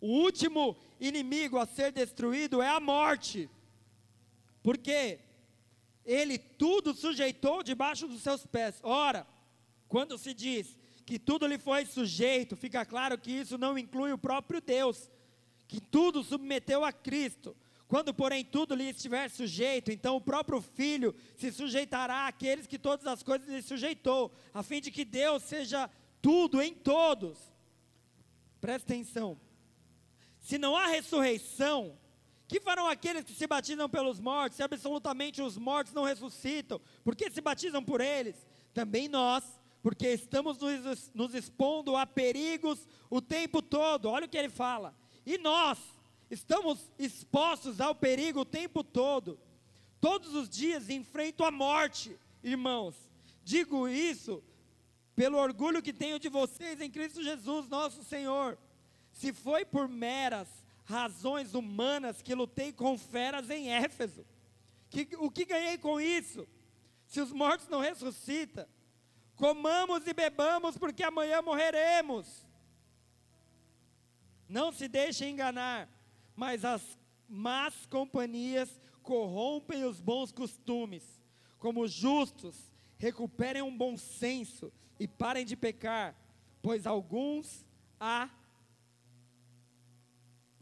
O 0.00 0.08
último 0.08 0.76
inimigo 0.98 1.58
a 1.58 1.66
ser 1.66 1.92
destruído 1.92 2.60
é 2.60 2.68
a 2.68 2.80
morte. 2.80 3.48
Porque 4.62 5.20
ele 6.04 6.38
tudo 6.38 6.94
sujeitou 6.94 7.62
debaixo 7.62 8.08
dos 8.08 8.22
seus 8.22 8.46
pés. 8.46 8.80
Ora, 8.82 9.26
quando 9.88 10.18
se 10.18 10.34
diz 10.34 10.78
que 11.06 11.18
tudo 11.18 11.46
lhe 11.46 11.58
foi 11.58 11.84
sujeito, 11.86 12.56
fica 12.56 12.84
claro 12.84 13.18
que 13.18 13.30
isso 13.30 13.58
não 13.58 13.78
inclui 13.78 14.12
o 14.12 14.18
próprio 14.18 14.60
Deus, 14.60 15.10
que 15.66 15.80
tudo 15.80 16.22
submeteu 16.22 16.84
a 16.84 16.92
Cristo. 16.92 17.56
Quando, 17.90 18.14
porém, 18.14 18.44
tudo 18.44 18.76
lhe 18.76 18.88
estiver 18.88 19.28
sujeito, 19.28 19.90
então 19.90 20.14
o 20.14 20.20
próprio 20.20 20.60
Filho 20.60 21.12
se 21.36 21.50
sujeitará 21.50 22.28
àqueles 22.28 22.64
que 22.68 22.78
todas 22.78 23.04
as 23.04 23.20
coisas 23.20 23.48
lhe 23.48 23.60
sujeitou, 23.60 24.32
a 24.54 24.62
fim 24.62 24.80
de 24.80 24.92
que 24.92 25.04
Deus 25.04 25.42
seja 25.42 25.90
tudo 26.22 26.62
em 26.62 26.72
todos. 26.72 27.36
Presta 28.60 28.92
atenção. 28.92 29.40
Se 30.38 30.56
não 30.56 30.76
há 30.76 30.86
ressurreição, 30.86 31.98
que 32.46 32.60
farão 32.60 32.86
aqueles 32.86 33.24
que 33.24 33.34
se 33.34 33.48
batizam 33.48 33.90
pelos 33.90 34.20
mortos, 34.20 34.58
se 34.58 34.62
absolutamente 34.62 35.42
os 35.42 35.58
mortos 35.58 35.92
não 35.92 36.04
ressuscitam? 36.04 36.80
Por 37.02 37.16
que 37.16 37.28
se 37.28 37.40
batizam 37.40 37.82
por 37.84 38.00
eles? 38.00 38.36
Também 38.72 39.08
nós, 39.08 39.42
porque 39.82 40.06
estamos 40.12 40.58
nos, 40.58 41.10
nos 41.12 41.34
expondo 41.34 41.96
a 41.96 42.06
perigos 42.06 42.86
o 43.10 43.20
tempo 43.20 43.60
todo. 43.60 44.08
Olha 44.08 44.26
o 44.26 44.28
que 44.28 44.38
ele 44.38 44.48
fala. 44.48 44.94
E 45.26 45.38
nós 45.38 45.76
estamos 46.30 46.90
expostos 46.98 47.80
ao 47.80 47.94
perigo 47.94 48.40
o 48.40 48.44
tempo 48.44 48.82
todo. 48.84 49.38
Todos 50.00 50.34
os 50.34 50.48
dias 50.48 50.88
enfrento 50.88 51.44
a 51.44 51.50
morte, 51.50 52.16
irmãos. 52.42 52.94
Digo 53.44 53.88
isso 53.88 54.42
pelo 55.14 55.36
orgulho 55.36 55.82
que 55.82 55.92
tenho 55.92 56.18
de 56.18 56.28
vocês 56.28 56.80
em 56.80 56.90
Cristo 56.90 57.22
Jesus, 57.22 57.68
nosso 57.68 58.02
Senhor 58.04 58.56
se 59.12 59.32
foi 59.32 59.64
por 59.64 59.88
meras 59.88 60.48
razões 60.84 61.54
humanas 61.54 62.22
que 62.22 62.34
lutei 62.34 62.72
com 62.72 62.96
feras 62.98 63.50
em 63.50 63.70
Éfeso, 63.70 64.24
que, 64.88 65.08
o 65.18 65.30
que 65.30 65.44
ganhei 65.44 65.78
com 65.78 66.00
isso? 66.00 66.48
Se 67.06 67.20
os 67.20 67.30
mortos 67.30 67.68
não 67.68 67.80
ressuscitam, 67.80 68.66
comamos 69.36 70.06
e 70.06 70.12
bebamos, 70.12 70.76
porque 70.76 71.02
amanhã 71.02 71.42
morreremos. 71.42 72.46
Não 74.48 74.72
se 74.72 74.88
deixe 74.88 75.28
enganar, 75.28 75.88
mas 76.40 76.64
as 76.64 76.98
más 77.28 77.84
companhias 77.84 78.80
corrompem 79.02 79.84
os 79.84 80.00
bons 80.00 80.32
costumes. 80.32 81.20
Como 81.58 81.86
justos, 81.86 82.72
recuperem 82.96 83.60
um 83.60 83.76
bom 83.76 83.94
senso 83.98 84.72
e 84.98 85.06
parem 85.06 85.44
de 85.44 85.54
pecar, 85.54 86.16
pois 86.62 86.86
alguns 86.86 87.66
há 88.00 88.30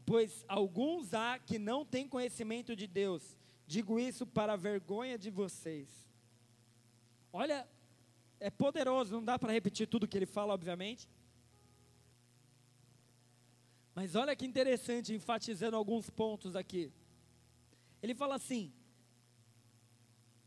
pois 0.05 0.45
alguns 0.49 1.15
há 1.15 1.39
que 1.39 1.61
não 1.61 1.85
têm 1.85 2.09
conhecimento 2.09 2.75
de 2.75 2.89
Deus. 2.89 3.37
Digo 3.65 4.01
isso 4.01 4.27
para 4.27 4.55
a 4.55 4.57
vergonha 4.57 5.17
de 5.17 5.31
vocês. 5.31 5.89
Olha, 7.33 7.69
é 8.41 8.51
poderoso, 8.51 9.15
não 9.15 9.25
dá 9.25 9.39
para 9.39 9.53
repetir 9.53 9.87
tudo 9.87 10.09
que 10.09 10.19
ele 10.19 10.27
fala, 10.27 10.55
obviamente. 10.55 11.09
Mas 13.99 14.15
olha 14.15 14.37
que 14.37 14.47
interessante, 14.47 15.13
enfatizando 15.13 15.77
alguns 15.77 16.09
pontos 16.09 16.55
aqui. 16.55 16.93
Ele 18.01 18.15
fala 18.15 18.37
assim: 18.37 18.73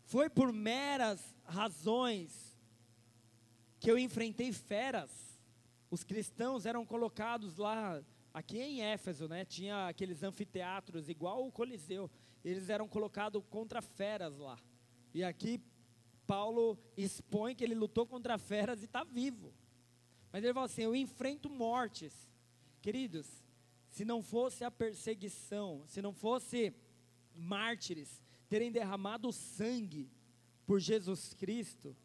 foi 0.06 0.30
por 0.30 0.54
meras 0.54 1.36
razões 1.44 2.58
que 3.78 3.92
eu 3.92 4.00
enfrentei 4.00 4.54
feras. 4.54 5.38
Os 5.90 6.02
cristãos 6.02 6.66
eram 6.66 6.86
colocados 6.86 7.58
lá, 7.58 8.02
aqui 8.34 8.58
em 8.58 8.84
Éfeso, 8.84 9.28
né? 9.28 9.44
Tinha 9.44 9.90
aqueles 9.90 10.24
anfiteatros 10.24 11.10
igual 11.10 11.46
o 11.46 11.52
Coliseu. 11.52 12.10
Eles 12.46 12.70
eram 12.70 12.88
colocados 12.88 13.44
contra 13.50 13.82
feras 13.82 14.38
lá. 14.38 14.58
E 15.14 15.26
aqui 15.26 15.62
Paulo 16.26 16.80
expõe 16.96 17.54
que 17.54 17.66
ele 17.66 17.76
lutou 17.76 18.08
contra 18.08 18.38
feras 18.38 18.82
e 18.82 18.86
está 18.86 19.04
vivo. 19.04 19.54
Mas 20.32 20.42
ele 20.42 20.54
fala 20.54 20.68
assim: 20.68 20.84
eu 20.84 20.96
enfrento 20.96 21.50
mortes. 21.50 22.32
Queridos, 22.82 23.41
se 23.92 24.06
não 24.06 24.24
fosse 24.24 24.64
a 24.64 24.72
perseguição, 24.72 25.84
se 25.86 26.02
não 26.02 26.14
fosse 26.14 26.74
mártires 27.36 28.22
terem 28.48 28.72
derramado 28.72 29.32
sangue 29.32 30.10
por 30.66 30.80
Jesus 30.80 31.34
Cristo, 31.34 31.96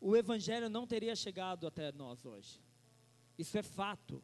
o 0.00 0.14
Evangelho 0.14 0.68
não 0.68 0.86
teria 0.86 1.16
chegado 1.16 1.66
até 1.66 1.90
nós 1.92 2.24
hoje. 2.24 2.60
Isso 3.38 3.56
é 3.56 3.62
fato. 3.62 4.22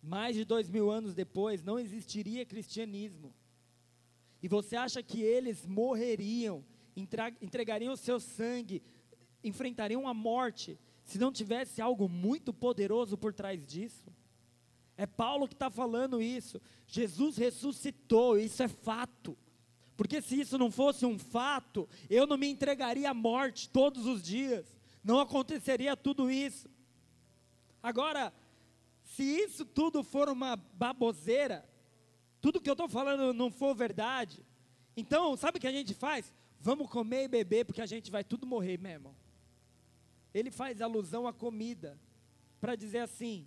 Mais 0.00 0.36
de 0.36 0.44
dois 0.44 0.70
mil 0.70 0.90
anos 0.90 1.12
depois, 1.14 1.62
não 1.62 1.78
existiria 1.78 2.46
cristianismo. 2.46 3.34
E 4.40 4.46
você 4.46 4.76
acha 4.76 5.02
que 5.02 5.22
eles 5.22 5.66
morreriam, 5.66 6.64
entregariam 7.40 7.94
o 7.94 7.96
seu 7.96 8.20
sangue, 8.20 8.82
enfrentariam 9.42 10.06
a 10.06 10.14
morte, 10.14 10.78
se 11.02 11.18
não 11.18 11.32
tivesse 11.32 11.80
algo 11.80 12.08
muito 12.08 12.52
poderoso 12.52 13.16
por 13.18 13.32
trás 13.32 13.66
disso? 13.66 14.12
É 14.96 15.06
Paulo 15.06 15.48
que 15.48 15.54
está 15.54 15.70
falando 15.70 16.22
isso. 16.22 16.60
Jesus 16.86 17.36
ressuscitou, 17.36 18.38
isso 18.38 18.62
é 18.62 18.68
fato. 18.68 19.36
Porque 19.96 20.20
se 20.20 20.40
isso 20.40 20.58
não 20.58 20.70
fosse 20.70 21.06
um 21.06 21.18
fato, 21.18 21.88
eu 22.10 22.26
não 22.26 22.36
me 22.36 22.48
entregaria 22.48 23.10
à 23.10 23.14
morte 23.14 23.68
todos 23.68 24.06
os 24.06 24.22
dias. 24.22 24.76
Não 25.02 25.18
aconteceria 25.20 25.96
tudo 25.96 26.30
isso. 26.30 26.68
Agora, 27.82 28.32
se 29.02 29.22
isso 29.22 29.64
tudo 29.64 30.02
for 30.02 30.28
uma 30.28 30.56
baboseira, 30.56 31.68
tudo 32.40 32.60
que 32.60 32.68
eu 32.68 32.74
estou 32.74 32.88
falando 32.88 33.32
não 33.32 33.50
for 33.50 33.74
verdade, 33.74 34.44
então, 34.96 35.36
sabe 35.36 35.58
o 35.58 35.60
que 35.60 35.66
a 35.66 35.72
gente 35.72 35.92
faz? 35.92 36.32
Vamos 36.60 36.88
comer 36.88 37.24
e 37.24 37.28
beber, 37.28 37.64
porque 37.64 37.82
a 37.82 37.86
gente 37.86 38.10
vai 38.10 38.24
tudo 38.24 38.46
morrer 38.46 38.78
mesmo. 38.78 39.14
Ele 40.32 40.50
faz 40.50 40.80
alusão 40.80 41.26
à 41.26 41.32
comida, 41.32 41.98
para 42.60 42.74
dizer 42.74 42.98
assim: 42.98 43.46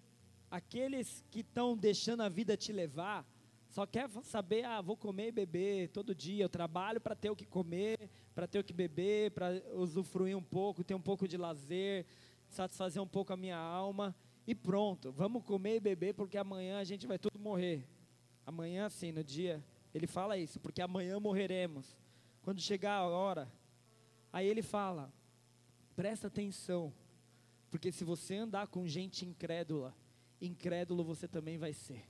Aqueles 0.50 1.24
que 1.30 1.42
estão 1.42 1.76
deixando 1.76 2.22
a 2.22 2.30
vida 2.30 2.56
te 2.56 2.72
levar, 2.72 3.26
só 3.70 3.86
quer 3.86 4.10
saber, 4.24 4.64
ah, 4.66 4.82
vou 4.82 4.96
comer 4.96 5.28
e 5.28 5.32
beber 5.32 5.90
todo 5.90 6.16
dia, 6.16 6.44
eu 6.44 6.50
trabalho 6.50 7.02
para 7.02 7.16
ter 7.16 7.30
o 7.30 7.36
que 7.36 7.46
comer, 7.46 8.10
para 8.34 8.48
ter 8.48 8.60
o 8.60 8.64
que 8.64 8.74
beber, 8.74 9.32
para 9.32 9.62
usufruir 9.74 10.38
um 10.38 10.44
pouco, 10.44 10.84
ter 10.84 10.96
um 10.96 11.02
pouco 11.02 11.28
de 11.28 11.38
lazer, 11.38 12.06
satisfazer 12.48 13.02
um 13.02 13.08
pouco 13.08 13.34
a 13.34 13.38
minha 13.38 13.58
alma, 13.58 14.16
e 14.48 14.56
pronto, 14.56 15.12
vamos 15.12 15.44
comer 15.44 15.76
e 15.76 15.80
beber, 15.82 16.14
porque 16.14 16.38
amanhã 16.38 16.80
a 16.80 16.84
gente 16.86 17.06
vai 17.06 17.20
tudo 17.20 17.38
morrer. 17.38 17.86
Amanhã, 18.46 18.90
sim, 18.90 19.12
no 19.12 19.22
dia, 19.22 19.62
ele 19.94 20.08
fala 20.08 20.38
isso, 20.38 20.60
porque 20.62 20.82
amanhã 20.82 21.20
morreremos. 21.20 21.98
Quando 22.42 22.62
chegar 22.62 22.96
a 22.96 23.08
hora, 23.08 23.52
aí 24.32 24.48
ele 24.48 24.62
fala, 24.62 25.12
presta 25.98 26.28
atenção, 26.28 26.94
porque 27.70 27.92
se 27.92 28.06
você 28.06 28.36
andar 28.36 28.68
com 28.68 28.88
gente 28.88 29.26
incrédula, 29.26 29.94
incrédulo 30.42 31.04
você 31.04 31.28
também 31.28 31.58
vai 31.58 31.74
ser. 31.74 32.06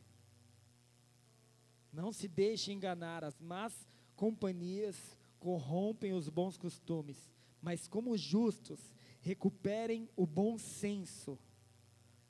Não 1.92 2.12
se 2.12 2.28
deixe 2.28 2.72
enganar, 2.72 3.24
as 3.24 3.40
más 3.40 3.88
companhias 4.16 5.18
corrompem 5.40 6.14
os 6.14 6.30
bons 6.30 6.58
costumes, 6.58 7.32
mas 7.62 7.88
como 7.88 8.18
justos, 8.18 8.94
recuperem 9.22 10.10
o 10.16 10.26
bom 10.26 10.58
senso. 10.58 11.38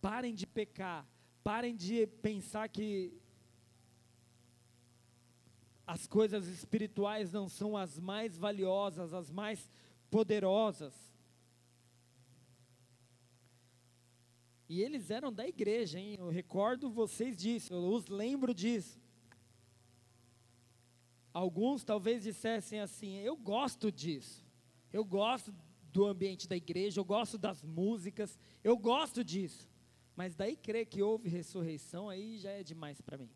Parem 0.01 0.33
de 0.33 0.45
pecar, 0.45 1.07
parem 1.43 1.75
de 1.75 2.07
pensar 2.07 2.69
que 2.69 3.13
as 5.85 6.05
coisas 6.05 6.47
espirituais 6.47 7.31
não 7.31 7.47
são 7.47 7.77
as 7.77 7.97
mais 7.97 8.37
valiosas, 8.37 9.13
as 9.13 9.31
mais 9.31 9.69
poderosas. 10.11 10.93
E 14.69 14.81
eles 14.81 15.09
eram 15.09 15.31
da 15.31 15.47
igreja, 15.47 15.99
hein? 15.99 16.15
Eu 16.19 16.29
recordo 16.29 16.89
vocês 16.89 17.37
disso, 17.37 17.73
eu 17.73 17.79
os 17.79 18.07
lembro 18.07 18.53
disso. 18.53 18.99
Alguns 21.33 21.83
talvez 21.83 22.23
dissessem 22.23 22.79
assim: 22.79 23.15
eu 23.17 23.37
gosto 23.37 23.91
disso, 23.91 24.45
eu 24.91 25.05
gosto 25.05 25.53
do 25.93 26.05
ambiente 26.05 26.47
da 26.47 26.55
igreja, 26.55 26.99
eu 26.99 27.05
gosto 27.05 27.37
das 27.37 27.63
músicas, 27.63 28.37
eu 28.63 28.77
gosto 28.77 29.23
disso. 29.23 29.69
Mas 30.15 30.35
daí 30.35 30.55
crer 30.55 30.85
que 30.85 31.01
houve 31.01 31.29
ressurreição, 31.29 32.09
aí 32.09 32.39
já 32.39 32.49
é 32.49 32.63
demais 32.63 32.99
para 32.99 33.17
mim. 33.17 33.29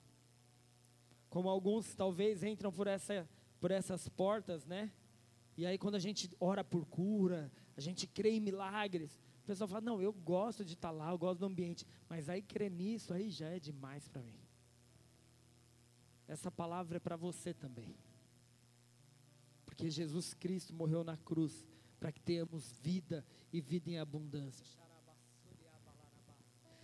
Como 1.29 1.47
alguns 1.47 1.95
talvez 1.95 2.43
entram 2.43 2.71
por, 2.71 2.88
essa, 2.88 3.29
por 3.59 3.71
essas 3.71 4.09
portas, 4.09 4.65
né? 4.65 4.91
E 5.55 5.65
aí 5.65 5.77
quando 5.77 5.95
a 5.95 5.99
gente 5.99 6.29
ora 6.39 6.63
por 6.63 6.86
cura, 6.86 7.51
a 7.77 7.82
gente 7.82 8.05
crê 8.07 8.32
em 8.32 8.39
milagres, 8.39 9.17
o 9.43 9.47
pessoal 9.47 9.67
fala, 9.67 9.81
não, 9.81 10.01
eu 10.01 10.13
gosto 10.13 10.63
de 10.63 10.73
estar 10.73 10.91
lá, 10.91 11.09
eu 11.09 11.17
gosto 11.17 11.39
do 11.39 11.45
ambiente, 11.45 11.85
mas 12.07 12.29
aí 12.29 12.41
crer 12.41 12.69
nisso 12.69 13.13
aí 13.13 13.29
já 13.29 13.47
é 13.47 13.59
demais 13.59 14.07
para 14.07 14.21
mim. 14.21 14.39
Essa 16.27 16.51
palavra 16.51 16.97
é 16.97 16.99
para 16.99 17.15
você 17.15 17.53
também. 17.53 17.95
Porque 19.65 19.89
Jesus 19.89 20.33
Cristo 20.33 20.73
morreu 20.73 21.03
na 21.03 21.17
cruz 21.17 21.65
para 21.99 22.11
que 22.11 22.21
tenhamos 22.21 22.71
vida 22.81 23.25
e 23.51 23.59
vida 23.59 23.89
em 23.89 23.97
abundância. 23.97 24.79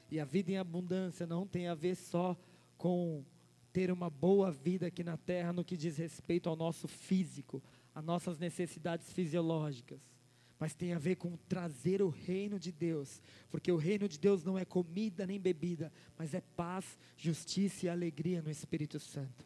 E 0.09 0.19
a 0.19 0.25
vida 0.25 0.51
em 0.51 0.57
abundância 0.57 1.27
não 1.27 1.45
tem 1.45 1.67
a 1.67 1.75
ver 1.75 1.95
só 1.95 2.35
com 2.77 3.23
ter 3.71 3.91
uma 3.91 4.09
boa 4.09 4.51
vida 4.51 4.87
aqui 4.87 5.03
na 5.03 5.17
terra 5.17 5.53
no 5.53 5.63
que 5.63 5.77
diz 5.77 5.97
respeito 5.97 6.49
ao 6.49 6.55
nosso 6.55 6.87
físico, 6.87 7.61
às 7.93 8.03
nossas 8.03 8.39
necessidades 8.39 9.11
fisiológicas 9.13 10.16
mas 10.59 10.73
tem 10.73 10.93
a 10.93 10.99
ver 10.99 11.15
com 11.15 11.37
trazer 11.47 12.01
o 12.01 12.09
reino 12.09 12.59
de 12.59 12.71
Deus, 12.71 13.21
porque 13.49 13.71
o 13.71 13.77
reino 13.77 14.07
de 14.07 14.19
Deus 14.19 14.43
não 14.43 14.57
é 14.57 14.65
comida 14.65 15.25
nem 15.25 15.39
bebida, 15.39 15.91
mas 16.17 16.33
é 16.33 16.41
paz, 16.41 16.97
justiça 17.15 17.85
e 17.85 17.89
alegria 17.89 18.41
no 18.41 18.49
Espírito 18.49 18.99
Santo. 18.99 19.45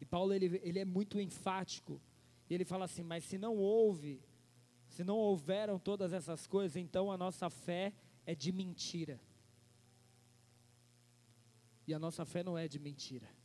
E 0.00 0.04
Paulo 0.04 0.32
ele, 0.32 0.60
ele 0.62 0.78
é 0.78 0.84
muito 0.84 1.20
enfático, 1.20 2.00
e 2.48 2.54
ele 2.54 2.64
fala 2.64 2.84
assim: 2.84 3.02
mas 3.02 3.24
se 3.24 3.36
não 3.36 3.56
houve, 3.56 4.22
se 4.88 5.02
não 5.02 5.16
houveram 5.16 5.78
todas 5.78 6.12
essas 6.12 6.46
coisas, 6.46 6.76
então 6.76 7.10
a 7.10 7.16
nossa 7.16 7.50
fé 7.50 7.92
é 8.24 8.34
de 8.34 8.52
mentira. 8.52 9.20
E 11.86 11.94
a 11.94 11.98
nossa 11.98 12.24
fé 12.24 12.42
não 12.42 12.56
é 12.56 12.66
de 12.66 12.78
mentira. 12.78 13.35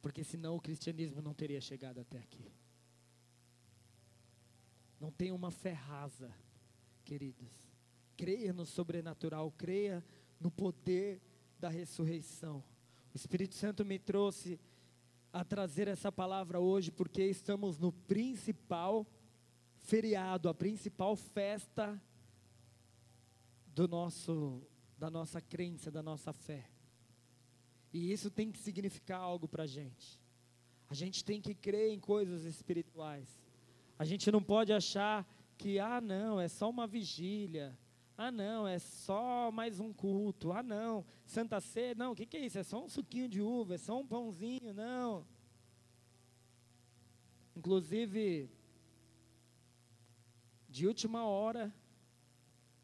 Porque 0.00 0.24
senão 0.24 0.56
o 0.56 0.60
cristianismo 0.60 1.20
não 1.20 1.34
teria 1.34 1.60
chegado 1.60 2.00
até 2.00 2.18
aqui. 2.18 2.50
Não 4.98 5.10
tenha 5.10 5.34
uma 5.34 5.50
fé 5.50 5.72
rasa, 5.72 6.30
queridos. 7.04 7.50
Creia 8.16 8.52
no 8.52 8.66
sobrenatural, 8.66 9.50
creia 9.52 10.04
no 10.38 10.50
poder 10.50 11.20
da 11.58 11.68
ressurreição. 11.68 12.62
O 13.12 13.16
Espírito 13.16 13.54
Santo 13.54 13.84
me 13.84 13.98
trouxe 13.98 14.60
a 15.32 15.44
trazer 15.44 15.88
essa 15.88 16.10
palavra 16.10 16.60
hoje 16.60 16.90
porque 16.90 17.22
estamos 17.24 17.78
no 17.78 17.92
principal 17.92 19.06
feriado, 19.78 20.48
a 20.48 20.54
principal 20.54 21.16
festa 21.16 22.00
do 23.66 23.86
nosso 23.86 24.62
da 24.98 25.10
nossa 25.10 25.40
crença, 25.40 25.90
da 25.90 26.02
nossa 26.02 26.30
fé. 26.30 26.69
E 27.92 28.12
isso 28.12 28.30
tem 28.30 28.50
que 28.52 28.58
significar 28.58 29.20
algo 29.20 29.48
para 29.48 29.64
a 29.64 29.66
gente. 29.66 30.20
A 30.88 30.94
gente 30.94 31.24
tem 31.24 31.40
que 31.40 31.54
crer 31.54 31.92
em 31.92 32.00
coisas 32.00 32.44
espirituais. 32.44 33.40
A 33.98 34.04
gente 34.04 34.30
não 34.30 34.42
pode 34.42 34.72
achar 34.72 35.26
que, 35.56 35.78
ah, 35.78 36.00
não, 36.00 36.40
é 36.40 36.48
só 36.48 36.68
uma 36.70 36.86
vigília. 36.86 37.78
Ah, 38.16 38.30
não, 38.30 38.66
é 38.66 38.78
só 38.78 39.50
mais 39.50 39.80
um 39.80 39.92
culto. 39.92 40.52
Ah, 40.52 40.62
não, 40.62 41.04
Santa 41.24 41.60
Ceia, 41.60 41.94
não, 41.94 42.12
o 42.12 42.14
que, 42.14 42.26
que 42.26 42.36
é 42.36 42.44
isso? 42.44 42.58
É 42.58 42.62
só 42.62 42.84
um 42.84 42.88
suquinho 42.88 43.28
de 43.28 43.40
uva, 43.40 43.74
é 43.74 43.78
só 43.78 43.98
um 43.98 44.06
pãozinho, 44.06 44.74
não. 44.74 45.26
Inclusive, 47.56 48.50
de 50.68 50.86
última 50.86 51.24
hora, 51.24 51.74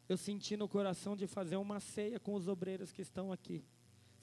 eu 0.09 0.17
senti 0.17 0.57
no 0.57 0.67
coração 0.67 1.15
de 1.15 1.27
fazer 1.27 1.57
uma 1.57 1.79
ceia 1.79 2.19
com 2.19 2.33
os 2.33 2.47
obreiros 2.47 2.91
que 2.91 3.01
estão 3.01 3.31
aqui. 3.31 3.65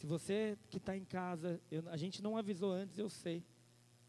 Se 0.04 0.06
você 0.06 0.58
que 0.68 0.76
está 0.76 0.94
em 0.94 1.02
casa, 1.02 1.58
eu, 1.70 1.88
a 1.88 1.96
gente 1.96 2.20
não 2.20 2.36
avisou 2.36 2.70
antes, 2.70 2.98
eu 2.98 3.08
sei. 3.08 3.42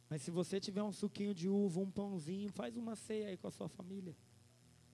Mas 0.10 0.24
se 0.24 0.30
você 0.30 0.60
tiver 0.60 0.84
um 0.84 0.92
suquinho 0.92 1.34
de 1.34 1.48
uva, 1.48 1.80
um 1.80 1.90
pãozinho, 1.90 2.52
faz 2.52 2.76
uma 2.76 2.98
ceia 2.98 3.30
aí 3.30 3.38
com 3.38 3.48
a 3.48 3.52
sua 3.52 3.70
família. 3.70 4.14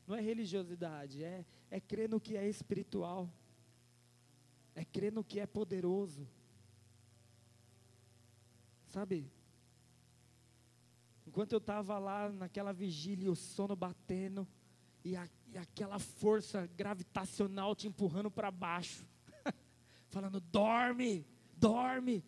Não 0.05 0.15
é 0.15 0.21
religiosidade, 0.21 1.23
é, 1.23 1.43
é 1.71 1.79
crer 1.79 2.07
no 2.07 2.19
que 2.19 2.37
é 2.37 2.47
espiritual. 2.47 3.27
É 4.75 4.85
crer 4.85 5.11
no 5.11 5.23
que 5.23 5.39
é 5.39 5.47
poderoso. 5.47 6.27
Sabe? 8.89 9.25
Enquanto 11.25 11.53
eu 11.53 11.57
estava 11.57 11.97
lá 11.97 12.29
naquela 12.29 12.71
vigília, 12.71 13.31
o 13.31 13.35
sono 13.35 13.75
batendo, 13.75 14.47
e, 15.03 15.15
a, 15.15 15.27
e 15.51 15.57
aquela 15.57 15.97
força 15.97 16.69
gravitacional 16.77 17.75
te 17.75 17.87
empurrando 17.87 18.29
para 18.29 18.51
baixo, 18.51 19.03
falando: 20.11 20.39
dorme, 20.39 21.25
dorme. 21.57 22.23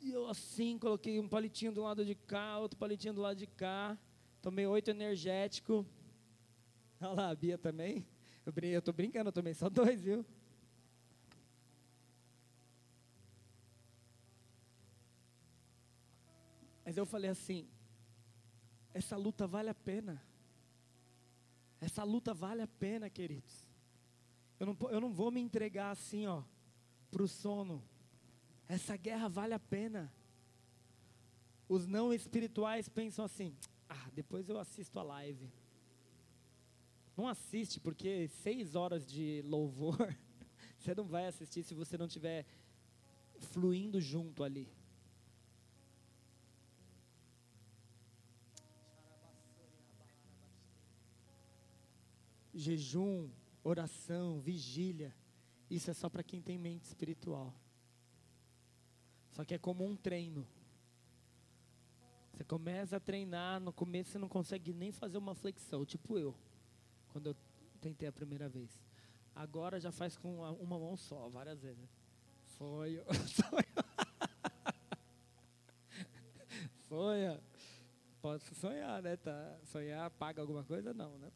E 0.00 0.12
eu 0.12 0.28
assim 0.28 0.78
coloquei 0.78 1.18
um 1.18 1.28
palitinho 1.28 1.72
do 1.72 1.82
lado 1.82 2.04
de 2.04 2.14
cá, 2.14 2.58
outro 2.58 2.78
palitinho 2.78 3.14
do 3.14 3.22
lado 3.22 3.36
de 3.36 3.46
cá, 3.46 3.98
tomei 4.40 4.66
oito 4.66 4.90
energético. 4.90 5.84
Olha 7.00 7.12
lá, 7.12 7.30
a 7.30 7.34
Bia 7.34 7.58
também. 7.58 8.06
Eu 8.44 8.78
estou 8.78 8.92
brincando, 8.92 9.28
eu 9.28 9.32
tomei 9.32 9.54
só 9.54 9.68
dois, 9.70 10.02
viu? 10.02 10.24
Mas 16.84 16.96
eu 16.96 17.06
falei 17.06 17.30
assim: 17.30 17.66
essa 18.92 19.16
luta 19.16 19.46
vale 19.46 19.70
a 19.70 19.74
pena. 19.74 20.22
Essa 21.80 22.04
luta 22.04 22.32
vale 22.32 22.62
a 22.62 22.66
pena, 22.66 23.08
queridos. 23.08 23.66
Eu 24.60 24.66
não, 24.66 24.76
eu 24.90 25.00
não 25.00 25.12
vou 25.12 25.30
me 25.30 25.40
entregar 25.40 25.90
assim, 25.90 26.26
ó, 26.26 26.42
para 27.14 27.22
o 27.22 27.28
sono. 27.28 27.80
Essa 28.66 28.96
guerra 28.96 29.28
vale 29.28 29.54
a 29.54 29.58
pena. 29.60 30.12
Os 31.68 31.86
não 31.86 32.12
espirituais 32.12 32.88
pensam 32.88 33.24
assim: 33.24 33.56
ah, 33.88 34.10
depois 34.12 34.48
eu 34.48 34.58
assisto 34.58 34.98
a 34.98 35.04
live. 35.04 35.48
Não 37.16 37.28
assiste, 37.28 37.78
porque 37.78 38.26
seis 38.42 38.74
horas 38.74 39.06
de 39.06 39.42
louvor, 39.46 40.12
você 40.76 40.92
não 40.92 41.04
vai 41.04 41.28
assistir 41.28 41.62
se 41.62 41.72
você 41.72 41.96
não 41.96 42.06
estiver 42.06 42.44
fluindo 43.38 44.00
junto 44.00 44.42
ali. 44.42 44.68
jejum, 52.56 53.28
oração, 53.64 54.40
vigília, 54.40 55.12
isso 55.70 55.90
é 55.90 55.94
só 55.94 56.08
para 56.08 56.22
quem 56.22 56.40
tem 56.40 56.58
mente 56.58 56.84
espiritual. 56.84 57.54
Só 59.32 59.44
que 59.44 59.54
é 59.54 59.58
como 59.58 59.84
um 59.84 59.96
treino. 59.96 60.46
Você 62.32 62.44
começa 62.44 62.96
a 62.96 63.00
treinar, 63.00 63.60
no 63.60 63.72
começo 63.72 64.10
você 64.10 64.18
não 64.18 64.28
consegue 64.28 64.72
nem 64.72 64.90
fazer 64.90 65.18
uma 65.18 65.34
flexão, 65.34 65.84
tipo 65.84 66.18
eu, 66.18 66.34
quando 67.08 67.28
eu 67.28 67.36
tentei 67.80 68.08
a 68.08 68.12
primeira 68.12 68.48
vez. 68.48 68.82
Agora 69.34 69.80
já 69.80 69.92
faz 69.92 70.16
com 70.16 70.40
uma, 70.40 70.78
mão 70.78 70.96
só, 70.96 71.28
várias 71.28 71.60
vezes. 71.60 71.88
Sonho, 72.46 73.04
sonho. 73.34 73.84
Sonha. 76.88 77.42
Posso 78.20 78.54
sonhar, 78.54 79.02
né? 79.02 79.16
Tá? 79.16 79.58
Sonhar 79.64 80.10
paga 80.12 80.40
alguma 80.40 80.64
coisa? 80.64 80.94
Não, 80.94 81.18
né? 81.18 81.32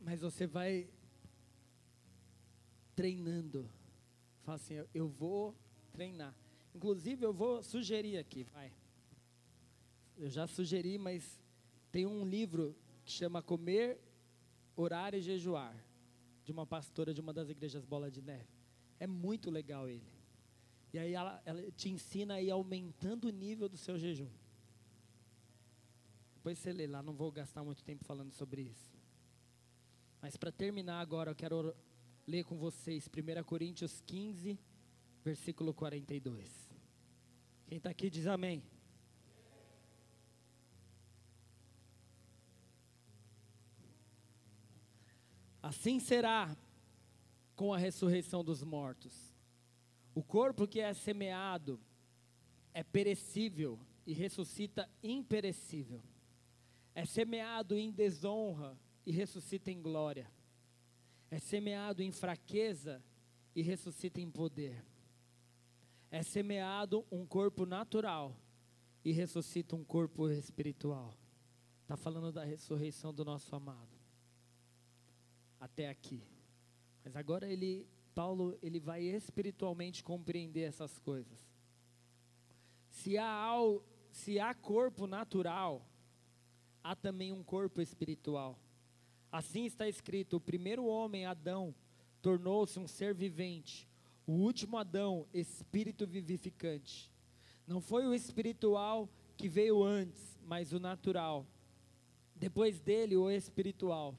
Mas 0.00 0.20
você 0.20 0.46
vai 0.46 0.90
treinando. 3.00 3.66
Fala 4.42 4.56
assim, 4.56 4.74
eu 4.92 5.08
vou 5.08 5.56
treinar. 5.90 6.34
Inclusive, 6.74 7.24
eu 7.24 7.32
vou 7.32 7.62
sugerir 7.62 8.18
aqui, 8.18 8.44
vai. 8.52 8.70
Eu 10.18 10.28
já 10.28 10.46
sugeri, 10.46 10.98
mas 10.98 11.40
tem 11.90 12.04
um 12.04 12.28
livro 12.28 12.76
que 13.02 13.10
chama 13.10 13.42
Comer, 13.42 13.98
Orar 14.76 15.14
e 15.14 15.22
Jejuar, 15.22 15.74
de 16.44 16.52
uma 16.52 16.66
pastora 16.66 17.14
de 17.14 17.22
uma 17.22 17.32
das 17.32 17.48
igrejas 17.48 17.86
Bola 17.86 18.10
de 18.10 18.20
Neve. 18.20 18.50
É 18.98 19.06
muito 19.06 19.50
legal 19.50 19.88
ele. 19.88 20.12
E 20.92 20.98
aí 20.98 21.14
ela, 21.14 21.40
ela 21.46 21.72
te 21.72 21.88
ensina 21.88 22.34
a 22.34 22.42
ir 22.42 22.50
aumentando 22.50 23.28
o 23.28 23.30
nível 23.30 23.66
do 23.66 23.78
seu 23.78 23.98
jejum. 23.98 24.28
Depois 26.34 26.58
você 26.58 26.70
lê 26.70 26.86
lá, 26.86 27.02
não 27.02 27.14
vou 27.14 27.32
gastar 27.32 27.64
muito 27.64 27.82
tempo 27.82 28.04
falando 28.04 28.32
sobre 28.32 28.60
isso. 28.60 28.92
Mas 30.20 30.36
para 30.36 30.52
terminar 30.52 31.00
agora, 31.00 31.30
eu 31.30 31.34
quero 31.34 31.74
ler 32.26 32.44
com 32.44 32.56
vocês 32.56 33.08
1 33.08 33.42
Coríntios 33.44 34.00
15, 34.06 34.58
versículo 35.24 35.74
42. 35.74 36.70
Quem 37.66 37.78
está 37.78 37.90
aqui 37.90 38.10
diz 38.10 38.26
amém. 38.26 38.62
Assim 45.62 46.00
será 46.00 46.56
com 47.54 47.72
a 47.74 47.78
ressurreição 47.78 48.42
dos 48.42 48.62
mortos. 48.62 49.34
O 50.14 50.22
corpo 50.22 50.66
que 50.66 50.80
é 50.80 50.92
semeado 50.94 51.78
é 52.72 52.82
perecível 52.82 53.78
e 54.06 54.12
ressuscita 54.12 54.88
imperecível. 55.02 56.02
É 56.94 57.04
semeado 57.04 57.78
em 57.78 57.90
desonra 57.90 58.76
e 59.06 59.12
ressuscita 59.12 59.70
em 59.70 59.80
glória. 59.80 60.30
É 61.30 61.38
semeado 61.38 62.02
em 62.02 62.10
fraqueza 62.10 63.02
e 63.54 63.62
ressuscita 63.62 64.20
em 64.20 64.30
poder. 64.30 64.84
É 66.10 66.22
semeado 66.22 67.06
um 67.10 67.24
corpo 67.24 67.64
natural 67.64 68.36
e 69.04 69.12
ressuscita 69.12 69.76
um 69.76 69.84
corpo 69.84 70.28
espiritual. 70.28 71.14
Está 71.82 71.96
falando 71.96 72.32
da 72.32 72.44
ressurreição 72.44 73.14
do 73.14 73.24
nosso 73.24 73.54
amado. 73.54 73.98
Até 75.58 75.88
aqui. 75.88 76.22
Mas 77.04 77.16
agora 77.16 77.48
ele, 77.48 77.86
Paulo, 78.14 78.58
ele 78.62 78.80
vai 78.80 79.02
espiritualmente 79.02 80.02
compreender 80.02 80.62
essas 80.62 80.98
coisas. 80.98 81.38
Se 82.90 83.16
há, 83.16 83.52
se 84.10 84.38
há 84.40 84.54
corpo 84.54 85.06
natural, 85.06 85.86
há 86.82 86.94
também 86.96 87.32
um 87.32 87.42
corpo 87.42 87.80
espiritual. 87.80 88.58
Assim 89.30 89.64
está 89.64 89.88
escrito: 89.88 90.36
o 90.36 90.40
primeiro 90.40 90.86
homem, 90.86 91.24
Adão, 91.24 91.74
tornou-se 92.20 92.78
um 92.78 92.86
ser 92.86 93.14
vivente. 93.14 93.88
O 94.26 94.32
último 94.32 94.76
Adão, 94.76 95.26
espírito 95.32 96.06
vivificante. 96.06 97.10
Não 97.66 97.80
foi 97.80 98.06
o 98.06 98.14
espiritual 98.14 99.08
que 99.36 99.48
veio 99.48 99.82
antes, 99.82 100.38
mas 100.44 100.72
o 100.72 100.80
natural. 100.80 101.46
Depois 102.34 102.80
dele, 102.80 103.16
o 103.16 103.30
espiritual. 103.30 104.18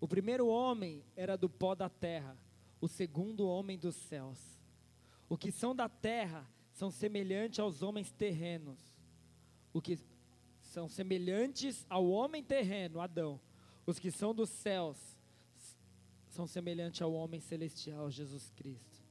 O 0.00 0.08
primeiro 0.08 0.46
homem 0.46 1.04
era 1.14 1.36
do 1.36 1.48
pó 1.48 1.74
da 1.74 1.88
terra, 1.88 2.36
o 2.80 2.88
segundo 2.88 3.46
homem 3.46 3.78
dos 3.78 3.94
céus. 3.94 4.38
O 5.28 5.36
que 5.36 5.52
são 5.52 5.76
da 5.76 5.88
terra 5.88 6.48
são 6.72 6.90
semelhantes 6.90 7.60
aos 7.60 7.82
homens 7.82 8.10
terrenos. 8.10 8.78
O 9.72 9.80
que 9.80 9.98
são 10.60 10.88
semelhantes 10.88 11.86
ao 11.88 12.08
homem 12.08 12.42
terreno, 12.42 13.00
Adão 13.00 13.40
os 13.86 13.98
que 13.98 14.10
são 14.10 14.34
dos 14.34 14.50
céus 14.50 14.96
são 16.28 16.46
semelhantes 16.46 17.02
ao 17.02 17.12
homem 17.12 17.40
celestial, 17.40 18.10
Jesus 18.10 18.50
Cristo. 18.56 19.02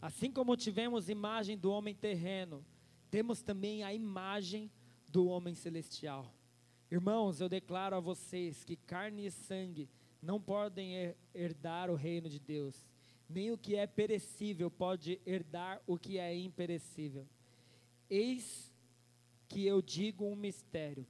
Assim 0.00 0.30
como 0.30 0.56
tivemos 0.56 1.08
imagem 1.08 1.58
do 1.58 1.70
homem 1.72 1.94
terreno, 1.94 2.64
temos 3.10 3.42
também 3.42 3.82
a 3.82 3.92
imagem 3.92 4.70
do 5.08 5.26
homem 5.26 5.54
celestial. 5.54 6.32
Irmãos, 6.90 7.40
eu 7.40 7.48
declaro 7.48 7.96
a 7.96 8.00
vocês 8.00 8.64
que 8.64 8.76
carne 8.76 9.26
e 9.26 9.30
sangue 9.30 9.88
não 10.22 10.40
podem 10.40 11.14
herdar 11.34 11.90
o 11.90 11.94
reino 11.94 12.28
de 12.28 12.38
Deus, 12.38 12.86
nem 13.28 13.50
o 13.50 13.58
que 13.58 13.76
é 13.76 13.86
perecível 13.86 14.70
pode 14.70 15.20
herdar 15.26 15.82
o 15.86 15.98
que 15.98 16.18
é 16.18 16.34
imperecível. 16.36 17.26
Eis 18.08 18.72
que 19.48 19.66
eu 19.66 19.82
digo 19.82 20.24
um 20.24 20.36
mistério: 20.36 21.06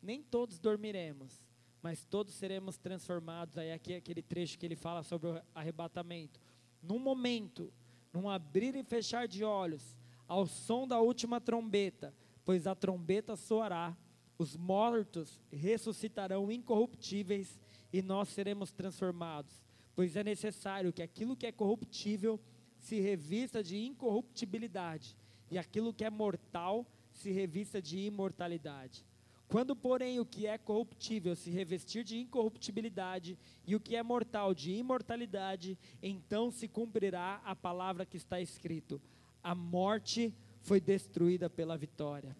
nem 0.00 0.22
todos 0.22 0.58
dormiremos 0.58 1.47
mas 1.88 2.04
todos 2.04 2.34
seremos 2.34 2.76
transformados. 2.76 3.56
Aí 3.56 3.72
aqui 3.72 3.94
é 3.94 3.96
aquele 3.96 4.20
trecho 4.20 4.58
que 4.58 4.66
ele 4.66 4.76
fala 4.76 5.02
sobre 5.02 5.28
o 5.28 5.42
arrebatamento. 5.54 6.38
Num 6.82 6.98
momento, 6.98 7.72
num 8.12 8.28
abrir 8.28 8.76
e 8.76 8.84
fechar 8.84 9.26
de 9.26 9.42
olhos, 9.42 9.96
ao 10.26 10.46
som 10.46 10.86
da 10.86 11.00
última 11.00 11.40
trombeta, 11.40 12.14
pois 12.44 12.66
a 12.66 12.74
trombeta 12.74 13.36
soará, 13.36 13.96
os 14.36 14.54
mortos 14.54 15.40
ressuscitarão 15.50 16.52
incorruptíveis 16.52 17.58
e 17.90 18.02
nós 18.02 18.28
seremos 18.28 18.70
transformados. 18.70 19.64
Pois 19.96 20.14
é 20.14 20.22
necessário 20.22 20.92
que 20.92 21.00
aquilo 21.00 21.34
que 21.34 21.46
é 21.46 21.52
corruptível 21.52 22.38
se 22.78 23.00
revista 23.00 23.62
de 23.62 23.78
incorruptibilidade 23.78 25.16
e 25.50 25.56
aquilo 25.56 25.94
que 25.94 26.04
é 26.04 26.10
mortal 26.10 26.86
se 27.14 27.30
revista 27.30 27.80
de 27.80 27.98
imortalidade. 28.00 29.07
Quando, 29.48 29.74
porém, 29.74 30.20
o 30.20 30.26
que 30.26 30.46
é 30.46 30.58
corruptível 30.58 31.34
se 31.34 31.50
revestir 31.50 32.04
de 32.04 32.18
incorruptibilidade 32.18 33.38
e 33.66 33.74
o 33.74 33.80
que 33.80 33.96
é 33.96 34.02
mortal 34.02 34.52
de 34.52 34.72
imortalidade, 34.72 35.78
então 36.02 36.50
se 36.50 36.68
cumprirá 36.68 37.40
a 37.44 37.56
palavra 37.56 38.04
que 38.04 38.18
está 38.18 38.40
escrito: 38.40 39.00
a 39.42 39.54
morte 39.54 40.34
foi 40.60 40.80
destruída 40.80 41.48
pela 41.48 41.78
vitória. 41.78 42.36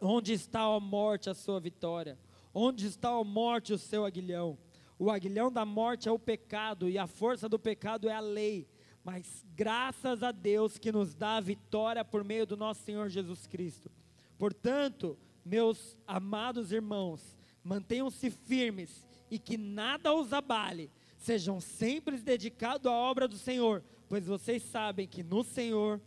Onde 0.00 0.32
está 0.32 0.60
a 0.60 0.78
morte 0.78 1.28
a 1.28 1.34
sua 1.34 1.58
vitória? 1.58 2.16
Onde 2.54 2.86
está 2.86 3.08
a 3.08 3.24
morte 3.24 3.72
o 3.72 3.78
seu 3.78 4.04
aguilhão? 4.04 4.56
O 4.96 5.10
aguilhão 5.10 5.50
da 5.50 5.64
morte 5.64 6.08
é 6.08 6.12
o 6.12 6.18
pecado 6.18 6.88
e 6.88 6.96
a 6.98 7.08
força 7.08 7.48
do 7.48 7.58
pecado 7.58 8.08
é 8.08 8.14
a 8.14 8.20
lei. 8.20 8.68
Mas 9.02 9.44
graças 9.56 10.22
a 10.22 10.30
Deus 10.30 10.78
que 10.78 10.92
nos 10.92 11.14
dá 11.14 11.36
a 11.36 11.40
vitória 11.40 12.04
por 12.04 12.22
meio 12.22 12.46
do 12.46 12.56
nosso 12.56 12.82
Senhor 12.82 13.08
Jesus 13.08 13.46
Cristo. 13.46 13.90
Portanto, 14.36 15.18
meus 15.48 15.96
amados 16.06 16.70
irmãos, 16.72 17.36
mantenham-se 17.64 18.30
firmes 18.30 19.06
e 19.30 19.38
que 19.38 19.56
nada 19.56 20.14
os 20.14 20.32
abale. 20.32 20.90
Sejam 21.16 21.60
sempre 21.60 22.18
dedicados 22.18 22.86
à 22.86 22.92
obra 22.92 23.26
do 23.26 23.36
Senhor, 23.36 23.82
pois 24.08 24.26
vocês 24.26 24.62
sabem 24.62 25.08
que 25.08 25.22
no 25.22 25.42
Senhor 25.42 26.00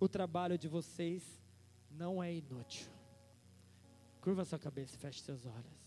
o 0.00 0.08
trabalho 0.08 0.58
de 0.58 0.66
vocês 0.66 1.22
não 1.90 2.22
é 2.22 2.34
inútil. 2.34 2.90
Curva 4.20 4.44
sua 4.44 4.58
cabeça 4.58 4.96
e 4.96 4.98
feche 4.98 5.20
seus 5.20 5.44
olhos. 5.46 5.86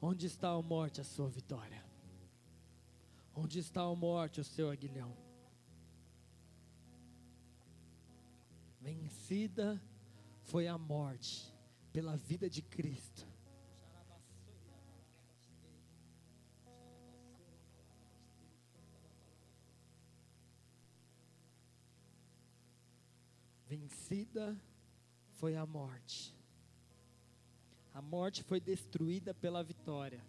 Onde 0.00 0.26
está 0.26 0.48
a 0.48 0.62
morte, 0.62 1.00
a 1.00 1.04
sua 1.04 1.28
vitória? 1.28 1.91
Onde 3.34 3.58
está 3.58 3.82
a 3.82 3.94
morte, 3.94 4.40
o 4.40 4.44
seu 4.44 4.70
aguilhão? 4.70 5.16
Vencida 8.80 9.82
foi 10.42 10.66
a 10.66 10.76
morte 10.76 11.54
pela 11.92 12.16
vida 12.16 12.48
de 12.50 12.60
Cristo. 12.62 13.26
Vencida 23.66 24.60
foi 25.30 25.56
a 25.56 25.64
morte. 25.64 26.36
A 27.94 28.02
morte 28.02 28.42
foi 28.42 28.60
destruída 28.60 29.32
pela 29.32 29.62
vitória. 29.62 30.22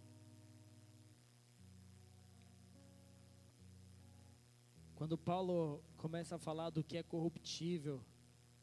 Quando 5.04 5.18
Paulo 5.18 5.84
começa 5.97 6.36
a 6.36 6.39
falar 6.39 6.70
do 6.70 6.82
que 6.82 6.95
é 6.95 7.04
corruptível, 7.04 8.01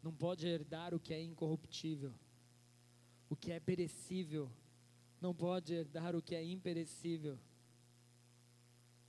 não 0.03 0.11
pode 0.11 0.47
herdar 0.47 0.95
o 0.95 0.99
que 0.99 1.12
é 1.12 1.22
incorruptível. 1.22 2.14
O 3.28 3.36
que 3.36 3.53
é 3.53 3.61
perecível, 3.61 4.51
não 5.20 5.34
pode 5.34 5.74
herdar 5.74 6.16
o 6.16 6.22
que 6.22 6.34
é 6.34 6.43
imperecível. 6.43 7.38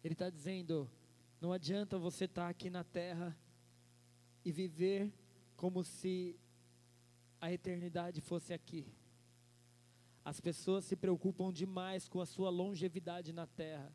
Ele 0.03 0.13
está 0.13 0.29
dizendo: 0.29 0.91
não 1.39 1.53
adianta 1.53 1.97
você 1.97 2.25
estar 2.25 2.43
tá 2.43 2.49
aqui 2.49 2.69
na 2.69 2.83
terra 2.83 3.33
e 4.43 4.51
viver 4.51 5.09
como 5.55 5.85
se 5.85 6.37
a 7.39 7.49
eternidade 7.49 8.19
fosse 8.19 8.51
aqui. 8.51 8.85
As 10.25 10.41
pessoas 10.41 10.83
se 10.83 10.97
preocupam 10.97 11.49
demais 11.49 12.09
com 12.09 12.19
a 12.19 12.25
sua 12.25 12.49
longevidade 12.49 13.31
na 13.31 13.47
terra. 13.47 13.89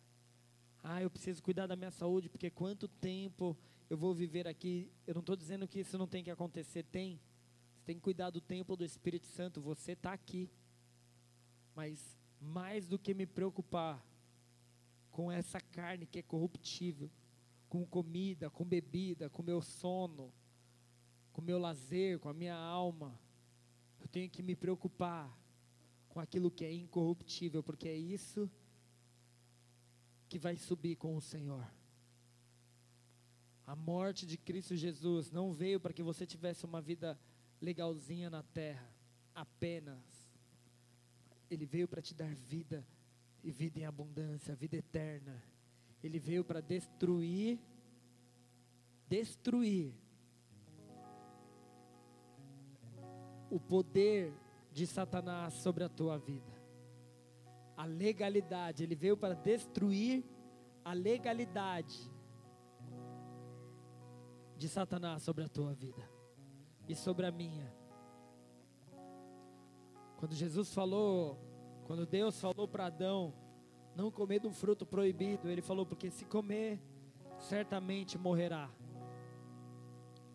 Ah, 0.89 1.03
eu 1.03 1.11
preciso 1.11 1.43
cuidar 1.43 1.66
da 1.66 1.74
minha 1.74 1.91
saúde, 1.91 2.28
porque 2.28 2.49
quanto 2.49 2.87
tempo 2.87 3.57
eu 3.91 3.97
vou 3.99 4.14
viver 4.14 4.47
aqui? 4.47 4.89
Eu 5.05 5.14
não 5.14 5.20
estou 5.20 5.34
dizendo 5.34 5.66
que 5.66 5.80
isso 5.80 5.99
não 5.99 6.07
tem 6.07 6.22
que 6.22 6.30
acontecer, 6.30 6.84
tem. 6.84 7.20
Você 7.74 7.82
tem 7.84 7.97
que 7.97 8.03
cuidar 8.03 8.30
do 8.30 8.41
templo 8.41 8.76
do 8.76 8.84
Espírito 8.84 9.26
Santo, 9.26 9.61
você 9.61 9.93
está 9.93 10.12
aqui. 10.12 10.49
Mas 11.74 12.16
mais 12.41 12.87
do 12.87 13.01
que 13.01 13.12
me 13.14 13.26
preocupar 13.26 14.01
com 15.11 15.32
essa 15.32 15.61
carne 15.61 16.07
que 16.07 16.20
é 16.20 16.22
corruptível, 16.22 17.11
com 17.68 17.84
comida, 17.84 18.49
com 18.49 18.64
bebida, 18.64 19.28
com 19.28 19.43
meu 19.43 19.61
sono, 19.61 20.32
com 21.32 21.43
meu 21.43 21.59
lazer, 21.59 22.20
com 22.20 22.28
a 22.28 22.32
minha 22.34 22.55
alma, 22.55 23.18
eu 24.01 24.07
tenho 24.07 24.30
que 24.30 24.41
me 24.41 24.55
preocupar 24.55 25.37
com 26.09 26.20
aquilo 26.20 26.49
que 26.49 26.64
é 26.64 26.72
incorruptível, 26.72 27.61
porque 27.61 27.89
é 27.89 27.97
isso 27.97 28.49
que 28.49 28.57
que 30.28 30.38
vai 30.38 30.56
subir 30.56 30.96
com 30.96 31.16
o 31.16 31.20
Senhor. 31.20 31.66
A 33.66 33.74
morte 33.74 34.26
de 34.26 34.36
Cristo 34.36 34.76
Jesus 34.76 35.30
não 35.30 35.52
veio 35.52 35.80
para 35.80 35.92
que 35.92 36.02
você 36.02 36.24
tivesse 36.24 36.64
uma 36.64 36.80
vida 36.80 37.18
legalzinha 37.60 38.30
na 38.30 38.42
terra, 38.42 38.88
apenas. 39.34 40.04
Ele 41.50 41.66
veio 41.66 41.88
para 41.88 42.02
te 42.02 42.14
dar 42.14 42.32
vida 42.34 42.86
e 43.42 43.50
vida 43.50 43.80
em 43.80 43.84
abundância, 43.84 44.54
vida 44.54 44.76
eterna. 44.76 45.42
Ele 46.02 46.18
veio 46.18 46.44
para 46.44 46.60
destruir, 46.60 47.58
destruir 49.08 49.94
o 53.50 53.58
poder 53.58 54.32
de 54.72 54.86
Satanás 54.86 55.54
sobre 55.54 55.82
a 55.84 55.88
tua 55.88 56.18
vida 56.18 56.55
a 57.76 57.84
legalidade, 57.84 58.82
ele 58.82 58.94
veio 58.94 59.16
para 59.16 59.34
destruir 59.34 60.24
a 60.84 60.92
legalidade 60.92 62.10
de 64.56 64.68
Satanás 64.68 65.22
sobre 65.22 65.44
a 65.44 65.48
tua 65.48 65.74
vida 65.74 66.08
e 66.88 66.94
sobre 66.94 67.26
a 67.26 67.30
minha. 67.30 67.70
Quando 70.16 70.34
Jesus 70.34 70.72
falou, 70.72 71.38
quando 71.84 72.06
Deus 72.06 72.40
falou 72.40 72.66
para 72.66 72.86
Adão 72.86 73.34
não 73.94 74.10
comer 74.10 74.40
do 74.40 74.50
fruto 74.50 74.86
proibido, 74.86 75.50
ele 75.50 75.60
falou 75.60 75.84
porque 75.84 76.10
se 76.10 76.24
comer, 76.24 76.80
certamente 77.38 78.16
morrerá. 78.16 78.70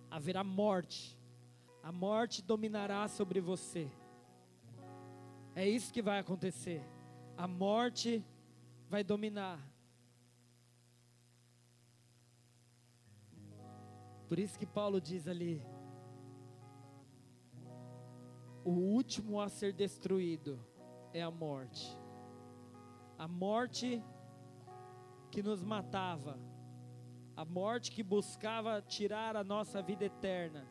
Haverá 0.09 0.43
morte. 0.43 1.17
A 1.81 1.91
morte 1.91 2.43
dominará 2.43 3.07
sobre 3.07 3.39
você. 3.39 3.89
É 5.55 5.67
isso 5.67 5.91
que 5.91 6.01
vai 6.01 6.19
acontecer 6.19 6.83
a 7.37 7.47
morte 7.47 8.23
vai 8.89 9.03
dominar. 9.03 9.59
Por 14.27 14.39
isso 14.39 14.57
que 14.57 14.65
Paulo 14.65 15.01
diz 15.01 15.27
ali: 15.27 15.61
o 18.63 18.71
último 18.71 19.41
a 19.41 19.49
ser 19.49 19.73
destruído 19.73 20.59
é 21.13 21.21
a 21.21 21.31
morte. 21.31 21.97
A 23.17 23.27
morte 23.27 24.03
que 25.29 25.43
nos 25.43 25.63
matava, 25.63 26.39
a 27.35 27.45
morte 27.45 27.91
que 27.91 28.03
buscava 28.03 28.81
tirar 28.81 29.35
a 29.35 29.43
nossa 29.43 29.81
vida 29.81 30.05
eterna 30.05 30.67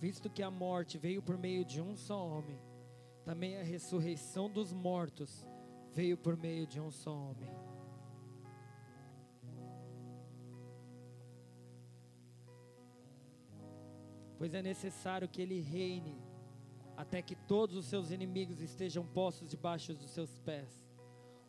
visto 0.00 0.30
que 0.30 0.42
a 0.42 0.50
morte 0.50 0.96
veio 0.96 1.20
por 1.20 1.36
meio 1.36 1.64
de 1.64 1.80
um 1.80 1.96
só 1.96 2.26
homem, 2.26 2.60
também 3.24 3.58
a 3.58 3.62
ressurreição 3.62 4.48
dos 4.48 4.72
mortos 4.72 5.44
veio 5.92 6.16
por 6.16 6.36
meio 6.36 6.66
de 6.66 6.80
um 6.80 6.90
só 6.90 7.12
homem. 7.12 7.50
Pois 14.38 14.54
é 14.54 14.62
necessário 14.62 15.28
que 15.28 15.42
ele 15.42 15.60
reine 15.60 16.16
até 16.96 17.20
que 17.20 17.34
todos 17.34 17.76
os 17.76 17.86
seus 17.86 18.10
inimigos 18.10 18.60
estejam 18.60 19.04
postos 19.04 19.50
debaixo 19.50 19.94
dos 19.94 20.10
seus 20.10 20.38
pés. 20.38 20.88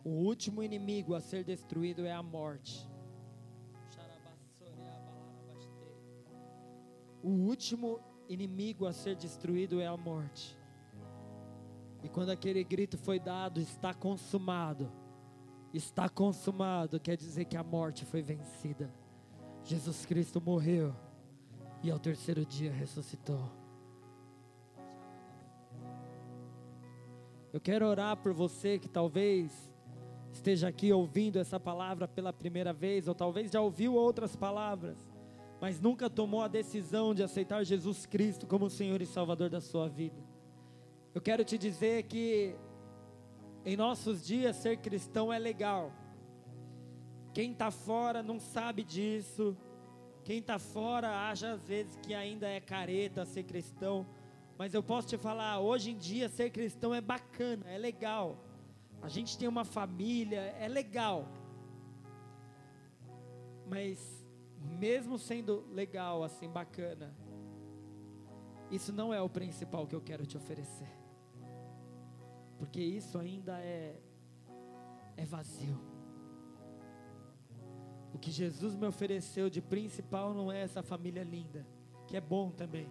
O 0.03 0.09
último 0.09 0.63
inimigo 0.63 1.13
a 1.13 1.21
ser 1.21 1.43
destruído 1.43 2.05
é 2.05 2.11
a 2.11 2.23
morte. 2.23 2.87
O 7.21 7.29
último 7.29 7.99
inimigo 8.29 8.85
a 8.85 8.93
ser 8.93 9.15
destruído 9.15 9.81
é 9.81 9.87
a 9.87 9.97
morte. 9.97 10.55
E 12.03 12.07
quando 12.07 12.29
aquele 12.29 12.63
grito 12.63 12.97
foi 12.97 13.19
dado, 13.19 13.59
está 13.59 13.93
consumado. 13.93 14.89
Está 15.73 16.07
consumado, 16.07 16.99
quer 16.99 17.17
dizer 17.17 17.45
que 17.45 17.57
a 17.57 17.63
morte 17.63 18.05
foi 18.05 18.21
vencida. 18.21 18.93
Jesus 19.63 20.05
Cristo 20.05 20.39
morreu 20.39 20.95
e 21.83 21.91
ao 21.91 21.99
terceiro 21.99 22.45
dia 22.45 22.71
ressuscitou. 22.71 23.51
Eu 27.51 27.59
quero 27.59 27.85
orar 27.87 28.15
por 28.17 28.31
você 28.31 28.77
que 28.77 28.87
talvez 28.87 29.71
esteja 30.31 30.67
aqui 30.67 30.93
ouvindo 30.93 31.39
essa 31.39 31.59
palavra 31.59 32.07
pela 32.07 32.31
primeira 32.31 32.71
vez, 32.71 33.07
ou 33.07 33.15
talvez 33.15 33.51
já 33.51 33.59
ouviu 33.59 33.95
outras 33.95 34.35
palavras, 34.35 34.97
mas 35.59 35.79
nunca 35.79 36.09
tomou 36.09 36.41
a 36.41 36.47
decisão 36.47 37.13
de 37.13 37.21
aceitar 37.21 37.63
Jesus 37.63 38.05
Cristo 38.05 38.47
como 38.47 38.65
o 38.65 38.69
Senhor 38.69 39.01
e 39.01 39.05
Salvador 39.05 39.49
da 39.49 39.59
sua 39.59 39.89
vida. 39.89 40.21
Eu 41.13 41.21
quero 41.21 41.43
te 41.43 41.57
dizer 41.57 42.03
que 42.03 42.55
em 43.65 43.75
nossos 43.75 44.25
dias 44.25 44.55
ser 44.55 44.77
cristão 44.77 45.33
é 45.33 45.39
legal. 45.39 45.91
Quem 47.33 47.51
está 47.51 47.69
fora 47.69 48.23
não 48.23 48.39
sabe 48.39 48.83
disso. 48.83 49.55
Quem 50.23 50.39
está 50.39 50.57
fora 50.57 51.29
acha 51.29 51.51
às 51.51 51.67
vezes 51.67 51.97
que 51.97 52.13
ainda 52.13 52.47
é 52.47 52.59
careta 52.59 53.25
ser 53.25 53.43
cristão. 53.43 54.05
Mas 54.57 54.73
eu 54.73 54.83
posso 54.83 55.07
te 55.07 55.17
falar, 55.17 55.59
hoje 55.59 55.91
em 55.91 55.97
dia 55.97 56.29
ser 56.29 56.49
cristão 56.51 56.93
é 56.93 57.01
bacana, 57.01 57.65
é 57.69 57.77
legal. 57.77 58.37
A 59.01 59.07
gente 59.07 59.37
tem 59.37 59.47
uma 59.47 59.63
família, 59.65 60.41
é 60.59 60.67
legal. 60.67 61.27
Mas 63.67 64.18
mesmo 64.59 65.17
sendo 65.17 65.65
legal, 65.71 66.23
assim, 66.23 66.49
bacana, 66.49 67.15
isso 68.69 68.93
não 68.93 69.13
é 69.13 69.21
o 69.21 69.29
principal 69.29 69.87
que 69.87 69.95
eu 69.95 70.01
quero 70.01 70.25
te 70.25 70.37
oferecer. 70.37 70.89
Porque 72.57 72.81
isso 72.81 73.17
ainda 73.17 73.59
é 73.59 73.99
é 75.19 75.25
vazio. 75.25 75.77
O 78.13 78.17
que 78.17 78.31
Jesus 78.31 78.75
me 78.75 78.87
ofereceu 78.87 79.49
de 79.49 79.61
principal 79.61 80.33
não 80.33 80.51
é 80.51 80.61
essa 80.61 80.81
família 80.81 81.23
linda, 81.23 81.65
que 82.07 82.15
é 82.15 82.21
bom 82.21 82.49
também. 82.49 82.89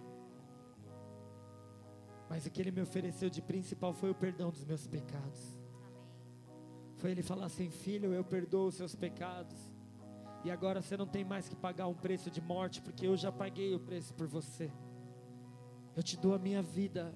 Mas 2.29 2.45
o 2.45 2.51
que 2.51 2.61
ele 2.61 2.71
me 2.71 2.81
ofereceu 2.81 3.29
de 3.29 3.41
principal 3.41 3.93
foi 3.93 4.11
o 4.11 4.15
perdão 4.15 4.51
dos 4.51 4.63
meus 4.63 4.85
pecados. 4.85 5.59
Foi 6.97 7.11
ele 7.11 7.23
falar 7.23 7.47
assim: 7.47 7.69
Filho, 7.69 8.13
eu 8.13 8.23
perdoo 8.23 8.67
os 8.67 8.75
seus 8.75 8.95
pecados. 8.95 9.57
E 10.43 10.49
agora 10.49 10.81
você 10.81 10.95
não 10.95 11.05
tem 11.05 11.23
mais 11.23 11.49
que 11.49 11.55
pagar 11.55 11.87
um 11.87 11.93
preço 11.93 12.31
de 12.31 12.41
morte, 12.41 12.81
porque 12.81 13.05
eu 13.05 13.17
já 13.17 13.31
paguei 13.31 13.73
o 13.75 13.79
preço 13.79 14.13
por 14.13 14.27
você. 14.27 14.71
Eu 15.95 16.03
te 16.03 16.17
dou 16.17 16.33
a 16.33 16.39
minha 16.39 16.61
vida. 16.61 17.13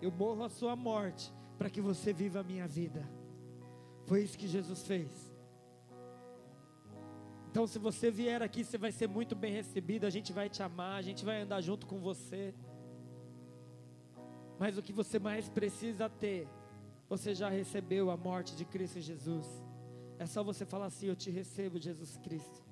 Eu 0.00 0.12
morro 0.12 0.44
a 0.44 0.48
sua 0.48 0.76
morte 0.76 1.32
para 1.56 1.68
que 1.68 1.80
você 1.80 2.12
viva 2.12 2.40
a 2.40 2.44
minha 2.44 2.68
vida. 2.68 3.08
Foi 4.06 4.22
isso 4.22 4.38
que 4.38 4.46
Jesus 4.46 4.86
fez. 4.86 5.10
Então, 7.50 7.66
se 7.66 7.78
você 7.78 8.10
vier 8.10 8.42
aqui, 8.42 8.62
você 8.62 8.78
vai 8.78 8.92
ser 8.92 9.08
muito 9.08 9.34
bem 9.34 9.52
recebido. 9.52 10.06
A 10.06 10.10
gente 10.10 10.32
vai 10.32 10.48
te 10.48 10.62
amar, 10.62 10.98
a 10.98 11.02
gente 11.02 11.24
vai 11.24 11.42
andar 11.42 11.60
junto 11.60 11.86
com 11.86 11.98
você. 11.98 12.54
Mas 14.58 14.78
o 14.78 14.82
que 14.82 14.92
você 14.92 15.18
mais 15.18 15.48
precisa 15.48 16.08
ter, 16.08 16.48
você 17.08 17.34
já 17.34 17.48
recebeu 17.48 18.10
a 18.10 18.16
morte 18.16 18.54
de 18.54 18.64
Cristo 18.64 19.00
Jesus. 19.00 19.46
É 20.18 20.26
só 20.26 20.42
você 20.42 20.64
falar 20.64 20.86
assim: 20.86 21.06
Eu 21.06 21.16
te 21.16 21.30
recebo, 21.30 21.78
Jesus 21.78 22.16
Cristo. 22.18 22.62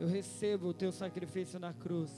Eu 0.00 0.08
recebo 0.08 0.68
o 0.68 0.74
teu 0.74 0.90
sacrifício 0.90 1.58
na 1.58 1.72
cruz. 1.72 2.12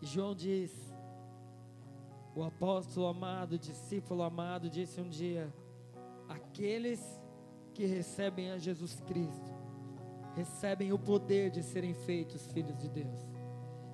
João 0.00 0.34
diz: 0.34 0.72
o 2.34 2.42
apóstolo 2.42 3.06
amado, 3.06 3.58
discípulo 3.58 4.22
amado, 4.22 4.70
disse 4.70 5.00
um 5.00 5.08
dia: 5.08 5.52
aqueles 6.28 7.00
que 7.74 7.84
recebem 7.84 8.50
a 8.50 8.58
Jesus 8.58 9.00
Cristo, 9.00 9.50
recebem 10.34 10.92
o 10.92 10.98
poder 10.98 11.50
de 11.50 11.62
serem 11.62 11.94
feitos 11.94 12.46
filhos 12.52 12.76
de 12.78 12.88
Deus, 12.88 13.20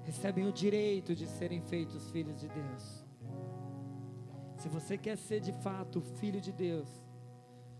recebem 0.05 0.47
o 0.47 0.53
direito 0.53 1.15
de 1.15 1.27
serem 1.27 1.61
feitos 1.63 2.11
filhos 2.11 2.39
de 2.39 2.49
Deus. 2.49 3.06
Se 4.57 4.69
você 4.69 4.97
quer 4.99 5.17
ser 5.17 5.41
de 5.41 5.53
fato 5.53 6.01
filho 6.01 6.41
de 6.41 6.53
Deus, 6.53 6.89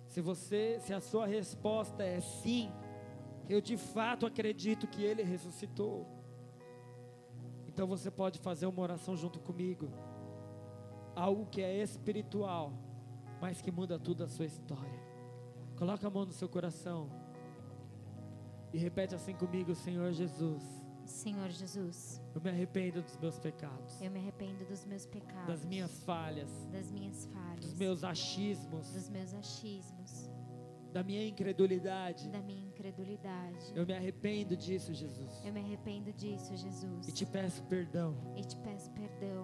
se 0.07 0.21
você, 0.21 0.79
se 0.81 0.93
a 0.93 1.01
sua 1.01 1.27
resposta 1.27 2.03
é 2.03 2.21
sim, 2.21 2.71
eu 3.49 3.61
de 3.61 3.77
fato 3.77 4.27
acredito 4.27 4.87
que 4.87 5.03
ele 5.03 5.23
ressuscitou. 5.23 6.07
Então 7.67 7.87
você 7.87 8.11
pode 8.11 8.39
fazer 8.39 8.67
uma 8.67 8.83
oração 8.83 9.17
junto 9.17 9.39
comigo 9.41 9.91
algo 11.17 11.47
que 11.47 11.63
é 11.63 11.83
espiritual, 11.83 12.75
mas 13.41 13.63
que 13.63 13.73
muda 13.73 13.99
tudo 13.99 14.23
a 14.23 14.29
sua 14.29 14.45
história. 14.45 15.01
Coloca 15.77 16.07
a 16.07 16.11
mão 16.11 16.27
no 16.27 16.33
seu 16.33 16.49
coração 16.49 17.09
e 18.73 18.79
repete 18.79 19.15
assim 19.15 19.35
comigo, 19.35 19.75
Senhor 19.75 20.13
Jesus. 20.13 20.76
Senhor 21.07 21.51
Jesus. 21.51 22.21
Eu 22.35 22.41
me 22.41 22.51
arrependo 22.51 23.03
dos 23.03 23.17
meus 23.19 23.39
pecados. 23.39 24.01
Eu 24.01 24.11
me 24.11 24.19
arrependo 24.19 24.65
dos 24.65 24.85
meus 24.85 25.07
pecados. 25.07 25.47
Das 25.47 25.65
minhas 25.65 26.03
falhas. 26.05 26.51
Das 26.73 26.91
minhas 26.91 27.27
falhas. 27.27 27.61
Dos 27.61 27.75
meus 27.75 28.05
achismos. 28.05 28.93
Dos 28.93 29.09
meus 29.09 29.35
achismos 29.35 30.31
da 30.97 31.03
minha 31.03 31.29
incredulidade. 31.29 32.27
Da 32.31 32.41
minha 32.41 32.67
incredulidade. 32.69 33.71
Eu 33.75 33.85
me 33.85 33.93
arrependo 33.93 34.57
disso, 34.57 34.95
Jesus. 34.95 35.45
Eu 35.45 35.53
me 35.53 35.61
arrependo 35.61 36.11
disso, 36.15 36.57
Jesus. 36.57 37.07
E 37.07 37.13
te 37.13 37.27
peço 37.27 37.63
perdão. 37.65 38.17
E 38.35 38.43
te 38.43 38.57
peço 38.57 38.91
perdão. 38.93 39.36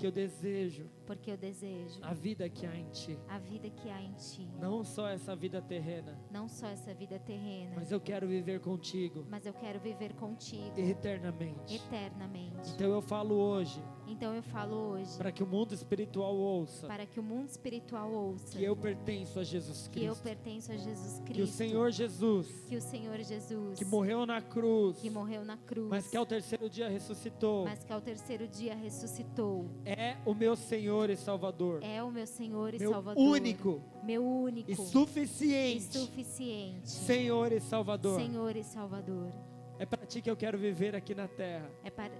Porque 0.00 0.06
eu 0.06 0.12
desejo. 0.12 0.90
Porque 1.06 1.30
eu 1.30 1.36
desejo. 1.36 1.98
A 2.00 2.14
vida 2.14 2.48
que 2.48 2.64
há 2.64 2.74
em 2.74 2.88
ti. 2.88 3.18
A 3.28 3.38
vida 3.38 3.68
que 3.68 3.90
há 3.90 4.00
em 4.00 4.14
ti. 4.14 4.48
Não 4.58 4.82
só 4.82 5.06
essa 5.06 5.36
vida 5.36 5.60
terrena. 5.60 6.18
Não 6.30 6.48
só 6.48 6.68
essa 6.68 6.94
vida 6.94 7.18
terrena. 7.18 7.72
Mas 7.76 7.92
eu 7.92 8.00
quero 8.00 8.26
viver 8.26 8.60
contigo. 8.60 9.26
Mas 9.28 9.44
eu 9.44 9.52
quero 9.52 9.78
viver 9.78 10.14
contigo. 10.14 10.72
Eternamente. 10.74 11.76
Eternamente. 11.76 12.70
Então 12.74 12.90
eu 12.90 13.02
falo 13.02 13.34
hoje. 13.34 13.82
Então 14.20 14.34
eu 14.34 14.42
falo 14.42 14.76
hoje. 14.76 15.16
Para 15.16 15.32
que 15.32 15.42
o 15.42 15.46
mundo 15.46 15.72
espiritual 15.72 16.36
ouça. 16.36 16.86
Para 16.86 17.06
que 17.06 17.18
o 17.18 17.22
mundo 17.22 17.48
espiritual 17.48 18.12
ouça. 18.12 18.58
Que 18.58 18.62
eu 18.62 18.76
pertenço 18.76 19.40
a 19.40 19.42
Jesus 19.42 19.88
Cristo. 19.88 19.98
Que 19.98 20.04
eu 20.04 20.14
pertenço 20.14 20.70
a 20.70 20.76
Jesus 20.76 21.20
Cristo. 21.20 21.32
Que 21.32 21.40
o 21.40 21.46
Senhor 21.46 21.90
Jesus. 21.90 22.46
Que 22.68 22.76
o 22.76 22.82
Senhor 22.82 23.18
Jesus. 23.20 23.78
Que 23.78 23.84
morreu 23.86 24.26
na 24.26 24.42
cruz. 24.42 24.98
Que 24.98 25.08
morreu 25.08 25.42
na 25.42 25.56
cruz. 25.56 25.88
Mas 25.88 26.06
que 26.06 26.18
ao 26.18 26.26
terceiro 26.26 26.68
dia 26.68 26.90
ressuscitou. 26.90 27.64
Mas 27.64 27.82
que 27.82 27.90
ao 27.90 28.02
terceiro 28.02 28.46
dia 28.46 28.74
ressuscitou. 28.74 29.70
É 29.86 30.18
o 30.26 30.34
meu 30.34 30.54
Senhor 30.54 31.08
e 31.08 31.16
Salvador. 31.16 31.82
É 31.82 32.02
o 32.02 32.10
meu 32.10 32.26
Senhor 32.26 32.74
e 32.74 32.78
meu 32.78 32.90
Salvador. 32.90 33.24
Único. 33.24 33.82
Meu 34.04 34.22
único. 34.22 34.70
E 34.70 34.76
suficiente. 34.76 35.96
E 35.96 35.98
suficiente. 35.98 36.90
Senhor 36.90 37.52
e 37.52 37.60
Salvador. 37.60 38.20
Senhor 38.20 38.54
e 38.54 38.62
Salvador. 38.62 39.32
É 39.78 39.86
para 39.86 40.04
ti 40.04 40.20
que 40.20 40.30
eu 40.30 40.36
quero 40.36 40.58
viver 40.58 40.94
aqui 40.94 41.14
na 41.14 41.26
terra. 41.26 41.70
É 41.82 41.88
para 41.88 42.12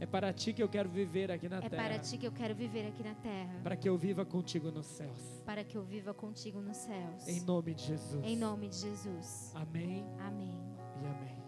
é 0.00 0.06
para 0.06 0.32
ti 0.32 0.52
que 0.52 0.62
eu 0.62 0.68
quero 0.68 0.88
viver 0.88 1.30
aqui 1.30 1.48
na 1.48 1.58
é 1.58 1.68
terra. 1.68 1.82
É 1.82 1.88
para 1.88 1.98
ti 1.98 2.18
que 2.18 2.26
eu 2.26 2.32
quero 2.32 2.54
viver 2.54 2.86
aqui 2.86 3.02
na 3.02 3.14
terra. 3.14 3.60
Para 3.62 3.76
que 3.76 3.88
eu 3.88 3.96
viva 3.96 4.24
contigo 4.24 4.70
nos 4.70 4.86
céus. 4.86 5.42
Para 5.44 5.64
que 5.64 5.76
eu 5.76 5.82
viva 5.82 6.12
contigo 6.12 6.60
nos 6.60 6.76
céus. 6.76 7.28
Em 7.28 7.40
nome 7.40 7.74
de 7.74 7.84
Jesus. 7.84 8.24
Em 8.24 8.36
nome 8.36 8.68
de 8.68 8.76
Jesus. 8.76 9.52
Amém. 9.54 10.04
Amém. 10.20 10.54
E 11.02 11.06
amém. 11.06 11.43